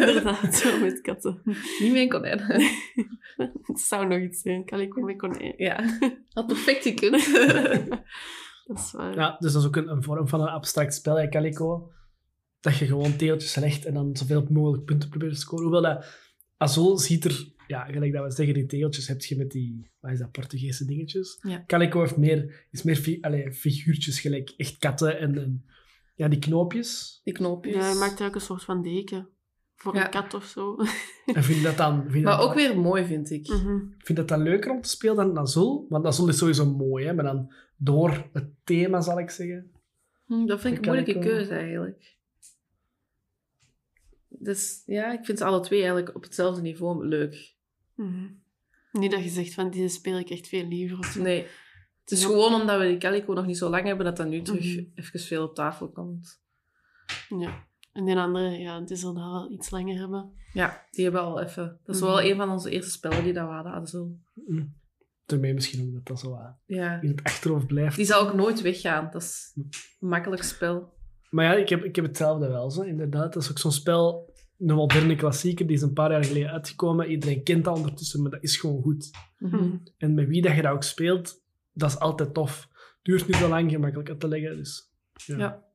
inderdaad, 0.00 0.54
zo 0.54 0.78
met 0.80 1.00
katten. 1.00 1.40
Niet 1.78 1.92
meer 1.92 2.02
een 2.02 2.08
konijn. 2.08 2.40
Het 3.62 3.80
zou 3.80 4.06
nog 4.06 4.18
iets 4.18 4.40
zijn, 4.40 4.64
calico 4.64 5.00
met 5.00 5.16
konijn. 5.16 5.54
Ja, 5.56 5.84
had 6.32 6.46
perfect 6.46 6.82
gekund. 6.82 7.26
Dat 8.68 8.78
is 8.78 8.92
waar. 8.92 9.14
Ja, 9.14 9.36
dus 9.38 9.52
dat 9.52 9.62
is 9.62 9.68
ook 9.68 9.76
een, 9.76 9.90
een 9.90 10.02
vorm 10.02 10.28
van 10.28 10.40
een 10.40 10.48
abstract 10.48 10.94
spel, 10.94 11.18
hè, 11.18 11.28
Calico. 11.28 11.92
Dat 12.60 12.76
je 12.76 12.86
gewoon 12.86 13.16
teeltjes 13.16 13.54
legt 13.54 13.84
en 13.84 13.94
dan 13.94 14.16
zoveel 14.16 14.46
mogelijk 14.50 14.84
punten 14.84 15.08
probeert 15.08 15.32
te 15.32 15.40
scoren. 15.40 15.64
Hoewel 15.64 15.82
dat 15.82 16.04
Azul 16.56 16.98
ziet 16.98 17.24
er, 17.24 17.52
ja, 17.66 17.84
gelijk 17.84 18.12
dat 18.12 18.24
we 18.24 18.30
zeggen, 18.30 18.54
die 18.54 18.66
teeltjes 18.66 19.08
heb 19.08 19.20
je 19.20 19.36
met 19.36 19.50
die, 19.50 19.90
wat 20.00 20.10
is 20.10 20.18
dat, 20.18 20.30
Portugese 20.30 20.84
dingetjes. 20.84 21.38
Ja. 21.42 21.64
Calico 21.66 22.00
heeft 22.00 22.16
meer, 22.16 22.66
is 22.70 22.82
meer 22.82 22.96
fi, 22.96 23.18
allee, 23.20 23.52
figuurtjes, 23.52 24.20
gelijk 24.20 24.54
echt 24.56 24.78
katten 24.78 25.18
en, 25.18 25.38
en 25.38 25.64
ja, 26.14 26.28
die 26.28 26.38
knoopjes. 26.38 27.20
Die 27.24 27.34
knoopjes. 27.34 27.74
Ja, 27.74 27.80
hij 27.80 27.90
maakt 27.90 28.00
eigenlijk 28.00 28.34
een 28.34 28.40
soort 28.40 28.64
van 28.64 28.82
deken. 28.82 29.28
Voor 29.80 29.94
Ja. 29.94 30.04
een 30.04 30.10
kat 30.10 30.34
of 30.34 30.44
zo. 30.44 30.76
En 31.26 31.44
vind 31.44 31.58
je 31.58 31.64
dat 31.64 31.76
dan, 31.76 32.04
vind 32.10 32.24
Maar 32.24 32.36
dat 32.36 32.46
ook 32.48 32.54
weer 32.54 32.78
mooi, 32.80 33.04
vind 33.06 33.30
ik. 33.30 33.48
Mhm. 33.48 33.78
vind 33.78 34.06
je 34.08 34.14
dat 34.14 34.28
dan 34.28 34.42
leuker 34.42 34.70
om 34.70 34.80
te 34.82 34.88
spelen 34.88 35.16
dan 35.16 35.38
Azul? 35.38 35.86
Want 35.88 36.06
Azul 36.06 36.28
is 36.28 36.38
sowieso 36.38 36.66
mooi, 36.66 37.06
hè, 37.06 37.12
maar 37.14 37.24
dan 37.24 37.52
door 37.76 38.28
het 38.32 38.48
thema, 38.64 39.00
zal 39.00 39.18
ik 39.18 39.30
zeggen. 39.30 39.70
Hm, 40.26 40.46
Dat 40.46 40.60
vind 40.60 40.76
ik 40.76 40.80
een 40.86 40.92
moeilijke 40.92 41.18
ik 41.18 41.22
wel. 41.24 41.32
keuze 41.32 41.54
eigenlijk. 41.54 42.16
Dus 44.28 44.82
ja, 44.86 45.12
ik 45.12 45.24
vind 45.24 45.38
ze 45.38 45.44
alle 45.44 45.60
twee 45.60 45.78
eigenlijk 45.82 46.14
op 46.16 46.22
hetzelfde 46.22 46.62
niveau 46.62 47.06
leuk. 47.06 47.54
Mhm. 47.94 48.26
Niet 48.92 49.10
dat 49.10 49.22
je 49.22 49.28
zegt 49.30 49.54
van, 49.54 49.70
deze 49.70 49.88
speel 49.88 50.18
ik 50.18 50.30
echt 50.30 50.48
veel 50.48 50.66
liever. 50.66 50.98
Of 50.98 51.06
zo. 51.06 51.22
Nee, 51.22 51.46
het 52.02 52.10
is 52.10 52.20
Ja. 52.20 52.26
gewoon 52.26 52.54
omdat 52.60 52.80
we 52.80 52.86
die 52.86 52.98
Calico 52.98 53.32
nog 53.32 53.46
niet 53.46 53.58
zo 53.58 53.70
lang 53.70 53.84
hebben, 53.84 54.04
dat 54.04 54.16
dat 54.16 54.28
nu 54.28 54.42
terug 54.42 54.76
Mhm. 54.76 54.84
even 54.94 55.20
veel 55.20 55.44
op 55.44 55.54
tafel 55.54 55.88
komt. 55.90 56.40
Ja. 57.28 57.66
En 57.98 58.04
die 58.04 58.16
andere, 58.16 58.50
ja, 58.58 58.80
die 58.80 58.96
zullen 58.96 59.14
dat 59.14 59.24
wel 59.24 59.50
iets 59.50 59.70
langer 59.70 59.98
hebben. 59.98 60.32
Ja, 60.52 60.84
die 60.90 61.04
hebben 61.04 61.22
al 61.22 61.40
even... 61.40 61.80
Dat 61.84 61.94
is 61.94 62.00
wel 62.00 62.16
Mhm. 62.16 62.26
een 62.26 62.36
van 62.36 62.50
onze 62.50 62.70
eerste 62.70 62.90
spellen 62.90 63.22
die 63.24 63.32
dat 63.32 63.46
we 63.48 63.52
hadden. 63.54 63.72
Azul. 63.72 64.18
Mm. 64.34 64.74
Daarmee 65.26 65.54
misschien 65.54 65.80
omdat 65.80 66.06
dat 66.06 66.20
zo 66.20 66.30
wat 66.30 66.56
Ja. 66.66 67.00
in 67.00 67.08
het 67.08 67.22
achterhoofd 67.24 67.66
blijft. 67.66 67.96
Die 67.96 68.04
zal 68.04 68.20
ook 68.28 68.34
nooit 68.34 68.60
weggaan. 68.60 69.08
Dat 69.12 69.22
is 69.22 69.52
een 69.54 70.08
makkelijk 70.08 70.42
spel. 70.42 70.92
Maar 71.30 71.44
ja, 71.44 71.54
ik 71.54 71.68
heb, 71.68 71.84
ik 71.84 71.96
heb 71.96 72.04
hetzelfde 72.04 72.48
wel, 72.48 72.70
zo, 72.70 72.82
inderdaad. 72.82 73.32
Dat 73.32 73.42
is 73.42 73.50
ook 73.50 73.58
zo'n 73.58 73.72
spel, 73.72 74.32
een 74.58 74.74
moderne 74.74 75.14
klassieker, 75.16 75.66
die 75.66 75.76
is 75.76 75.82
een 75.82 75.92
paar 75.92 76.10
jaar 76.10 76.24
geleden 76.24 76.50
uitgekomen. 76.50 77.10
Iedereen 77.10 77.42
kent 77.42 77.64
dat 77.64 77.76
ondertussen, 77.76 78.22
maar 78.22 78.30
dat 78.30 78.42
is 78.42 78.56
gewoon 78.56 78.82
goed. 78.82 79.10
Mhm. 79.38 79.76
En 79.96 80.14
met 80.14 80.28
wie 80.28 80.42
dat 80.42 80.54
je 80.54 80.62
dat 80.62 80.72
ook 80.72 80.82
speelt, 80.82 81.42
dat 81.72 81.90
is 81.90 81.98
altijd 81.98 82.34
tof. 82.34 82.68
Duurt 83.02 83.26
niet 83.26 83.36
zo 83.36 83.48
lang, 83.48 83.70
gemakkelijk 83.70 84.08
uit 84.08 84.20
te 84.20 84.28
leggen. 84.28 84.56
Dus, 84.56 84.90
ja. 85.26 85.36
Ja. 85.38 85.66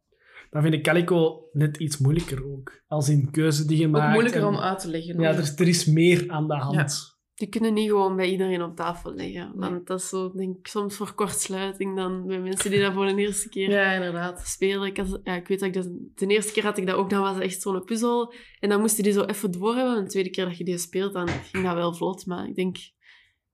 Dan 0.54 0.62
vind 0.62 0.74
ik 0.74 0.84
Calico 0.84 1.50
net 1.52 1.78
iets 1.78 1.98
moeilijker 1.98 2.46
ook. 2.52 2.82
Als 2.88 3.10
in 3.10 3.32
keuze 3.32 3.66
die 3.66 3.78
je 3.80 3.86
Ook 3.86 3.92
maakt. 3.92 4.12
moeilijker 4.13 4.42
en- 4.42 4.48
om 4.48 4.58
uit 4.58 4.80
te 4.80 4.88
leggen. 4.89 5.20
Ja, 5.22 5.30
er, 5.34 5.39
is- 5.39 5.60
er 5.60 5.68
is 5.68 5.86
meer 5.86 6.24
aan 6.28 6.48
de 6.48 6.56
hand. 6.56 7.12
Die 7.36 7.48
kunnen 7.48 7.74
niet 7.74 7.89
gewoon 7.89 8.16
bij 8.16 8.32
iedereen 8.32 8.62
op 8.63 8.76
tafel 8.76 9.13
leggen. 9.13 9.52
Nee. 9.56 9.70
Want 9.70 9.88
dat 9.88 10.00
is 10.00 10.10
zo, 10.10 10.32
denk 10.32 10.58
ik, 10.58 10.68
soms 10.68 10.96
voor 10.96 11.13
kortsluiting 11.13 11.96
dan 11.96 12.26
bij 12.28 12.39
mensen 12.39 12.72
die 12.72 12.82
dat 12.82 12.94
voor 12.94 13.06
de 13.06 13.16
eerste 13.16 13.50
keer 13.50 13.70
Ja, 13.70 13.92
inderdaad. 13.94 14.48
spelen. 14.48 14.88
Ik, 14.88 14.98
had- 14.98 15.20
ja, 15.24 15.36
ik 15.36 15.48
weet 15.48 15.60
dat 15.60 15.68
ik 15.68 15.74
dat... 15.74 15.89
De 16.16 16.28
eerste 16.28 16.52
keer 16.52 16.63
had 16.63 16.78
ik 16.78 16.88
dat 16.88 16.96
ook, 16.96 17.10
dan 17.10 17.22
was 17.22 17.34
het 17.34 17.44
echt 17.44 17.62
zo'n 17.62 17.84
puzzel. 17.84 18.34
En 18.60 18.70
dan 18.70 18.80
moest 18.80 18.98
je 18.98 19.04
die 19.04 19.12
zo 19.12 19.24
even 19.24 19.52
door 19.52 19.76
hebben. 19.76 19.96
En 19.98 20.04
de 20.04 20.10
tweede 20.10 20.30
keer 20.30 20.46
dat 20.46 20.58
je 20.58 20.63
die 20.63 20.78
speelt, 20.78 21.13
dan 21.13 21.28
ging 21.28 21.63
dat 21.63 21.74
wel 21.76 21.94
vlot. 21.96 22.26
Maar 22.26 22.48
ik 22.48 22.56
denk, 22.56 22.78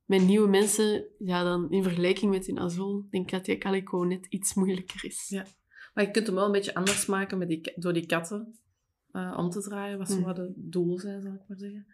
met 0.05 0.21
nieuwe 0.25 0.47
mensen, 0.49 1.05
ja, 1.19 1.43
dan 1.43 1.71
in 1.71 1.83
vergelijking 1.83 2.31
met 2.31 2.47
in 2.47 2.59
Azul, 2.59 3.05
denk 3.09 3.25
ik 3.25 3.31
dat 3.31 3.45
die 3.45 3.57
Calico 3.57 3.97
net 4.03 4.25
iets 4.29 4.53
moeilijker 4.53 5.05
is. 5.05 5.25
Ja. 5.29 5.45
Maar 5.99 6.07
je 6.07 6.13
kunt 6.13 6.27
hem 6.27 6.35
wel 6.35 6.45
een 6.45 6.51
beetje 6.51 6.73
anders 6.73 7.05
maken 7.05 7.37
met 7.37 7.47
die, 7.47 7.73
door 7.75 7.93
die 7.93 8.05
katten 8.05 8.59
eh, 9.11 9.35
om 9.37 9.49
te 9.49 9.61
draaien, 9.61 9.97
wat 9.97 10.07
zo 10.09 10.15
Mhm. 10.15 10.23
wat 10.25 10.35
de 10.35 10.53
doel 10.55 10.99
zijn, 10.99 11.21
zal 11.21 11.33
ik 11.33 11.41
maar 11.47 11.57
zeggen. 11.57 11.87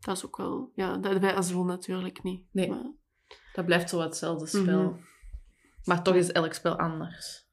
Dat 0.00 0.16
is 0.16 0.26
ook 0.26 0.36
wel... 0.36 0.72
Ja, 0.74 0.96
dat 0.96 1.20
bij 1.20 1.34
Azul 1.34 1.64
natuurlijk 1.64 2.22
niet. 2.22 2.44
Nee. 2.50 2.68
Maar, 2.68 2.92
Dat 3.52 3.64
blijft 3.64 3.88
zo 3.88 3.96
wat 3.96 4.06
hetzelfde 4.06 4.46
spel. 4.46 4.82
Mhm. 4.82 5.00
Maar 5.84 6.02
toch 6.02 6.14
is 6.14 6.32
elk 6.32 6.52
spel 6.52 6.78
anders. 6.78 7.46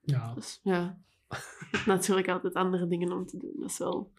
Ja. 0.00 0.34
dus, 0.34 0.60
ja. 0.62 0.98
Natuurlijk 1.86 2.28
altijd 2.28 2.54
andere 2.54 2.86
dingen 2.86 3.12
om 3.12 3.26
te 3.26 3.38
doen. 3.38 3.54
Dat 3.60 3.70
is 3.70 3.78
wel 3.78 4.12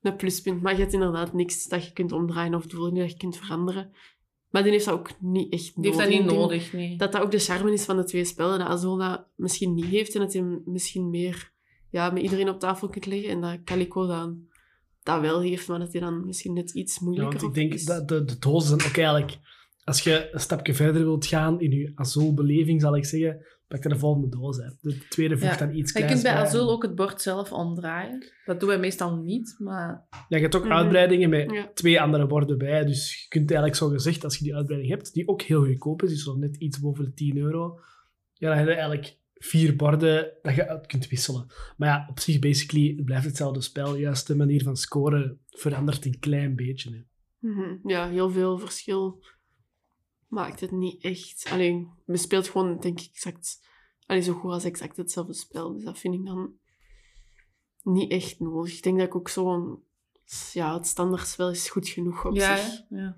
een 0.00 0.16
pluspunt. 0.16 0.62
Maar 0.62 0.72
je 0.72 0.80
hebt 0.80 0.92
inderdaad 0.92 1.32
niks 1.32 1.66
dat 1.66 1.86
je 1.86 1.92
kunt 1.92 2.12
omdraaien 2.12 2.54
of 2.54 2.66
doelen 2.66 2.94
dat 2.94 3.10
je 3.10 3.16
kunt 3.16 3.36
veranderen. 3.36 3.92
Maar 4.56 4.64
die 4.64 4.74
heeft 4.74 4.84
dat 4.84 4.94
ook 4.94 5.10
niet 5.20 5.52
echt 5.52 5.72
Die 5.74 5.84
heeft 5.84 5.98
dat 5.98 6.08
nodig. 6.08 6.26
niet 6.26 6.36
nodig, 6.36 6.72
nee. 6.72 6.96
Dat 6.96 7.12
dat 7.12 7.22
ook 7.22 7.30
de 7.30 7.38
charme 7.38 7.72
is 7.72 7.84
van 7.84 7.96
de 7.96 8.04
twee 8.04 8.24
spellen. 8.24 8.58
Dat 8.58 8.68
Azul 8.68 8.96
dat 8.96 9.26
misschien 9.34 9.74
niet 9.74 9.84
heeft 9.84 10.14
en 10.14 10.20
dat 10.20 10.32
je 10.32 10.38
hem 10.38 10.62
misschien 10.64 11.10
meer 11.10 11.52
ja, 11.90 12.10
met 12.10 12.22
iedereen 12.22 12.48
op 12.48 12.60
tafel 12.60 12.88
kunt 12.88 13.06
leggen. 13.06 13.30
En 13.30 13.40
dat 13.40 13.58
Calico 13.64 14.06
dan 14.06 14.38
dat 15.02 15.20
wel 15.20 15.40
heeft, 15.40 15.68
maar 15.68 15.78
dat 15.78 15.92
hij 15.92 16.00
dan 16.00 16.26
misschien 16.26 16.52
net 16.52 16.74
iets 16.74 16.98
Ja, 16.98 17.04
moeilijker 17.04 17.40
want 17.40 17.56
ik 17.56 17.62
denk 17.62 17.74
is. 17.74 17.84
dat 17.84 18.08
de, 18.08 18.24
de 18.24 18.38
dozen 18.38 18.68
zijn 18.80 18.90
ook 18.90 18.96
eigenlijk... 18.96 19.38
Als 19.84 20.00
je 20.00 20.28
een 20.32 20.40
stapje 20.40 20.74
verder 20.74 21.02
wilt 21.02 21.26
gaan 21.26 21.60
in 21.60 21.70
je 21.70 21.92
Azul-beleving, 21.94 22.80
zal 22.80 22.96
ik 22.96 23.04
zeggen, 23.04 23.46
pak 23.68 23.84
er 23.84 23.90
de 23.90 23.98
volgende 23.98 24.28
doos 24.28 24.60
uit. 24.60 24.76
De 24.80 25.06
tweede 25.08 25.38
voegt 25.38 25.58
Ja. 25.58 25.66
dan 25.66 25.74
iets 25.76 25.92
Je 25.92 25.98
kleins 25.98 26.22
kunt 26.22 26.34
bij. 26.34 26.42
Azul 26.44 26.70
ook 26.70 26.82
het 26.82 26.94
bord 26.94 27.22
zelf 27.22 27.52
omdraaien. 27.52 28.32
Dat 28.44 28.60
doen 28.60 28.68
wij 28.68 28.78
meestal 28.78 29.16
niet, 29.16 29.54
maar 29.58 30.06
Ja, 30.10 30.36
je 30.36 30.42
hebt 30.42 30.56
ook 30.56 30.64
Mhm. 30.64 30.72
uitbreidingen 30.72 31.30
met 31.30 31.50
Ja. 31.50 31.70
twee 31.74 32.00
andere 32.00 32.26
borden 32.26 32.58
bij. 32.58 32.84
Dus 32.84 33.22
je 33.22 33.28
kunt 33.28 33.50
eigenlijk 33.50 33.78
zo 33.78 33.88
gezegd, 33.88 34.24
als 34.24 34.36
je 34.38 34.44
die 34.44 34.54
uitbreiding 34.54 34.92
hebt, 34.94 35.12
die 35.12 35.28
ook 35.28 35.42
heel 35.42 35.64
goedkoop 35.64 36.02
is, 36.02 36.10
dus 36.10 36.22
zo 36.24 36.36
net 36.36 36.56
iets 36.56 36.80
boven 36.80 37.04
de 37.04 37.12
10 37.12 37.36
euro, 37.36 37.80
ja, 38.32 38.48
dan 38.48 38.56
heb 38.58 38.66
je 38.66 38.72
eigenlijk 38.74 39.18
vier 39.34 39.76
borden 39.76 40.32
dat 40.42 40.54
je 40.54 40.68
uit 40.68 40.86
kunt 40.86 41.08
wisselen. 41.08 41.46
Maar 41.76 41.88
ja, 41.88 42.06
op 42.10 42.20
zich, 42.20 42.38
basically, 42.38 42.94
het 42.96 43.04
blijft 43.04 43.24
hetzelfde 43.24 43.60
spel. 43.60 43.96
Juist 43.96 44.26
de 44.26 44.36
manier 44.36 44.62
van 44.62 44.76
scoren 44.76 45.40
verandert 45.48 46.04
een 46.04 46.18
klein 46.18 46.56
beetje. 46.56 46.90
Hè. 46.90 47.02
Mhm. 47.50 47.88
Ja, 47.88 48.08
heel 48.08 48.30
veel 48.30 48.58
verschil 48.58 49.24
maakt 50.26 50.60
het 50.60 50.70
niet 50.70 51.02
echt. 51.02 51.46
Alleen, 51.50 51.90
je 52.06 52.16
speelt 52.16 52.48
gewoon, 52.48 52.80
denk 52.80 53.00
ik, 53.00 53.08
exact, 53.12 53.66
allee, 54.06 54.22
zo 54.22 54.32
goed 54.32 54.50
als 54.50 54.64
exact 54.64 54.96
hetzelfde 54.96 55.34
spel. 55.34 55.72
Dus 55.72 55.84
dat 55.84 55.98
vind 55.98 56.14
ik 56.14 56.26
dan 56.26 56.54
niet 57.82 58.10
echt 58.10 58.40
nodig. 58.40 58.76
Ik 58.76 58.82
denk 58.82 58.98
dat 58.98 59.06
ik 59.06 59.16
ook 59.16 59.28
zo'n... 59.28 59.84
Ja, 60.52 60.74
het 60.76 60.86
standaardspel 60.86 61.50
is 61.50 61.70
goed 61.70 61.88
genoeg 61.88 62.24
op 62.24 62.34
ja, 62.34 62.56
zich. 62.56 62.82
ja. 62.88 63.16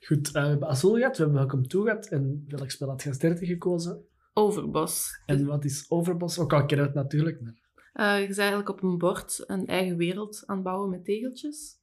Goed, 0.00 0.26
eh, 0.26 0.42
we 0.42 0.48
hebben 0.48 0.68
Azul 0.68 0.94
gehad, 0.94 1.16
we 1.16 1.22
hebben 1.22 1.40
Welcome 1.40 1.66
To 1.66 1.82
gehad. 1.82 2.06
En 2.06 2.44
welk 2.48 2.70
spel 2.70 2.88
had 2.88 3.02
je 3.02 3.08
als 3.08 3.18
derde 3.18 3.46
gekozen? 3.46 4.04
Overbos. 4.32 5.22
En 5.26 5.46
wat 5.46 5.64
is 5.64 5.86
Overbos? 5.88 6.38
Ook 6.38 6.52
al 6.52 6.66
kennen 6.66 6.86
we 6.86 6.92
het 6.92 7.02
natuurlijk. 7.02 7.40
Maar... 7.40 7.58
Eh, 7.92 8.20
je 8.20 8.26
bent 8.26 8.38
eigenlijk 8.38 8.68
op 8.68 8.82
een 8.82 8.98
bord 8.98 9.44
een 9.46 9.66
eigen 9.66 9.96
wereld 9.96 10.42
aan 10.46 10.54
het 10.54 10.64
bouwen 10.64 10.90
met 10.90 11.04
tegeltjes. 11.04 11.78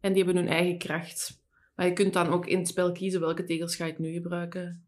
En 0.00 0.12
die 0.12 0.24
hebben 0.24 0.42
hun 0.42 0.52
eigen 0.52 0.78
kracht. 0.78 1.42
Maar 1.80 1.88
je 1.88 1.94
kunt 1.94 2.12
dan 2.12 2.28
ook 2.28 2.46
in 2.46 2.58
het 2.58 2.68
spel 2.68 2.92
kiezen 2.92 3.20
welke 3.20 3.44
tegels 3.44 3.76
ga 3.76 3.84
je 3.84 3.94
nu 3.98 4.12
gebruiken 4.12 4.84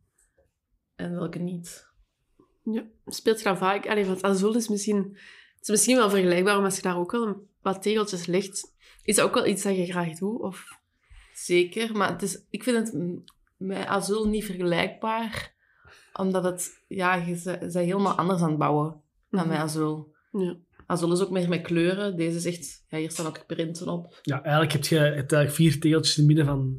en 0.94 1.14
welke 1.14 1.38
niet. 1.38 1.88
Ja, 2.62 2.85
speelt 3.07 3.38
je 3.38 3.44
dat 3.44 3.59
vaak? 3.59 3.87
Allee, 3.87 4.05
want 4.07 4.22
Azul 4.22 4.55
is 4.57 4.68
misschien... 4.68 4.96
Het 5.55 5.62
is 5.62 5.68
misschien 5.68 5.96
wel 5.96 6.11
vergelijkbaar, 6.11 6.57
maar 6.57 6.64
als 6.64 6.76
je 6.76 6.83
daar 6.83 6.98
ook 6.98 7.11
wel 7.12 7.26
een- 7.26 7.48
wat 7.62 7.83
tegeltjes 7.83 8.26
legt, 8.26 8.74
is 9.02 9.16
dat 9.16 9.24
ook 9.24 9.35
wel 9.35 9.46
iets 9.46 9.62
dat 9.62 9.76
je 9.76 9.85
graag 9.87 10.18
doet? 10.18 10.40
Of... 10.40 10.81
Zeker, 11.35 11.96
maar 11.96 12.09
het 12.11 12.22
is, 12.22 12.46
ik 12.50 12.62
vind 12.62 12.76
het 12.76 13.18
met 13.57 13.87
Azul 13.87 14.28
niet 14.28 14.44
vergelijkbaar. 14.44 15.55
Omdat 16.12 16.44
het, 16.44 16.83
ja, 16.88 17.14
je 17.14 17.37
zijn 17.37 17.85
helemaal 17.87 18.14
anders 18.18 18.40
aan 18.42 18.48
het 18.48 18.59
bouwen 18.59 19.02
dan 19.31 19.48
met 19.48 19.59
Azul. 19.59 20.14
Ja. 20.33 20.57
Azul 20.87 21.12
is 21.12 21.21
ook 21.21 21.31
meer 21.31 21.49
met 21.49 21.62
kleuren. 21.62 22.16
Deze 22.16 22.37
is 22.37 22.45
echt, 22.45 22.85
ja, 22.88 22.99
hier 22.99 23.11
staan 23.11 23.27
ook 23.27 23.47
printen 23.47 23.88
op. 23.88 24.18
Ja, 24.23 24.42
eigenlijk 24.42 24.73
heb 24.73 24.85
je, 24.85 24.99
eigenlijk 24.99 25.51
vier 25.51 25.81
tegeltjes 25.81 26.18
in 26.18 26.25
het 26.25 26.35
midden 26.35 26.55
van, 26.55 26.79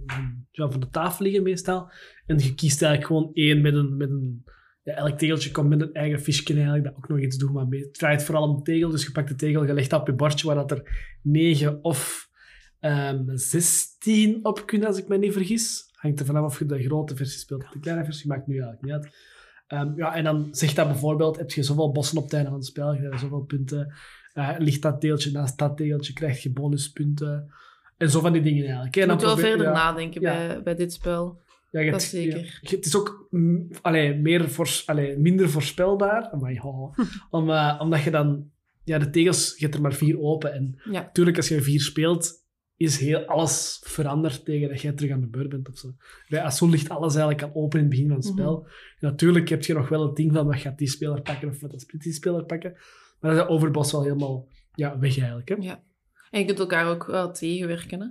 ja, 0.51 0.71
van 0.71 0.79
de 0.79 0.89
tafel 0.89 1.25
liggen 1.25 1.43
meestal. 1.43 1.91
En 2.25 2.39
je 2.39 2.55
kiest 2.55 2.81
eigenlijk 2.81 3.13
gewoon 3.13 3.33
één 3.33 3.61
met 3.61 3.73
een... 3.73 3.97
Met 3.97 4.09
een 4.09 4.43
ja, 4.83 4.93
elk 4.93 5.17
tegeltje 5.17 5.51
komt 5.51 5.69
met 5.69 5.81
een 5.81 5.93
eigen 5.93 6.21
visje 6.21 6.53
eigenlijk, 6.53 6.83
dat 6.83 6.95
ook 6.95 7.07
nog 7.07 7.19
iets 7.19 7.37
doet. 7.37 7.53
Maar 7.53 7.65
het 7.69 7.93
draait 7.93 8.23
vooral 8.23 8.49
om 8.49 8.63
tegel. 8.63 8.89
Dus 8.89 9.03
je 9.03 9.11
pakt 9.11 9.27
de 9.27 9.35
tegel, 9.35 9.65
je 9.65 9.73
legt 9.73 9.89
dat 9.89 9.99
op 10.01 10.07
je 10.07 10.13
bordje 10.13 10.47
waar 10.47 10.55
dat 10.55 10.71
er 10.71 11.17
9 11.21 11.83
of 11.83 12.29
ehm 12.79 13.35
16 13.37 14.45
op 14.45 14.65
kunnen, 14.65 14.87
als 14.87 14.97
ik 14.97 15.07
me 15.07 15.17
niet 15.17 15.33
vergis. 15.33 15.91
Hangt 15.91 16.19
er 16.19 16.25
vanaf 16.25 16.45
of 16.45 16.59
je 16.59 16.65
de 16.65 16.83
grote 16.83 17.15
versie 17.15 17.39
speelt 17.39 17.63
of 17.63 17.69
de 17.69 17.79
kleine 17.79 18.03
versie, 18.03 18.27
maakt 18.27 18.47
nu 18.47 18.53
eigenlijk 18.53 18.83
niet 18.83 18.93
uit. 18.93 19.15
Ehm, 19.67 19.91
ja, 19.95 20.15
en 20.15 20.23
dan 20.23 20.47
zegt 20.51 20.75
dat 20.75 20.87
bijvoorbeeld, 20.87 21.37
heb 21.37 21.51
je 21.51 21.63
zoveel 21.63 21.91
bossen 21.91 22.17
op 22.17 22.23
het 22.23 22.33
einde 22.33 22.49
van 22.49 22.57
het 22.57 22.67
spel, 22.67 22.93
je 22.93 23.13
zoveel 23.17 23.41
punten. 23.43 23.93
Eh, 24.33 24.49
ligt 24.57 24.81
dat 24.81 25.01
tegeltje 25.01 25.31
naast 25.31 25.57
dat 25.57 25.77
tegeltje, 25.77 26.13
krijg 26.13 26.43
je 26.43 26.51
bonuspunten. 26.51 27.53
En 27.97 28.09
zo 28.09 28.19
van 28.19 28.33
die 28.33 28.41
dingen 28.41 28.63
eigenlijk. 28.63 28.95
Je 28.95 29.05
moet 29.07 29.21
wel 29.21 29.33
probeer- 29.33 29.49
verder 29.49 29.65
ja, 29.67 29.73
nadenken 29.73 30.21
Ja. 30.21 30.47
bij, 30.47 30.63
bij 30.63 30.75
dit 30.75 30.93
spel. 30.93 31.41
ja, 31.71 31.91
dat 31.91 32.01
zeker. 32.03 32.59
ja. 32.61 32.69
Het 32.75 32.85
is 32.85 32.95
ook 32.95 33.29
allee, 33.81 34.15
meer 34.15 34.49
voors, 34.49 34.87
allee, 34.87 35.17
minder 35.17 35.49
voorspelbaar. 35.49 36.29
Amai, 36.29 36.59
ho. 36.59 36.93
Om, 37.29 37.49
eh, 37.49 37.77
omdat 37.81 38.01
je 38.03 38.11
dan... 38.11 38.51
Ja, 38.85 38.97
de 38.99 39.09
tegels, 39.09 39.53
je 39.57 39.63
hebt 39.63 39.75
er 39.75 39.81
maar 39.81 39.93
vier 39.93 40.19
open. 40.19 40.53
En 40.53 40.81
natuurlijk, 40.83 41.37
als 41.37 41.47
je 41.47 41.61
vier 41.61 41.81
speelt, 41.81 42.42
is 42.83 42.97
heel 42.99 43.25
alles 43.25 43.81
veranderd 43.83 44.45
tegen 44.45 44.69
dat 44.69 44.81
jij 44.81 44.91
terug 44.91 45.11
aan 45.11 45.21
de 45.21 45.27
beurt 45.27 45.49
bent 45.49 45.69
of 45.69 45.77
zo. 45.77 45.93
Bij 46.29 46.41
Azul 46.41 46.69
ligt 46.69 46.89
alles 46.89 47.15
eigenlijk 47.15 47.53
al 47.53 47.61
open 47.63 47.79
in 47.79 47.85
het 47.85 47.93
begin 47.93 48.07
van 48.07 48.17
het 48.17 48.25
Mhm. 48.25 48.33
spel. 48.33 48.65
En 48.65 49.09
natuurlijk 49.09 49.49
heb 49.49 49.63
je 49.63 49.73
nog 49.73 49.89
wel 49.89 50.05
het 50.07 50.15
ding 50.15 50.33
van 50.33 50.45
wat 50.45 50.55
gaat 50.55 50.77
die 50.77 50.87
speler 50.89 51.21
pakken 51.21 51.49
of 51.49 51.61
wat 51.61 51.85
gaat 51.87 52.01
die 52.01 52.13
speler 52.13 52.45
pakken. 52.45 52.73
Maar 53.19 53.35
dat 53.35 53.45
is 53.45 53.49
overbos 53.51 53.91
wel 53.91 54.03
helemaal 54.03 54.47
ja, 54.75 54.99
weg 54.99 55.17
eigenlijk. 55.17 55.49
Hè? 55.49 55.55
Ja. 55.59 55.83
En 56.31 56.39
je 56.39 56.45
kunt 56.45 56.59
elkaar 56.59 56.87
ook 56.89 57.05
wel 57.05 57.31
tegenwerken. 57.33 57.99
Hè? 58.01 58.07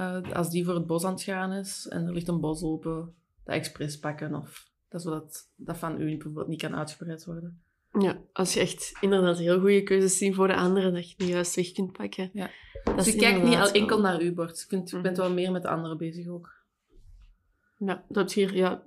Eh, 0.00 0.32
als 0.32 0.50
die 0.50 0.64
voor 0.64 0.74
het 0.74 0.86
bos 0.86 1.04
aan 1.04 1.12
het 1.12 1.22
gaan 1.22 1.52
is 1.52 1.86
en 1.88 2.06
er 2.06 2.12
ligt 2.12 2.28
een 2.28 2.40
bos 2.40 2.62
open, 2.62 3.14
dat 3.44 3.54
expres 3.54 3.98
pakken. 3.98 4.34
Of 4.34 4.70
dat 4.88 5.02
zodat 5.02 5.50
dat 5.56 5.78
van 5.78 6.00
u 6.00 6.04
bijvoorbeeld 6.04 6.48
niet 6.48 6.60
kan 6.60 6.76
uitgebreid 6.76 7.24
worden. 7.24 7.62
Ja, 8.00 8.20
als 8.32 8.54
je 8.54 8.60
echt 8.60 8.92
inderdaad 9.00 9.38
heel 9.38 9.60
goede 9.60 9.82
keuzes 9.82 10.18
ziet 10.18 10.34
voor 10.34 10.46
de 10.46 10.56
anderen, 10.56 10.94
dat 10.94 11.10
je 11.10 11.16
die 11.16 11.28
juist 11.28 11.54
weg 11.56 11.72
kunt 11.72 11.92
pakken. 11.92 12.30
Ja. 12.32 12.50
Dat 12.96 13.04
dus 13.04 13.14
je 13.14 13.20
kijkt 13.20 13.42
niet 13.42 13.70
enkel 13.72 14.00
naar 14.00 14.20
uw 14.20 14.34
bord. 14.34 14.60
Je, 14.60 14.66
kunt, 14.66 14.90
je 14.90 15.00
bent 15.00 15.16
Mhm. 15.16 15.26
wel 15.26 15.34
meer 15.34 15.50
met 15.52 15.62
de 15.62 15.68
anderen 15.68 15.96
bezig 15.98 16.28
ook. 16.28 16.50
Ja, 17.78 18.04
dat 18.08 18.16
heb 18.16 18.28
je 18.28 18.40
hier, 18.40 18.56
ja. 18.56 18.82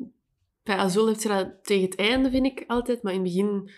Bij 0.63 0.75
Azul 0.75 1.07
heb 1.07 1.19
je 1.19 1.27
dat 1.27 1.53
tegen 1.63 1.83
het 1.85 1.95
einde, 1.95 2.29
vind 2.29 2.45
ik 2.45 2.63
altijd, 2.67 3.01
maar 3.01 3.13
in 3.13 3.19
het 3.23 3.27
begin 3.33 3.69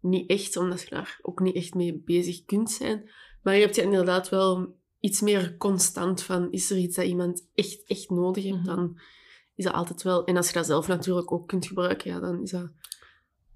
niet 0.00 0.30
echt, 0.30 0.56
omdat 0.56 0.80
je 0.80 0.90
daar 0.90 1.18
ook 1.22 1.40
niet 1.40 1.54
echt 1.54 1.74
mee 1.74 2.02
bezig 2.04 2.44
kunt 2.44 2.70
zijn. 2.70 3.10
Maar 3.42 3.54
je 3.54 3.60
hebt 3.60 3.76
je 3.76 3.82
inderdaad 3.82 4.28
wel 4.28 4.76
iets 5.00 5.20
meer 5.20 5.56
constant 5.56 6.22
van, 6.22 6.52
is 6.52 6.70
er 6.70 6.76
iets 6.78 6.96
dat 6.96 7.04
iemand 7.04 7.48
echt, 7.54 7.84
echt 7.86 8.10
nodig 8.10 8.44
heeft, 8.44 8.56
Mhm. 8.56 8.64
dan 8.64 9.00
is 9.54 9.64
dat 9.64 9.74
altijd 9.74 10.02
wel... 10.02 10.24
En 10.24 10.36
als 10.36 10.46
je 10.46 10.52
dat 10.52 10.66
zelf 10.66 10.88
natuurlijk 10.88 11.32
ook 11.32 11.48
kunt 11.48 11.66
gebruiken, 11.66 12.10
ja, 12.10 12.20
dan 12.20 12.42
is 12.42 12.50
dat... 12.50 12.70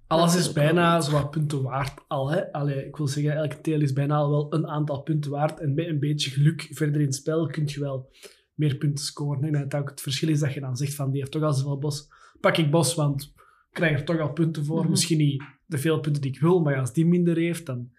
Alles 0.06 0.36
is 0.36 0.52
bijna 0.52 1.00
zo 1.00 1.12
wat 1.12 1.30
punten 1.30 1.62
waard 1.62 2.04
al. 2.08 2.30
Hè? 2.30 2.52
Allee, 2.52 2.86
ik 2.86 2.96
wil 2.96 3.08
zeggen, 3.08 3.34
elke 3.34 3.60
teel 3.60 3.80
is 3.80 3.92
bijna 3.92 4.16
al 4.16 4.30
wel 4.30 4.54
een 4.54 4.66
aantal 4.66 5.02
punten 5.02 5.30
waard. 5.30 5.60
En 5.60 5.74
met 5.74 5.86
een 5.86 5.98
beetje 5.98 6.30
geluk 6.30 6.68
verder 6.70 7.00
in 7.00 7.06
het 7.06 7.14
spel 7.14 7.46
kun 7.46 7.62
je 7.66 7.80
wel 7.80 8.10
meer 8.54 8.76
punten 8.76 9.04
scoren. 9.04 9.54
En 9.54 9.68
dat 9.68 9.80
ook 9.80 9.90
het 9.90 10.00
verschil 10.00 10.28
is 10.28 10.40
dat 10.40 10.52
je 10.52 10.60
dan 10.60 10.76
zegt 10.76 10.94
van, 10.94 11.10
die 11.10 11.20
heeft 11.20 11.32
toch 11.32 11.42
al 11.42 11.52
zoveel 11.52 11.78
bos. 11.78 12.08
Pak 12.40 12.56
ik 12.56 12.70
bos, 12.70 12.94
want 12.94 13.32
krijg 13.70 13.98
er 13.98 14.04
toch 14.04 14.20
al 14.20 14.32
punten 14.32 14.64
voor. 14.64 14.80
Mhm. 14.80 14.90
Misschien 14.90 15.18
niet 15.18 15.42
de 15.66 15.78
veel 15.78 16.00
punten 16.00 16.22
die 16.22 16.32
ik 16.32 16.40
wil, 16.40 16.60
maar 16.60 16.72
ja, 16.72 16.80
als 16.80 16.92
die 16.92 17.06
minder 17.06 17.36
heeft, 17.36 17.66
dan... 17.66 17.92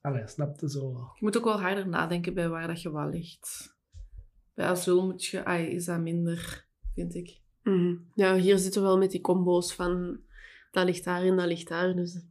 Allee, 0.00 0.28
snap 0.28 0.60
je 0.60 0.70
zo? 0.70 0.90
Je 0.90 1.24
moet 1.24 1.36
ook 1.36 1.44
wel 1.44 1.60
harder 1.60 1.88
nadenken 1.88 2.34
bij 2.34 2.48
waar 2.48 2.66
dat 2.66 2.82
je 2.82 2.92
wel 2.92 3.08
ligt. 3.08 3.76
Bij 4.54 4.66
Azul 4.66 5.06
moet 5.06 5.24
je, 5.24 5.44
ai, 5.44 5.66
is 5.66 5.84
dat 5.84 6.00
minder, 6.00 6.66
vind 6.94 7.14
ik. 7.14 7.40
Mhm. 7.62 7.94
Ja, 8.14 8.36
hier 8.36 8.58
zitten 8.58 8.82
we 8.82 8.86
wel 8.86 8.98
met 8.98 9.10
die 9.10 9.20
combo's 9.20 9.74
van 9.74 10.18
dat 10.74 10.84
ligt 10.84 11.04
daar 11.04 11.22
en 11.22 11.36
dat 11.36 11.46
ligt 11.46 11.68
daar. 11.68 11.94
Dus 11.94 12.24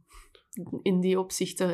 in 0.82 1.00
die 1.00 1.18
opzichten 1.18 1.68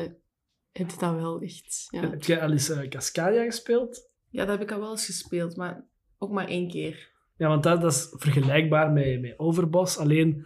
heb 0.71 0.89
je 0.89 0.97
dat 0.97 1.15
wel 1.15 1.41
echt. 1.41 1.87
Ja. 1.89 2.09
Heb 2.09 2.23
jij 2.23 2.41
al 2.41 2.51
eens 2.51 2.69
eh, 2.69 2.89
Cascadia 2.89 3.43
gespeeld? 3.43 4.09
Ja, 4.29 4.45
dat 4.45 4.59
heb 4.59 4.69
ik 4.69 4.73
al 4.73 4.79
wel 4.79 4.91
eens 4.91 5.05
gespeeld, 5.05 5.55
maar 5.55 5.87
ook 6.17 6.31
maar 6.31 6.47
één 6.47 6.69
keer. 6.69 7.09
Ja, 7.37 7.47
want 7.47 7.63
dat, 7.63 7.81
dat 7.81 7.91
is 7.91 8.07
vergelijkbaar 8.11 8.91
met, 8.91 9.21
met 9.21 9.39
Overboss. 9.39 9.97
Alleen 9.97 10.45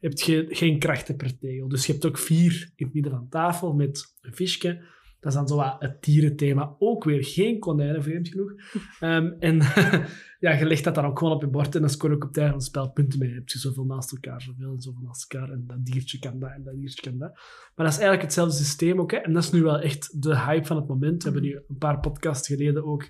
heb 0.00 0.18
je 0.18 0.46
geen 0.48 0.78
krachten 0.78 1.16
per 1.16 1.38
tegel. 1.38 1.68
Dus 1.68 1.86
je 1.86 1.92
hebt 1.92 2.06
ook 2.06 2.18
vier 2.18 2.72
in 2.76 2.84
het 2.84 2.94
midden 2.94 3.12
van 3.12 3.28
tafel 3.28 3.72
met 3.72 4.16
een 4.20 4.34
visje. 4.34 4.82
Dat 5.20 5.32
is 5.32 5.38
dan 5.38 5.48
zo 5.48 5.56
wat 5.56 5.76
het 5.78 6.02
dierenthema. 6.02 6.76
Ook 6.78 7.04
weer 7.04 7.24
geen 7.24 7.58
konijnen, 7.58 8.02
vreemd 8.02 8.28
genoeg. 8.28 8.52
Ehm, 9.00 9.26
en 9.38 9.56
ja, 10.44 10.52
je 10.52 10.64
legt 10.66 10.84
dat 10.84 10.94
dan 10.94 11.04
ook 11.04 11.18
gewoon 11.18 11.34
op 11.34 11.40
je 11.40 11.48
bord 11.48 11.74
en 11.74 11.80
dan 11.80 11.90
score 11.90 12.08
je 12.08 12.16
ook 12.16 12.24
op 12.24 12.28
het 12.28 12.38
einde 12.38 12.52
van 12.52 12.60
het 12.60 12.68
spel 12.68 12.90
punten 12.90 13.18
mee. 13.18 13.30
Je 13.30 13.42
zoveel 13.44 13.84
naast 13.84 14.12
elkaar, 14.12 14.42
zoveel 14.42 14.72
en 14.72 14.80
zoveel 14.80 15.02
naast 15.02 15.32
elkaar. 15.32 15.50
En 15.50 15.64
dat 15.66 15.84
diertje 15.84 16.18
kan 16.18 16.38
dat 16.38 16.50
en 16.50 16.62
dat 16.62 16.74
diertje 16.74 17.10
kan 17.10 17.18
dat. 17.18 17.32
Maar 17.74 17.86
dat 17.86 17.88
is 17.88 17.98
eigenlijk 17.98 18.22
hetzelfde 18.22 18.54
systeem 18.54 19.00
ook. 19.00 19.10
Hè? 19.10 19.16
En 19.16 19.32
dat 19.32 19.42
is 19.42 19.50
nu 19.50 19.62
wel 19.62 19.78
echt 19.78 20.22
de 20.22 20.38
hype 20.38 20.66
van 20.66 20.76
het 20.76 20.88
moment. 20.88 21.22
We 21.22 21.30
hebben 21.30 21.48
nu 21.48 21.54
een 21.68 21.78
paar 21.78 22.00
podcasts 22.00 22.46
geleden 22.46 22.84
ook 22.84 23.08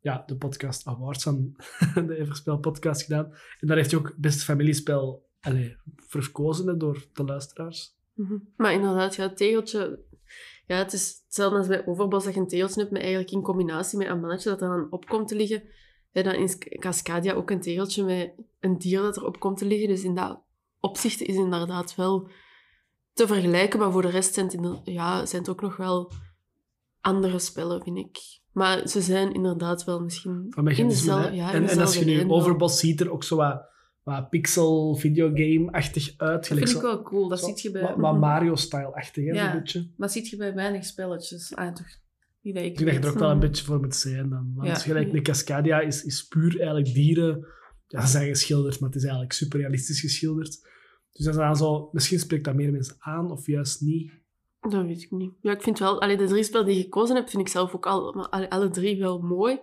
ja, 0.00 0.22
de 0.26 0.36
podcast 0.36 0.86
Awards 0.86 1.22
van 1.22 1.56
de 2.06 2.16
Everspel 2.18 2.58
podcast 2.58 3.02
gedaan. 3.02 3.32
En 3.60 3.66
daar 3.66 3.76
heeft 3.76 3.90
hij 3.90 4.00
ook 4.00 4.14
best 4.16 4.44
familiespel 4.44 5.28
allee, 5.40 5.76
verkozen 5.96 6.66
hè, 6.66 6.76
door 6.76 7.06
de 7.12 7.24
luisteraars. 7.24 7.96
Mhm. 8.14 8.34
Maar 8.56 8.72
inderdaad, 8.72 9.14
ja, 9.14 9.22
het 9.22 9.36
tegeltje... 9.36 9.98
Ja, 10.66 10.76
het 10.76 10.92
is 10.92 11.20
hetzelfde 11.24 11.58
als 11.58 11.66
bij 11.66 11.86
Overbos 11.86 12.24
dat 12.24 12.34
je 12.34 12.40
een 12.40 12.48
tegeltje 12.48 12.80
hebt, 12.80 12.92
maar 12.92 13.00
eigenlijk 13.00 13.30
in 13.30 13.42
combinatie 13.42 13.98
met 13.98 14.08
een 14.08 14.20
mannetje 14.20 14.50
dat 14.50 14.60
er 14.60 14.68
dan 14.68 14.86
op 14.90 15.06
komt 15.06 15.28
te 15.28 15.36
liggen. 15.36 15.62
Ja, 16.10 16.22
dan 16.22 16.34
is 16.34 16.58
Cascadia 16.58 17.32
ook 17.32 17.50
een 17.50 17.60
tegeltje 17.60 18.04
met 18.04 18.32
een 18.60 18.78
dier 18.78 19.00
dat 19.00 19.16
erop 19.16 19.40
komt 19.40 19.58
te 19.58 19.64
liggen. 19.64 19.88
Dus 19.88 20.04
in 20.04 20.14
dat 20.14 20.42
opzicht 20.80 21.20
is 21.20 21.36
het 21.36 21.44
inderdaad 21.44 21.94
wel 21.94 22.28
te 23.12 23.26
vergelijken. 23.26 23.78
Maar 23.78 23.92
voor 23.92 24.02
de 24.02 24.10
rest 24.10 24.34
zijn 24.34 24.46
het, 24.46 24.54
inder- 24.54 24.80
ja, 24.84 25.26
zijn 25.26 25.42
het 25.42 25.50
ook 25.50 25.60
nog 25.60 25.76
wel 25.76 26.12
andere 27.00 27.38
spellen, 27.38 27.82
vind 27.82 27.98
ik. 27.98 28.18
Maar 28.52 28.88
ze 28.88 29.00
zijn 29.00 29.34
inderdaad 29.34 29.84
wel 29.84 30.00
misschien 30.00 30.52
in 30.76 30.88
dezelfde... 30.88 31.28
hè. 31.28 31.34
Ja, 31.34 31.52
in 31.52 31.62
en, 31.62 31.68
en 31.68 31.78
als 31.80 31.96
je 31.96 32.04
nu. 32.04 32.30
Overboss 32.30 32.78
ziet 32.78 33.00
er 33.00 33.12
ook 33.12 33.24
zo 33.24 33.36
wat, 33.36 33.62
wat 34.04 34.30
pixel 34.30 34.94
videogame-achtig 34.96 36.14
uit. 36.16 36.48
Dat 36.48 36.58
vind 36.58 36.70
ik 36.70 36.80
wel 36.82 37.02
cool. 37.02 37.28
Dat 37.28 37.38
zo 37.40 37.46
ziet 37.46 37.60
je 37.60 37.70
bij... 37.70 37.82
wat- 37.82 37.96
wat 37.96 38.18
Mario-style-achtig, 38.18 39.24
hè, 39.24 39.32
Ja. 39.32 39.50
zo'n 39.50 39.60
beetje. 39.60 39.90
Maar 39.96 40.10
ziet 40.10 40.28
je 40.28 40.36
bij 40.36 40.54
weinig 40.54 40.84
spelletjes. 40.84 41.54
Ah, 41.54 41.72
toch 41.74 41.86
niet 42.40 42.54
dat 42.54 42.64
ik 42.64 42.70
Ik 42.70 42.76
denk 42.78 42.90
dat 42.90 42.96
je 43.02 43.06
er 43.08 43.12
ook 43.14 43.18
wel 43.18 43.30
een 43.30 43.36
Mhm. 43.36 43.46
beetje 43.46 43.64
voor 43.64 43.80
moet 43.80 43.94
zijn 43.94 44.28
dan. 44.28 44.52
Want 44.54 44.68
Ja. 44.68 44.74
gelijk 44.74 45.12
de 45.12 45.20
Cascadia 45.22 45.80
is, 45.80 46.04
is 46.04 46.26
puur 46.26 46.56
eigenlijk 46.56 46.94
dieren. 46.94 47.46
Ja, 47.86 48.00
ze 48.00 48.06
zijn 48.06 48.26
geschilderd, 48.28 48.80
maar 48.80 48.88
het 48.88 48.98
is 48.98 49.02
eigenlijk 49.04 49.32
super 49.32 49.58
realistisch 49.60 50.00
geschilderd. 50.00 50.50
Dus 51.12 51.24
dat 51.24 51.34
is 51.34 51.40
dan 51.40 51.56
zo, 51.56 51.88
misschien 51.92 52.18
spreekt 52.18 52.44
dat 52.44 52.54
meer 52.54 52.72
mensen 52.72 52.96
aan 52.98 53.30
of 53.30 53.46
juist 53.46 53.80
niet. 53.80 54.12
Dat 54.60 54.72
weet 54.86 55.02
ik 55.02 55.10
niet. 55.10 55.32
Ja, 55.40 55.52
ik 55.52 55.62
vind 55.62 55.78
wel... 55.78 56.00
Allee, 56.00 56.16
de 56.16 56.26
drie 56.26 56.42
spellen 56.42 56.66
die 56.66 56.76
je 56.76 56.82
gekozen 56.82 57.16
hebt, 57.16 57.30
vind 57.30 57.42
ik 57.42 57.48
zelf 57.48 57.74
ook 57.74 57.86
al, 57.86 58.26
alle, 58.30 58.50
alle 58.50 58.70
drie 58.70 58.98
wel 58.98 59.18
mooi. 59.18 59.58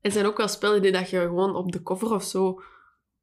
Er 0.00 0.10
zijn 0.10 0.26
ook 0.26 0.36
wel 0.36 0.48
spellen 0.48 0.82
die 0.82 0.92
dat 0.92 1.10
je 1.10 1.18
gewoon 1.18 1.56
op 1.56 1.72
de 1.72 1.82
cover 1.82 2.12
of 2.14 2.24
zo 2.24 2.60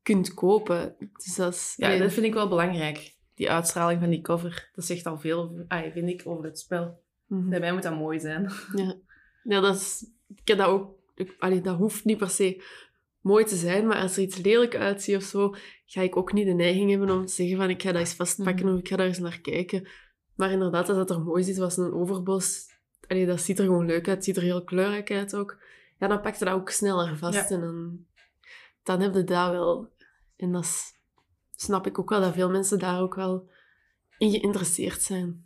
kunt 0.03 0.33
kopen. 0.33 0.95
Dus 1.23 1.35
dat 1.35 1.53
is... 1.53 1.73
Ja, 1.77 1.97
dat 1.97 2.13
vind 2.13 2.25
ik 2.25 2.33
wel 2.33 2.47
belangrijk. 2.47 3.13
Die 3.35 3.51
uitstraling 3.51 3.99
van 3.99 4.09
die 4.09 4.21
cover. 4.21 4.69
Dat 4.75 4.85
zegt 4.85 5.05
al 5.05 5.19
veel, 5.19 5.63
ah, 5.67 5.91
vind 5.93 6.09
ik, 6.09 6.21
over 6.25 6.43
het 6.45 6.59
spel. 6.59 6.99
mhm. 7.27 7.49
Bij 7.49 7.59
mij 7.59 7.73
moet 7.73 7.83
dat 7.83 7.97
mooi 7.97 8.19
zijn. 8.19 8.51
Ja, 8.75 8.95
ja 9.43 9.59
dat 9.59 9.75
is... 9.75 10.05
Ik 10.35 10.47
heb 10.47 10.57
dat 10.57 10.67
ook... 10.67 10.95
ik- 11.15 11.35
allee, 11.39 11.61
dat 11.61 11.77
hoeft 11.77 12.05
niet 12.05 12.17
per 12.17 12.29
se 12.29 12.63
mooi 13.21 13.45
te 13.45 13.55
zijn, 13.55 13.87
maar 13.87 13.97
als 13.97 14.15
er 14.17 14.23
iets 14.23 14.37
lelijk 14.37 14.75
uitziet 14.75 15.15
of 15.15 15.23
zo, 15.23 15.55
ga 15.85 16.01
ik 16.01 16.17
ook 16.17 16.33
niet 16.33 16.45
de 16.45 16.53
neiging 16.53 16.89
hebben 16.89 17.09
om 17.09 17.25
te 17.25 17.33
zeggen 17.33 17.57
van 17.57 17.69
ik 17.69 17.81
ga 17.81 17.91
dat 17.91 17.99
eens 18.01 18.13
vastpakken 18.13 18.65
Mhm. 18.65 18.73
of 18.73 18.79
ik 18.79 18.87
ga 18.87 18.95
daar 18.95 19.07
eens 19.07 19.19
naar 19.19 19.39
kijken. 19.41 19.87
Maar 20.35 20.51
inderdaad, 20.51 20.87
als 20.89 20.97
dat 20.97 21.09
er 21.09 21.21
mooi 21.21 21.43
ziet, 21.43 21.57
was 21.57 21.77
een 21.77 21.93
overbos... 21.93 22.69
Allee, 23.07 23.25
dat 23.25 23.41
ziet 23.41 23.59
er 23.59 23.65
gewoon 23.65 23.85
leuk 23.85 24.07
uit, 24.07 24.15
het 24.15 24.23
ziet 24.23 24.37
er 24.37 24.43
heel 24.43 24.63
kleurrijk 24.63 25.11
uit 25.11 25.35
ook. 25.35 25.57
Ja, 25.99 26.07
dan 26.07 26.21
pak 26.21 26.35
je 26.35 26.45
dat 26.45 26.53
ook 26.53 26.69
sneller 26.69 27.17
vast 27.17 27.49
Ja. 27.49 27.55
en 27.55 27.59
dan, 27.61 28.05
dan 28.83 28.99
heb 29.01 29.13
je 29.13 29.23
dat 29.23 29.51
wel. 29.51 29.89
En 30.35 30.51
dat 30.51 30.93
snap 31.55 31.87
ik 31.87 31.99
ook 31.99 32.09
wel, 32.09 32.21
dat 32.21 32.33
veel 32.33 32.49
mensen 32.49 32.79
daar 32.79 33.01
ook 33.01 33.15
wel 33.15 33.49
in 34.17 34.29
geïnteresseerd 34.31 35.01
zijn. 35.01 35.45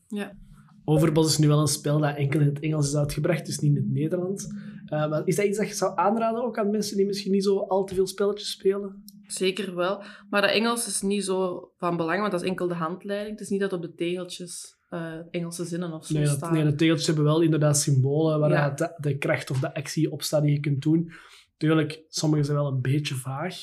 Overboss 0.88 1.30
is 1.32 1.38
nu 1.38 1.48
wel 1.48 1.60
een 1.60 1.68
spel 1.68 2.00
dat 2.00 2.16
enkel 2.16 2.40
in 2.40 2.46
het 2.46 2.60
Engels 2.60 2.88
is 2.88 2.96
uitgebracht, 2.96 3.46
dus 3.46 3.60
niet 3.60 3.72
in 3.76 3.82
het 3.84 3.92
Nederlands. 3.92 4.48
Eh, 4.86 5.10
maar 5.10 5.28
is 5.28 5.36
dat 5.36 5.46
iets 5.46 5.58
dat 5.58 5.68
je 5.68 5.74
zou 5.74 5.98
aanraden 5.98 6.44
ook 6.44 6.58
aan 6.60 6.70
mensen 6.70 6.98
die 6.98 7.06
misschien 7.06 7.32
niet 7.32 7.44
zo 7.44 7.60
al 7.60 7.84
te 7.84 7.94
veel 7.96 8.08
spelletjes 8.08 8.52
spelen? 8.52 9.04
Zeker 9.28 9.76
wel. 9.76 10.04
Maar 10.30 10.42
dat 10.42 10.52
Engels 10.52 10.88
is 10.88 11.02
niet 11.02 11.24
zo 11.26 11.70
van 11.78 11.98
belang, 11.98 12.20
want 12.20 12.32
dat 12.32 12.42
is 12.42 12.48
enkel 12.50 12.68
de 12.68 12.74
handleiding. 12.74 13.32
Het 13.32 13.40
is 13.42 13.50
niet 13.50 13.60
dat 13.60 13.74
op 13.74 13.82
de 13.82 13.94
tegeltjes 13.94 14.76
eh, 14.90 15.14
Engelse 15.32 15.66
zinnen 15.66 15.94
of 15.94 16.06
zo 16.06 16.14
Nee, 16.14 16.24
dat, 16.26 16.36
staan. 16.36 16.54
nee, 16.54 16.64
de 16.64 16.76
tegeltjes 16.76 17.08
hebben 17.08 17.26
wel 17.26 17.42
inderdaad 17.42 17.78
symbolen 17.78 18.40
waar 18.40 18.50
Ja. 18.52 18.70
de, 18.70 18.94
de 18.98 19.18
kracht 19.18 19.52
of 19.52 19.60
de 19.60 19.74
actie 19.74 20.12
op 20.12 20.22
staat 20.22 20.42
die 20.44 20.52
je 20.52 20.60
kunt 20.60 20.82
doen. 20.82 21.12
Tuurlijk, 21.58 22.04
sommige 22.08 22.44
zijn 22.44 22.58
wel 22.58 22.68
een 22.68 22.82
beetje 22.82 23.16
vaag. 23.16 23.56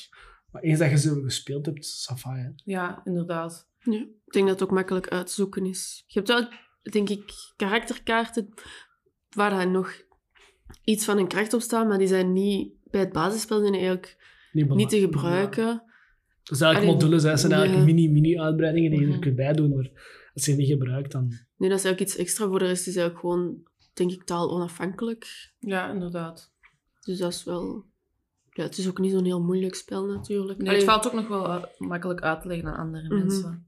Maar 0.51 0.61
eens 0.61 0.79
dat 0.79 0.89
je 0.89 0.97
ze 0.97 1.21
gespeeld 1.23 1.65
hebt, 1.65 2.09
va, 2.15 2.35
hè. 2.35 2.49
Ja, 2.55 3.01
inderdaad. 3.03 3.69
Ja, 3.79 3.99
ik 3.99 4.31
denk 4.33 4.47
dat 4.47 4.59
het 4.59 4.69
ook 4.69 4.75
makkelijk 4.75 5.07
uit 5.07 5.27
te 5.27 5.33
zoeken 5.33 5.65
is. 5.65 6.03
Je 6.07 6.19
hebt 6.19 6.31
wel, 6.31 6.47
denk 6.81 7.09
ik, 7.09 7.31
karakterkaarten 7.55 8.49
waar 9.35 9.49
dan 9.49 9.71
nog 9.71 9.91
iets 10.83 11.05
van 11.05 11.17
een 11.17 11.27
kracht 11.27 11.53
op 11.53 11.61
staat, 11.61 11.87
maar 11.87 11.97
die 11.97 12.07
zijn 12.07 12.33
niet 12.33 12.73
bij 12.83 12.99
het 12.99 13.11
basisspel 13.11 13.59
zijn 13.59 13.73
eigenlijk 13.73 14.17
Niet, 14.51 14.69
niet 14.69 14.89
te 14.89 14.99
gebruiken. 14.99 15.83
Dat 16.43 16.57
zijn 16.57 16.73
eigenlijk 16.73 17.01
Allee, 17.01 17.11
modules, 17.17 17.23
hè. 17.23 17.37
zijn 17.37 17.51
eigenlijk 17.51 17.87
ja. 17.87 17.93
mini, 17.93 18.09
mini-uitbreidingen 18.11 18.89
die 18.91 18.99
je 18.99 19.05
er 19.05 19.11
Mhm. 19.11 19.21
kunt 19.21 19.35
bij 19.35 19.53
doen. 19.53 19.69
Maar 19.75 19.91
als 20.33 20.45
je 20.45 20.51
die 20.55 20.59
niet 20.59 20.69
gebruikt, 20.69 21.11
dan... 21.11 21.27
Nee, 21.27 21.69
dat 21.69 21.79
is 21.79 21.85
eigenlijk 21.85 21.99
iets 21.99 22.15
extra. 22.15 22.47
Voor 22.47 22.59
de 22.59 22.65
rest 22.65 22.87
is 22.87 22.95
eigenlijk 22.95 23.19
gewoon, 23.19 23.63
denk 23.93 24.11
ik, 24.11 24.23
taal 24.23 24.51
onafhankelijk. 24.51 25.51
Ja, 25.59 25.91
inderdaad. 25.91 26.52
Dus 27.03 27.17
dat 27.17 27.31
is 27.31 27.43
wel... 27.43 27.85
Ja, 28.49 28.63
het 28.63 28.77
is 28.77 28.87
ook 28.87 28.99
niet 28.99 29.11
zo'n 29.11 29.23
heel 29.25 29.41
moeilijk 29.43 29.75
spel, 29.75 30.05
natuurlijk. 30.05 30.57
Nee, 30.59 30.67
Allee, 30.67 30.79
het 30.81 30.89
valt 30.89 31.07
ook 31.07 31.13
nog 31.13 31.27
wel 31.27 31.51
uit- 31.51 31.79
makkelijk 31.79 32.21
uit 32.21 32.41
te 32.41 32.47
leggen 32.47 32.67
aan 32.73 32.85
andere 32.85 33.03
Mhm. 33.07 33.15
mensen. 33.17 33.67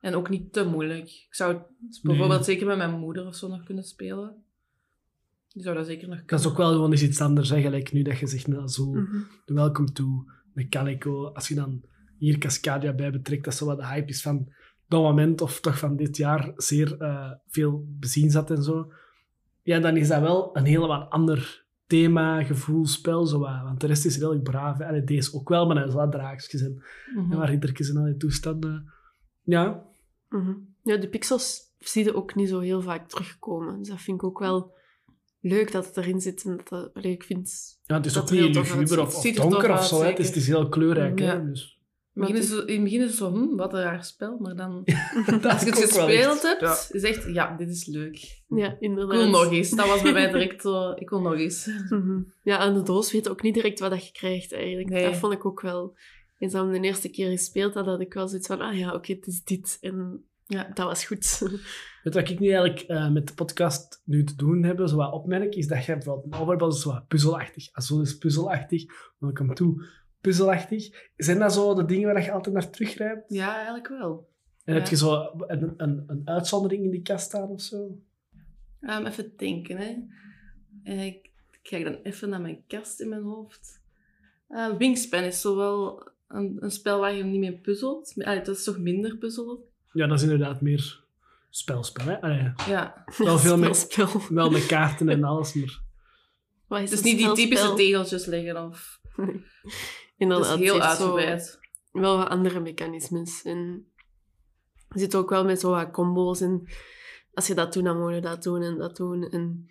En 0.00 0.14
ook 0.14 0.28
niet 0.28 0.52
te 0.52 0.64
moeilijk. 0.64 1.04
Ik 1.08 1.34
zou 1.34 1.54
het 1.54 2.00
bijvoorbeeld 2.02 2.44
zeker 2.44 2.66
met 2.66 2.76
mijn 2.76 2.98
moeder 2.98 3.26
of 3.26 3.34
zo 3.34 3.48
nog 3.48 3.64
kunnen 3.64 3.84
spelen. 3.84 4.42
Die 5.52 5.62
zou 5.62 5.76
dat 5.76 5.86
zeker 5.86 6.08
nog 6.08 6.16
Dat 6.16 6.26
kunnen. 6.26 6.44
is 6.44 6.50
ook 6.50 6.56
wel 6.58 6.72
gewoon 6.72 6.90
eens 6.90 7.02
iets 7.02 7.20
anders, 7.20 7.48
hè. 7.50 7.60
gelijk 7.60 7.92
nu 7.92 8.02
dat 8.02 8.18
je 8.18 8.26
zegt, 8.26 8.46
nou, 8.46 8.68
zo, 8.68 8.92
mhm. 8.92 9.16
de 9.44 9.54
Welcome 9.54 9.92
to, 9.92 10.24
de 10.52 10.68
Calico. 10.68 11.26
Als 11.26 11.48
je 11.48 11.54
dan 11.54 11.82
hier 12.18 12.38
Cascadia 12.38 12.92
bij 12.92 13.10
betrekt, 13.10 13.44
dat 13.44 13.54
zo 13.54 13.66
wat 13.66 13.78
de 13.78 13.86
hype 13.86 14.08
is 14.08 14.22
van 14.22 14.52
dat 14.88 15.02
moment, 15.02 15.40
of 15.40 15.60
toch 15.60 15.78
van 15.78 15.96
dit 15.96 16.16
jaar, 16.16 16.52
zeer 16.56 16.96
eh, 17.00 17.32
veel 17.46 17.84
bezien 17.86 18.30
zat 18.30 18.50
en 18.50 18.62
zo. 18.62 18.92
Ja, 19.62 19.78
dan 19.80 19.96
is 19.96 20.08
dat 20.08 20.20
wel 20.20 20.56
een 20.56 20.64
helemaal 20.64 21.02
ander 21.04 21.66
thema, 21.88 22.42
gevoelspel, 22.44 23.26
zo 23.26 23.38
wat. 23.38 23.62
Want 23.62 23.80
de 23.80 23.86
rest 23.86 24.04
is 24.04 24.16
redelijk 24.16 24.42
braaf. 24.42 24.80
Allee, 24.80 25.04
deze 25.04 25.34
ook 25.34 25.48
wel, 25.48 25.66
maar 25.66 25.74
dan 25.74 25.88
is 25.88 25.94
wat 25.94 26.12
draakjes 26.12 26.60
en, 26.62 26.82
Mhm. 27.14 27.32
en 27.32 27.38
wat 27.38 27.48
riddertjes 27.48 27.88
en 27.90 27.96
al 27.96 28.04
die 28.04 28.16
toestanden. 28.16 28.92
Ja, 29.42 29.86
Mhm. 30.28 30.52
Ja, 30.82 30.96
de 30.96 31.08
pixels 31.08 31.60
zie 31.78 32.04
je 32.04 32.14
ook 32.14 32.34
niet 32.34 32.48
zo 32.48 32.60
heel 32.60 32.82
vaak 32.82 33.08
terugkomen. 33.08 33.78
Dus 33.78 33.88
dat 33.88 34.00
vind 34.00 34.16
ik 34.16 34.24
ook 34.24 34.38
wel 34.38 34.72
leuk 35.40 35.72
dat 35.72 35.86
het 35.86 35.96
erin 35.96 36.20
zit. 36.20 36.44
En 36.44 36.56
dat 36.56 36.68
dat, 36.68 36.94
allee, 36.94 37.12
ik 37.12 37.22
vind... 37.24 37.78
ja 37.84 37.96
het 37.96 38.06
is 38.06 38.12
Dat 38.12 38.22
ook 38.22 38.30
niet 38.30 38.54
luguber 38.54 39.00
of, 39.00 39.16
of 39.16 39.24
er 39.24 39.34
donker 39.34 39.72
of 39.72 39.84
zo. 39.84 40.02
Het 40.02 40.18
is, 40.18 40.26
het 40.26 40.36
is 40.36 40.46
heel 40.46 40.68
kleurrijk. 40.68 41.18
Ja. 41.18 41.26
Hè? 41.38 41.44
Dus, 41.44 41.77
begin 42.20 42.36
is 42.36 42.50
in 42.50 42.56
het 42.56 42.82
begin 42.82 43.00
is 43.00 43.06
het 43.06 43.14
zo, 43.14 43.32
hm, 43.32 43.56
wat 43.56 43.72
een 43.72 43.80
raar 43.82 44.04
spel. 44.04 44.38
Maar 44.38 44.56
dan, 44.56 44.84
als 45.42 45.62
je 45.62 45.70
het 45.70 45.78
gespeeld 45.78 46.42
hebt, 46.42 46.60
ja. 46.60 46.76
is 46.90 47.02
echt, 47.02 47.32
ja, 47.32 47.56
dit 47.56 47.68
is 47.68 47.86
leuk. 47.86 48.42
Ja, 48.48 48.76
Ik 48.80 48.94
wil 48.94 49.28
nog 49.28 49.52
eens. 49.52 49.70
Dat 49.70 49.86
was 49.86 50.02
bij 50.02 50.12
mij 50.12 50.30
direct 50.32 50.62
zo, 50.62 50.90
ik 50.90 51.10
wil 51.10 51.20
nog 51.20 51.34
eens. 51.38 51.70
Mhm. 51.88 52.20
Ja, 52.42 52.58
aan 52.58 52.74
de 52.74 52.82
doos 52.82 53.12
weet 53.12 53.24
je 53.24 53.30
ook 53.30 53.42
niet 53.42 53.54
direct 53.54 53.78
wat 53.80 53.90
dat 53.90 54.06
je 54.06 54.12
krijgt, 54.12 54.52
eigenlijk. 54.52 54.88
Nee. 54.88 55.04
Dat 55.04 55.16
vond 55.16 55.32
ik 55.32 55.44
ook 55.44 55.60
wel... 55.60 55.96
Eens 56.38 56.52
dat 56.52 56.66
we 56.66 56.72
de 56.72 56.86
eerste 56.86 57.08
keer 57.08 57.30
gespeeld 57.30 57.74
had, 57.74 57.86
had 57.86 58.00
ik 58.00 58.14
wel 58.14 58.28
zoiets 58.28 58.46
van... 58.46 58.60
Ah 58.60 58.78
ja, 58.78 58.94
oké, 58.94 59.12
het 59.12 59.26
is 59.26 59.44
dit. 59.44 59.78
En 59.80 60.24
Ja. 60.46 60.70
dat 60.74 60.86
was 60.86 61.04
goed. 61.04 61.38
Weet 62.02 62.14
wat 62.14 62.28
ik 62.30 62.38
nu 62.38 62.48
eigenlijk 62.50 62.80
eh, 62.80 63.10
met 63.10 63.26
de 63.28 63.34
podcast 63.34 64.02
nu 64.04 64.24
te 64.24 64.36
doen 64.36 64.62
heb, 64.62 64.80
zo 64.84 64.96
wat 64.96 65.12
opmerk, 65.12 65.54
is 65.54 65.66
dat 65.66 65.84
je 65.84 65.92
bijvoorbeeld 65.92 66.34
een 66.34 66.40
overbal 66.40 66.72
zo 66.72 66.90
wat 66.92 67.06
puzzelachtig. 67.08 67.68
Azul 67.72 68.00
is 68.00 68.18
puzzelachtig. 68.18 68.84
Welcome 69.18 69.54
to 69.54 69.76
puzzelachtig. 70.20 71.10
Zijn 71.16 71.38
dat 71.38 71.52
zo 71.52 71.74
de 71.74 71.84
dingen 71.84 72.12
waar 72.12 72.22
je 72.22 72.32
altijd 72.32 72.54
naar 72.54 72.70
teruggrijpt? 72.70 73.24
Ja, 73.32 73.54
eigenlijk 73.56 73.88
wel. 73.88 74.28
En 74.64 74.74
Ja. 74.74 74.80
heb 74.80 74.88
je 74.88 74.96
zo 74.96 75.30
een, 75.46 75.74
een, 75.76 76.04
een 76.06 76.22
uitzondering 76.24 76.84
in 76.84 76.90
die 76.90 77.02
kast 77.02 77.26
staan 77.26 77.48
of 77.48 77.60
zo? 77.60 77.98
Um, 78.80 79.06
even 79.06 79.32
denken, 79.36 79.76
hè. 79.76 79.96
Eh, 80.82 81.06
ik 81.06 81.30
kijk 81.62 81.84
dan 81.84 81.98
even 82.02 82.28
naar 82.28 82.40
mijn 82.40 82.62
kast 82.66 83.00
in 83.00 83.08
mijn 83.08 83.22
hoofd. 83.22 83.82
Eh, 84.48 84.76
Wingspan 84.76 85.22
is 85.22 85.40
zo 85.40 85.56
wel 85.56 86.10
een, 86.28 86.56
een 86.60 86.70
spel 86.70 87.00
waar 87.00 87.14
je 87.14 87.24
niet 87.24 87.40
mee 87.40 87.58
puzzelt. 87.58 88.12
Allee, 88.16 88.42
dat 88.42 88.56
is 88.56 88.64
toch 88.64 88.78
minder 88.78 89.16
puzzelen. 89.16 89.58
Ja, 89.92 90.06
dat 90.06 90.16
is 90.16 90.22
inderdaad 90.22 90.60
meer 90.60 91.04
spelspel. 91.50 92.04
Hè? 92.04 92.20
Allee, 92.20 92.52
Ja. 92.68 93.04
wel 93.18 93.38
veel 93.38 93.58
meer, 93.58 93.74
Spel. 93.74 94.08
wel 94.28 94.50
met 94.50 94.66
kaarten 94.66 95.08
en 95.08 95.24
alles, 95.24 95.54
maar... 95.54 95.80
Wat 96.66 96.80
is 96.80 96.90
Dus 96.90 96.98
het 96.98 97.08
niet 97.08 97.18
die 97.18 97.32
typische 97.32 97.74
tegeltjes 97.74 98.26
leggen 98.26 98.64
of... 98.64 99.00
Het 100.18 100.28
Inderdaad, 100.28 100.58
is 100.60 100.70
heel 100.70 100.80
uitgebreid. 100.80 101.58
wel 101.92 102.16
wat 102.16 102.28
andere 102.28 102.60
mechanismes. 102.60 103.42
En 103.42 103.86
je 104.88 104.98
zit 104.98 105.14
ook 105.14 105.30
wel 105.30 105.44
met 105.44 105.60
zo 105.60 105.70
wat 105.70 105.90
combo's. 105.90 106.40
En 106.40 106.68
als 107.32 107.46
je 107.46 107.54
dat 107.54 107.72
doet, 107.72 107.84
dan 107.84 108.00
moet 108.00 108.14
je 108.14 108.20
dat 108.20 108.42
doen 108.42 108.62
en 108.62 108.78
dat 108.78 108.96
doen. 108.96 109.22
En 109.28 109.70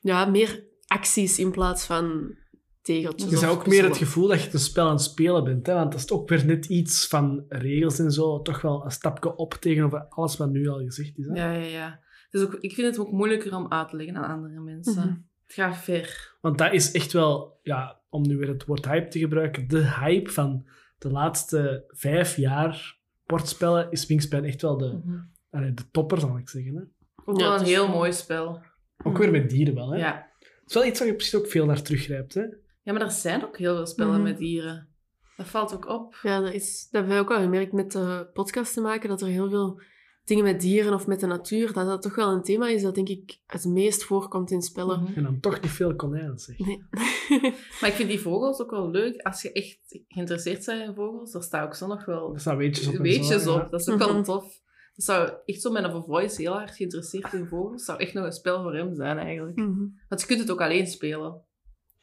ja, 0.00 0.24
meer 0.24 0.64
acties 0.86 1.38
in 1.38 1.50
plaats 1.50 1.84
van 1.84 2.36
tegeltjes. 2.82 3.30
Je 3.30 3.36
hebt 3.38 3.52
ook 3.52 3.66
meer 3.66 3.84
het 3.84 3.96
gevoel 3.96 4.28
dat 4.28 4.42
je 4.42 4.50
het 4.50 4.60
spel 4.60 4.86
aan 4.86 4.92
het 4.92 5.02
spelen 5.02 5.44
bent. 5.44 5.66
Hè? 5.66 5.74
Want 5.74 5.92
dat 5.92 6.00
is 6.00 6.10
ook 6.10 6.28
weer 6.28 6.46
net 6.46 6.66
iets 6.66 7.06
van 7.06 7.44
regels 7.48 7.98
en 7.98 8.10
zo. 8.10 8.42
Toch 8.42 8.60
wel 8.60 8.84
een 8.84 8.90
stapje 8.90 9.36
op 9.36 9.54
tegenover 9.54 10.06
alles 10.08 10.36
wat 10.36 10.50
nu 10.50 10.68
al 10.68 10.78
gezegd 10.78 11.18
is. 11.18 11.26
Hè? 11.26 11.34
Ja, 11.34 11.50
ja, 11.52 11.66
ja. 11.66 12.00
Dus 12.30 12.42
ook, 12.42 12.54
ik 12.54 12.74
vind 12.74 12.86
het 12.86 12.98
ook 12.98 13.12
moeilijker 13.12 13.56
om 13.56 13.66
uit 13.68 13.88
te 13.88 13.96
leggen 13.96 14.16
aan 14.16 14.30
andere 14.30 14.60
mensen. 14.60 15.08
Mhm. 15.08 15.16
Het 15.44 15.52
gaat 15.52 15.76
ver. 15.76 16.36
Want 16.40 16.58
dat 16.58 16.72
is 16.72 16.92
echt 16.92 17.12
wel, 17.12 17.58
ja, 17.62 17.97
om 18.08 18.26
nu 18.26 18.36
weer 18.36 18.48
het 18.48 18.64
woord 18.64 18.84
hype 18.86 19.08
te 19.08 19.18
gebruiken, 19.18 19.68
de 19.68 19.94
hype 20.00 20.30
van 20.30 20.66
de 20.98 21.10
laatste 21.10 21.84
vijf 21.88 22.36
jaar 22.36 22.98
bordspellen 23.26 23.90
is 23.90 24.06
Wingspan 24.06 24.44
echt 24.44 24.62
wel 24.62 24.76
de, 24.78 25.00
Mhm. 25.04 25.18
allee, 25.50 25.74
de 25.74 25.90
topper, 25.90 26.20
zal 26.20 26.38
ik 26.38 26.48
zeggen. 26.48 26.74
Hè? 26.74 26.82
Ook 27.24 27.40
Ja, 27.40 27.58
een 27.58 27.64
heel 27.64 27.88
mooi 27.88 28.12
spel. 28.12 28.62
Ook 29.04 29.18
weer 29.18 29.30
met 29.30 29.50
dieren 29.50 29.74
wel. 29.74 29.90
Hè? 29.92 29.98
Ja. 29.98 30.26
Het 30.40 30.68
is 30.68 30.74
wel 30.74 30.84
iets 30.84 30.98
waar 30.98 31.08
je 31.08 31.14
precies 31.14 31.34
ook 31.36 31.46
veel 31.46 31.66
naar 31.66 31.82
teruggrijpt. 31.82 32.34
Hè? 32.34 32.42
ja, 32.82 32.92
maar 32.92 33.02
er 33.02 33.10
zijn 33.10 33.44
ook 33.44 33.58
heel 33.58 33.74
veel 33.74 33.86
spellen 33.86 34.12
Mhm. 34.14 34.22
met 34.22 34.38
dieren. 34.38 34.88
Dat 35.36 35.46
valt 35.46 35.74
ook 35.74 35.88
op. 35.88 36.14
Ja, 36.22 36.40
dat, 36.40 36.52
is, 36.52 36.82
dat 36.82 36.90
hebben 36.92 37.10
wij 37.10 37.20
ook 37.20 37.28
wel 37.28 37.40
gemerkt 37.40 37.72
met 37.72 37.92
de 37.92 38.30
podcast 38.32 38.74
te 38.74 38.80
maken, 38.80 39.08
dat 39.08 39.20
er 39.20 39.28
heel 39.28 39.48
veel 39.50 39.80
dingen 40.28 40.44
met 40.44 40.60
dieren 40.60 40.94
of 40.94 41.06
met 41.06 41.20
de 41.20 41.26
natuur, 41.26 41.72
dat 41.72 41.86
dat 41.86 42.02
toch 42.02 42.14
wel 42.14 42.32
een 42.32 42.42
thema 42.42 42.68
is 42.68 42.82
dat 42.82 42.94
denk 42.94 43.08
ik 43.08 43.38
het 43.46 43.64
meest 43.64 44.04
voorkomt 44.04 44.50
in 44.50 44.62
spellen. 44.62 45.02
Mhm. 45.02 45.12
En 45.14 45.22
dan 45.22 45.40
toch 45.40 45.60
niet 45.60 45.70
veel 45.70 45.96
konijnen, 45.96 46.38
zeg. 46.38 46.58
Nee. 46.58 46.82
Maar 47.80 47.88
ik 47.90 47.94
vind 47.94 48.08
die 48.08 48.20
vogels 48.20 48.60
ook 48.60 48.70
wel 48.70 48.90
leuk. 48.90 49.20
Als 49.22 49.42
je 49.42 49.52
echt 49.52 49.78
geïnteresseerd 50.08 50.66
bent 50.66 50.88
in 50.88 50.94
vogels, 50.94 51.32
daar 51.32 51.42
staat 51.42 51.64
ook 51.66 51.74
zo 51.74 51.86
nog 51.86 52.04
wel 52.04 52.34
Er 52.34 52.40
staan 52.40 52.56
weetjes 52.56 52.86
op. 52.88 52.96
weetjes 52.96 53.42
zo, 53.42 53.54
op. 53.54 53.60
ja. 53.62 53.68
Dat 53.68 53.80
is 53.80 53.88
ook 53.88 53.98
wel 53.98 54.12
Mhm. 54.14 54.22
tof. 54.22 54.60
Dat 54.94 55.04
zou 55.04 55.32
echt 55.44 55.60
zo 55.60 55.70
met 55.70 55.84
een 55.84 56.02
voice 56.02 56.40
heel 56.42 56.52
hard 56.52 56.70
geïnteresseerd 56.76 57.32
in 57.32 57.46
vogels. 57.46 57.84
zou 57.84 57.98
echt 57.98 58.14
nog 58.14 58.24
een 58.24 58.32
spel 58.32 58.62
voor 58.62 58.74
hem 58.74 58.94
zijn 58.94 59.18
eigenlijk. 59.18 59.56
Mhm. 59.56 59.84
Want 60.08 60.20
je 60.20 60.26
kunt 60.26 60.40
het 60.40 60.50
ook 60.50 60.60
alleen 60.60 60.86
spelen. 60.86 61.40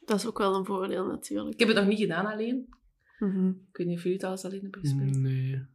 Dat 0.00 0.16
is 0.18 0.26
ook 0.26 0.38
wel 0.38 0.54
een 0.54 0.64
voordeel 0.64 1.04
Ik 1.04 1.10
natuurlijk. 1.10 1.58
heb 1.58 1.68
het 1.68 1.76
nog 1.76 1.86
niet 1.86 1.98
gedaan 1.98 2.26
alleen. 2.26 2.68
Mhm. 3.18 3.48
Ik 3.48 3.76
weet 3.76 3.86
niet 3.86 3.96
of 3.96 4.02
jullie 4.02 4.18
het 4.18 4.26
al 4.26 4.30
eens 4.32 4.44
alleen 4.44 4.62
hebben 4.62 4.80
gespeeld. 4.80 5.16
Nee. 5.16 5.66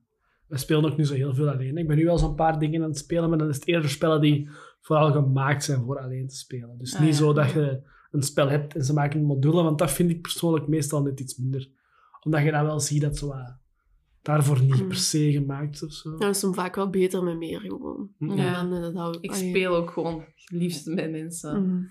We 0.51 0.57
spelen 0.57 0.91
ook 0.91 0.97
niet 0.97 1.07
zo 1.07 1.13
heel 1.13 1.33
veel 1.33 1.49
alleen. 1.49 1.77
Ik 1.77 1.87
ben 1.87 1.97
nu 1.97 2.05
wel 2.05 2.17
zo'n 2.17 2.35
paar 2.35 2.59
dingen 2.59 2.81
aan 2.83 2.89
het 2.89 2.97
spelen, 2.97 3.29
maar 3.29 3.37
dan 3.37 3.49
is 3.49 3.55
het 3.55 3.67
eerder 3.67 3.89
spellen 3.89 4.21
die 4.21 4.49
vooral 4.81 5.11
gemaakt 5.11 5.63
zijn 5.63 5.81
voor 5.83 5.99
alleen 5.99 6.27
te 6.27 6.35
spelen. 6.35 6.77
Dus 6.77 6.93
Ah, 6.95 7.01
niet 7.01 7.09
ja. 7.09 7.15
zo 7.15 7.33
dat 7.33 7.51
je 7.51 7.81
een 8.11 8.21
spel 8.23 8.49
hebt 8.49 8.75
en 8.75 8.83
ze 8.83 8.93
maken 8.93 9.19
een 9.19 9.25
module, 9.25 9.63
want 9.63 9.79
dat 9.79 9.91
vind 9.91 10.09
ik 10.09 10.21
persoonlijk 10.21 10.67
meestal 10.67 11.01
net 11.01 11.19
iets 11.19 11.37
minder. 11.37 11.69
Omdat 12.21 12.43
je 12.43 12.51
dan 12.51 12.65
wel 12.65 12.79
ziet 12.79 13.01
dat 13.01 13.17
ze 13.17 13.27
wat 13.27 13.57
daarvoor 14.21 14.61
niet 14.61 14.81
Mm. 14.81 14.87
per 14.87 14.97
se 14.97 15.31
gemaakt 15.31 15.75
is 15.75 15.83
of 15.83 15.91
zo. 15.93 16.11
Ja, 16.11 16.17
dat 16.17 16.35
is 16.35 16.41
dan 16.41 16.53
vaak 16.53 16.75
wel 16.75 16.89
beter 16.89 17.23
met 17.23 17.37
meer 17.37 17.59
gewoon. 17.59 18.09
Mm. 18.17 18.31
Ja. 18.37 18.63
Dan, 18.63 18.83
eh, 18.83 18.93
dat, 18.95 19.17
Ik 19.21 19.31
allee. 19.31 19.49
speel 19.49 19.75
ook 19.75 19.91
gewoon 19.91 20.19
het 20.19 20.51
liefst 20.51 20.85
met 20.85 21.11
mensen. 21.11 21.63
Mhm. 21.67 21.81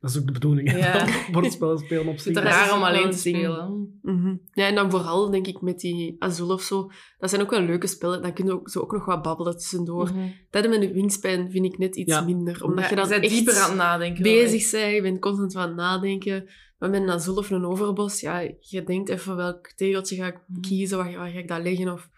Dat 0.00 0.10
is 0.10 0.18
ook 0.18 0.26
de 0.26 0.32
bedoeling. 0.32 0.72
Ja. 0.76 1.06
Bordspellen 1.32 1.78
spelen 1.78 2.08
op 2.08 2.18
zich. 2.18 2.34
het 2.34 2.44
is 2.44 2.50
raar 2.50 2.76
om 2.76 2.82
alleen 2.82 3.10
te 3.10 3.18
spelen. 3.18 3.98
Mhm. 4.02 4.36
Ja, 4.52 4.66
en 4.66 4.74
dan 4.74 4.90
vooral 4.90 5.30
denk 5.30 5.46
ik 5.46 5.60
met 5.60 5.80
die 5.80 6.16
Azul 6.18 6.48
of 6.50 6.62
zo. 6.62 6.90
Dat 7.18 7.30
zijn 7.30 7.42
ook 7.42 7.50
wel 7.50 7.60
leuke 7.60 7.86
spellen. 7.86 8.22
Dan 8.22 8.32
kun 8.32 8.44
je 8.44 8.52
ook, 8.52 8.68
zo 8.70 8.80
ook 8.80 8.92
nog 8.92 9.04
wat 9.04 9.22
babbelen 9.22 9.52
tussendoor. 9.52 10.04
Mhm. 10.12 10.28
Dat 10.50 10.68
met 10.68 10.80
de 10.80 10.92
wingspan 10.92 11.50
vind 11.50 11.64
ik 11.64 11.78
net 11.78 11.96
iets 11.96 12.12
Ja. 12.12 12.20
minder. 12.20 12.64
Omdat 12.64 12.84
Ja, 12.84 12.90
je 12.90 12.96
dan 12.96 13.08
bent 13.08 13.22
echt 13.24 13.32
dieper 13.32 13.54
aan 13.56 13.68
het 13.68 13.78
nadenken. 13.78 14.22
bezig 14.22 14.70
bent. 14.70 14.94
Je 14.94 15.02
bent 15.02 15.20
constant 15.20 15.56
aan 15.56 15.68
het 15.68 15.76
nadenken. 15.76 16.48
Maar 16.78 16.90
met 16.90 17.02
een 17.02 17.10
Azul 17.10 17.36
of 17.36 17.50
een 17.50 17.64
Overbos, 17.64 18.20
ja, 18.20 18.38
je 18.60 18.82
denkt 18.84 19.08
even 19.08 19.36
welk 19.36 19.66
tegeltje 19.76 20.16
ga 20.16 20.26
ik 20.26 20.38
Mhm. 20.46 20.60
kiezen, 20.60 20.98
waar, 20.98 21.12
waar 21.16 21.28
ga 21.30 21.38
ik 21.38 21.48
dat 21.48 21.62
leggen 21.62 21.92
of 21.92 22.08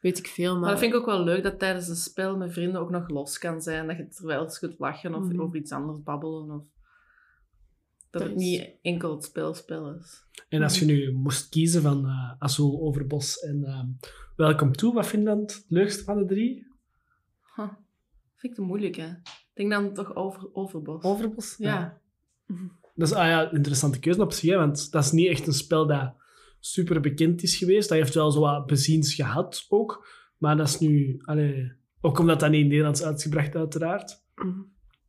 weet 0.00 0.18
ik 0.18 0.26
veel. 0.26 0.52
Maar, 0.52 0.60
Maar 0.60 0.70
dat 0.70 0.78
vind 0.78 0.92
ik 0.92 0.98
ook 0.98 1.06
wel 1.06 1.24
leuk 1.24 1.42
dat 1.42 1.58
tijdens 1.58 1.88
een 1.88 1.96
spel 1.96 2.36
met 2.36 2.52
vrienden 2.52 2.80
ook 2.80 2.90
nog 2.90 3.08
los 3.08 3.38
kan 3.38 3.60
zijn. 3.60 3.86
Dat 3.86 3.96
je 3.96 4.08
terwijl 4.08 4.42
eens 4.42 4.58
kunt 4.58 4.74
lachen 4.78 5.14
of 5.14 5.24
Mhm. 5.24 5.40
over 5.40 5.56
iets 5.56 5.72
anders 5.72 6.02
babbelen. 6.02 6.50
Of... 6.50 6.62
Dat, 8.12 8.22
Dat 8.22 8.30
het 8.30 8.40
is- 8.40 8.46
niet 8.46 8.70
enkel 8.82 9.14
het 9.14 9.24
spel 9.24 9.54
spel 9.54 9.94
is. 9.94 10.24
En 10.48 10.62
als 10.62 10.78
je 10.78 10.84
nu 10.84 11.12
moest 11.12 11.48
kiezen 11.48 11.82
van 11.82 12.06
eh 12.06 12.32
Azul, 12.38 12.80
Overbos 12.80 13.38
en 13.38 13.64
ehm 13.64 13.86
Welcome 14.36 14.70
To, 14.72 14.92
wat 14.92 15.06
vind 15.06 15.22
je 15.22 15.28
dan 15.28 15.38
het 15.40 15.64
leukste 15.68 16.04
van 16.04 16.18
de 16.18 16.24
drie? 16.24 16.66
Huh. 17.56 17.68
Vind 18.36 18.52
ik 18.52 18.54
te 18.54 18.60
moeilijk, 18.60 18.96
hè? 18.96 19.06
Ik 19.08 19.50
denk 19.54 19.70
dan 19.70 19.94
toch 19.94 20.14
over, 20.16 20.48
Overbos. 20.54 21.02
Overbos? 21.04 21.54
Ja. 21.58 22.00
Dat 22.94 23.08
is 23.08 23.14
ah 23.14 23.26
ja, 23.26 23.48
een 23.48 23.56
interessante 23.56 23.98
keuze 23.98 24.22
op 24.22 24.32
zich, 24.32 24.50
hè, 24.50 24.56
want 24.56 24.90
dat 24.90 25.04
is 25.04 25.10
niet 25.12 25.28
echt 25.28 25.46
een 25.46 25.52
spel 25.52 25.86
dat 25.86 26.14
super 26.60 27.00
bekend 27.00 27.42
is 27.42 27.56
geweest. 27.56 27.88
Dat 27.88 27.98
heeft 27.98 28.14
wel 28.14 28.30
zo 28.30 28.40
wat 28.40 28.66
beziens 28.66 29.14
gehad 29.14 29.66
ook, 29.68 30.06
maar 30.38 30.56
dat 30.56 30.68
is 30.68 30.78
nu... 30.78 31.20
Allee, 31.24 31.72
ook 32.00 32.18
omdat 32.18 32.40
dat 32.40 32.50
niet 32.50 32.60
in 32.62 32.68
Nederlands 32.68 33.00
is 33.00 33.06
uitgebracht, 33.06 33.54
uiteraard. 33.54 34.22
Mhm. 34.34 34.60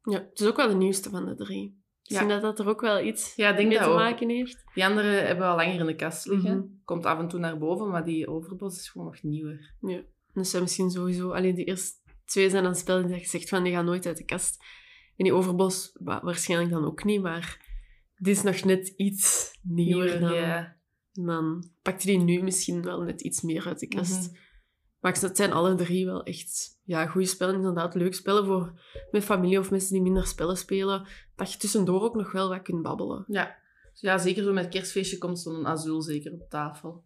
Ja, 0.03 0.19
het 0.29 0.39
is 0.39 0.47
ook 0.47 0.55
wel 0.55 0.67
de 0.67 0.75
nieuwste 0.75 1.09
van 1.09 1.25
de 1.25 1.35
drie. 1.35 1.81
Ja. 2.05 2.17
vind 2.17 2.29
dat 2.29 2.41
dat 2.41 2.59
er 2.59 2.67
ook 2.67 2.81
wel 2.81 3.05
iets 3.05 3.35
Ja, 3.35 3.51
mee 3.53 3.69
dat 3.69 3.83
te 3.83 3.89
ook. 3.89 3.95
maken 3.95 4.29
heeft. 4.29 4.63
Die 4.73 4.85
andere 4.85 5.07
hebben 5.07 5.45
we 5.45 5.51
al 5.51 5.55
langer 5.55 5.79
in 5.79 5.85
de 5.85 5.95
kast 5.95 6.25
liggen. 6.27 6.57
Mhm. 6.57 6.67
Komt 6.85 7.05
af 7.05 7.19
en 7.19 7.27
toe 7.27 7.39
naar 7.39 7.57
boven, 7.57 7.89
maar 7.89 8.05
die 8.05 8.27
Overbos 8.27 8.77
is 8.77 8.89
gewoon 8.89 9.07
nog 9.07 9.23
nieuwer. 9.23 9.73
Ja. 9.81 10.01
Dus 10.33 10.49
zijn 10.49 10.61
misschien 10.63 10.89
sowieso... 10.91 11.31
Alleen 11.31 11.55
die 11.55 11.65
eerste 11.65 11.99
twee 12.25 12.49
zijn 12.49 12.63
dan 12.63 12.75
spellen 12.75 13.07
die 13.07 13.17
je 13.19 13.25
zegt 13.25 13.49
van, 13.49 13.63
die 13.63 13.73
gaan 13.73 13.85
nooit 13.85 14.05
uit 14.05 14.17
de 14.17 14.25
kast. 14.25 14.63
En 15.17 15.23
die 15.23 15.33
Overbos 15.33 15.91
wa- 15.99 16.21
waarschijnlijk 16.23 16.71
dan 16.71 16.85
ook 16.85 17.03
niet, 17.03 17.21
maar 17.21 17.65
dit 18.15 18.35
is 18.35 18.43
nog 18.43 18.63
net 18.63 18.87
iets 18.87 19.51
nieuwer 19.61 20.19
dan... 20.19 20.33
ja. 20.33 20.77
En 21.13 21.25
dan 21.25 21.69
pakt 21.81 22.03
hij 22.03 22.13
die 22.15 22.23
nu 22.23 22.41
misschien 22.43 22.81
wel 22.83 23.01
net 23.01 23.21
iets 23.21 23.41
meer 23.41 23.67
uit 23.67 23.79
de 23.79 23.87
kast. 23.87 24.31
Mhm. 24.31 24.39
Maar 25.03 25.15
ik- 25.15 25.21
het 25.21 25.37
zijn 25.37 25.51
alle 25.53 25.75
drie 25.75 26.05
wel 26.05 26.23
echt 26.23 26.79
ja, 26.83 27.05
goede 27.05 27.27
spellen. 27.27 27.55
Inderdaad, 27.55 27.95
leuk 27.95 28.13
spellen 28.13 28.45
voor 28.45 28.79
met 29.11 29.23
familie 29.23 29.59
of 29.59 29.71
mensen 29.71 29.93
die 29.93 30.01
minder 30.01 30.27
spellen 30.27 30.57
spelen. 30.57 31.07
Dat 31.35 31.51
je 31.51 31.57
tussendoor 31.57 32.01
ook 32.01 32.15
nog 32.15 32.31
wel 32.31 32.49
wat 32.49 32.61
kunt 32.61 32.81
babbelen. 32.81 33.23
Ja. 33.27 33.55
Dus 33.91 34.01
ja, 34.01 34.17
zeker 34.17 34.43
zo 34.43 34.53
met 34.53 34.69
kerstfeestje 34.69 35.17
komt 35.17 35.39
zo'n 35.39 35.67
azul 35.67 36.01
zeker 36.01 36.31
op 36.33 36.49
tafel. 36.49 37.03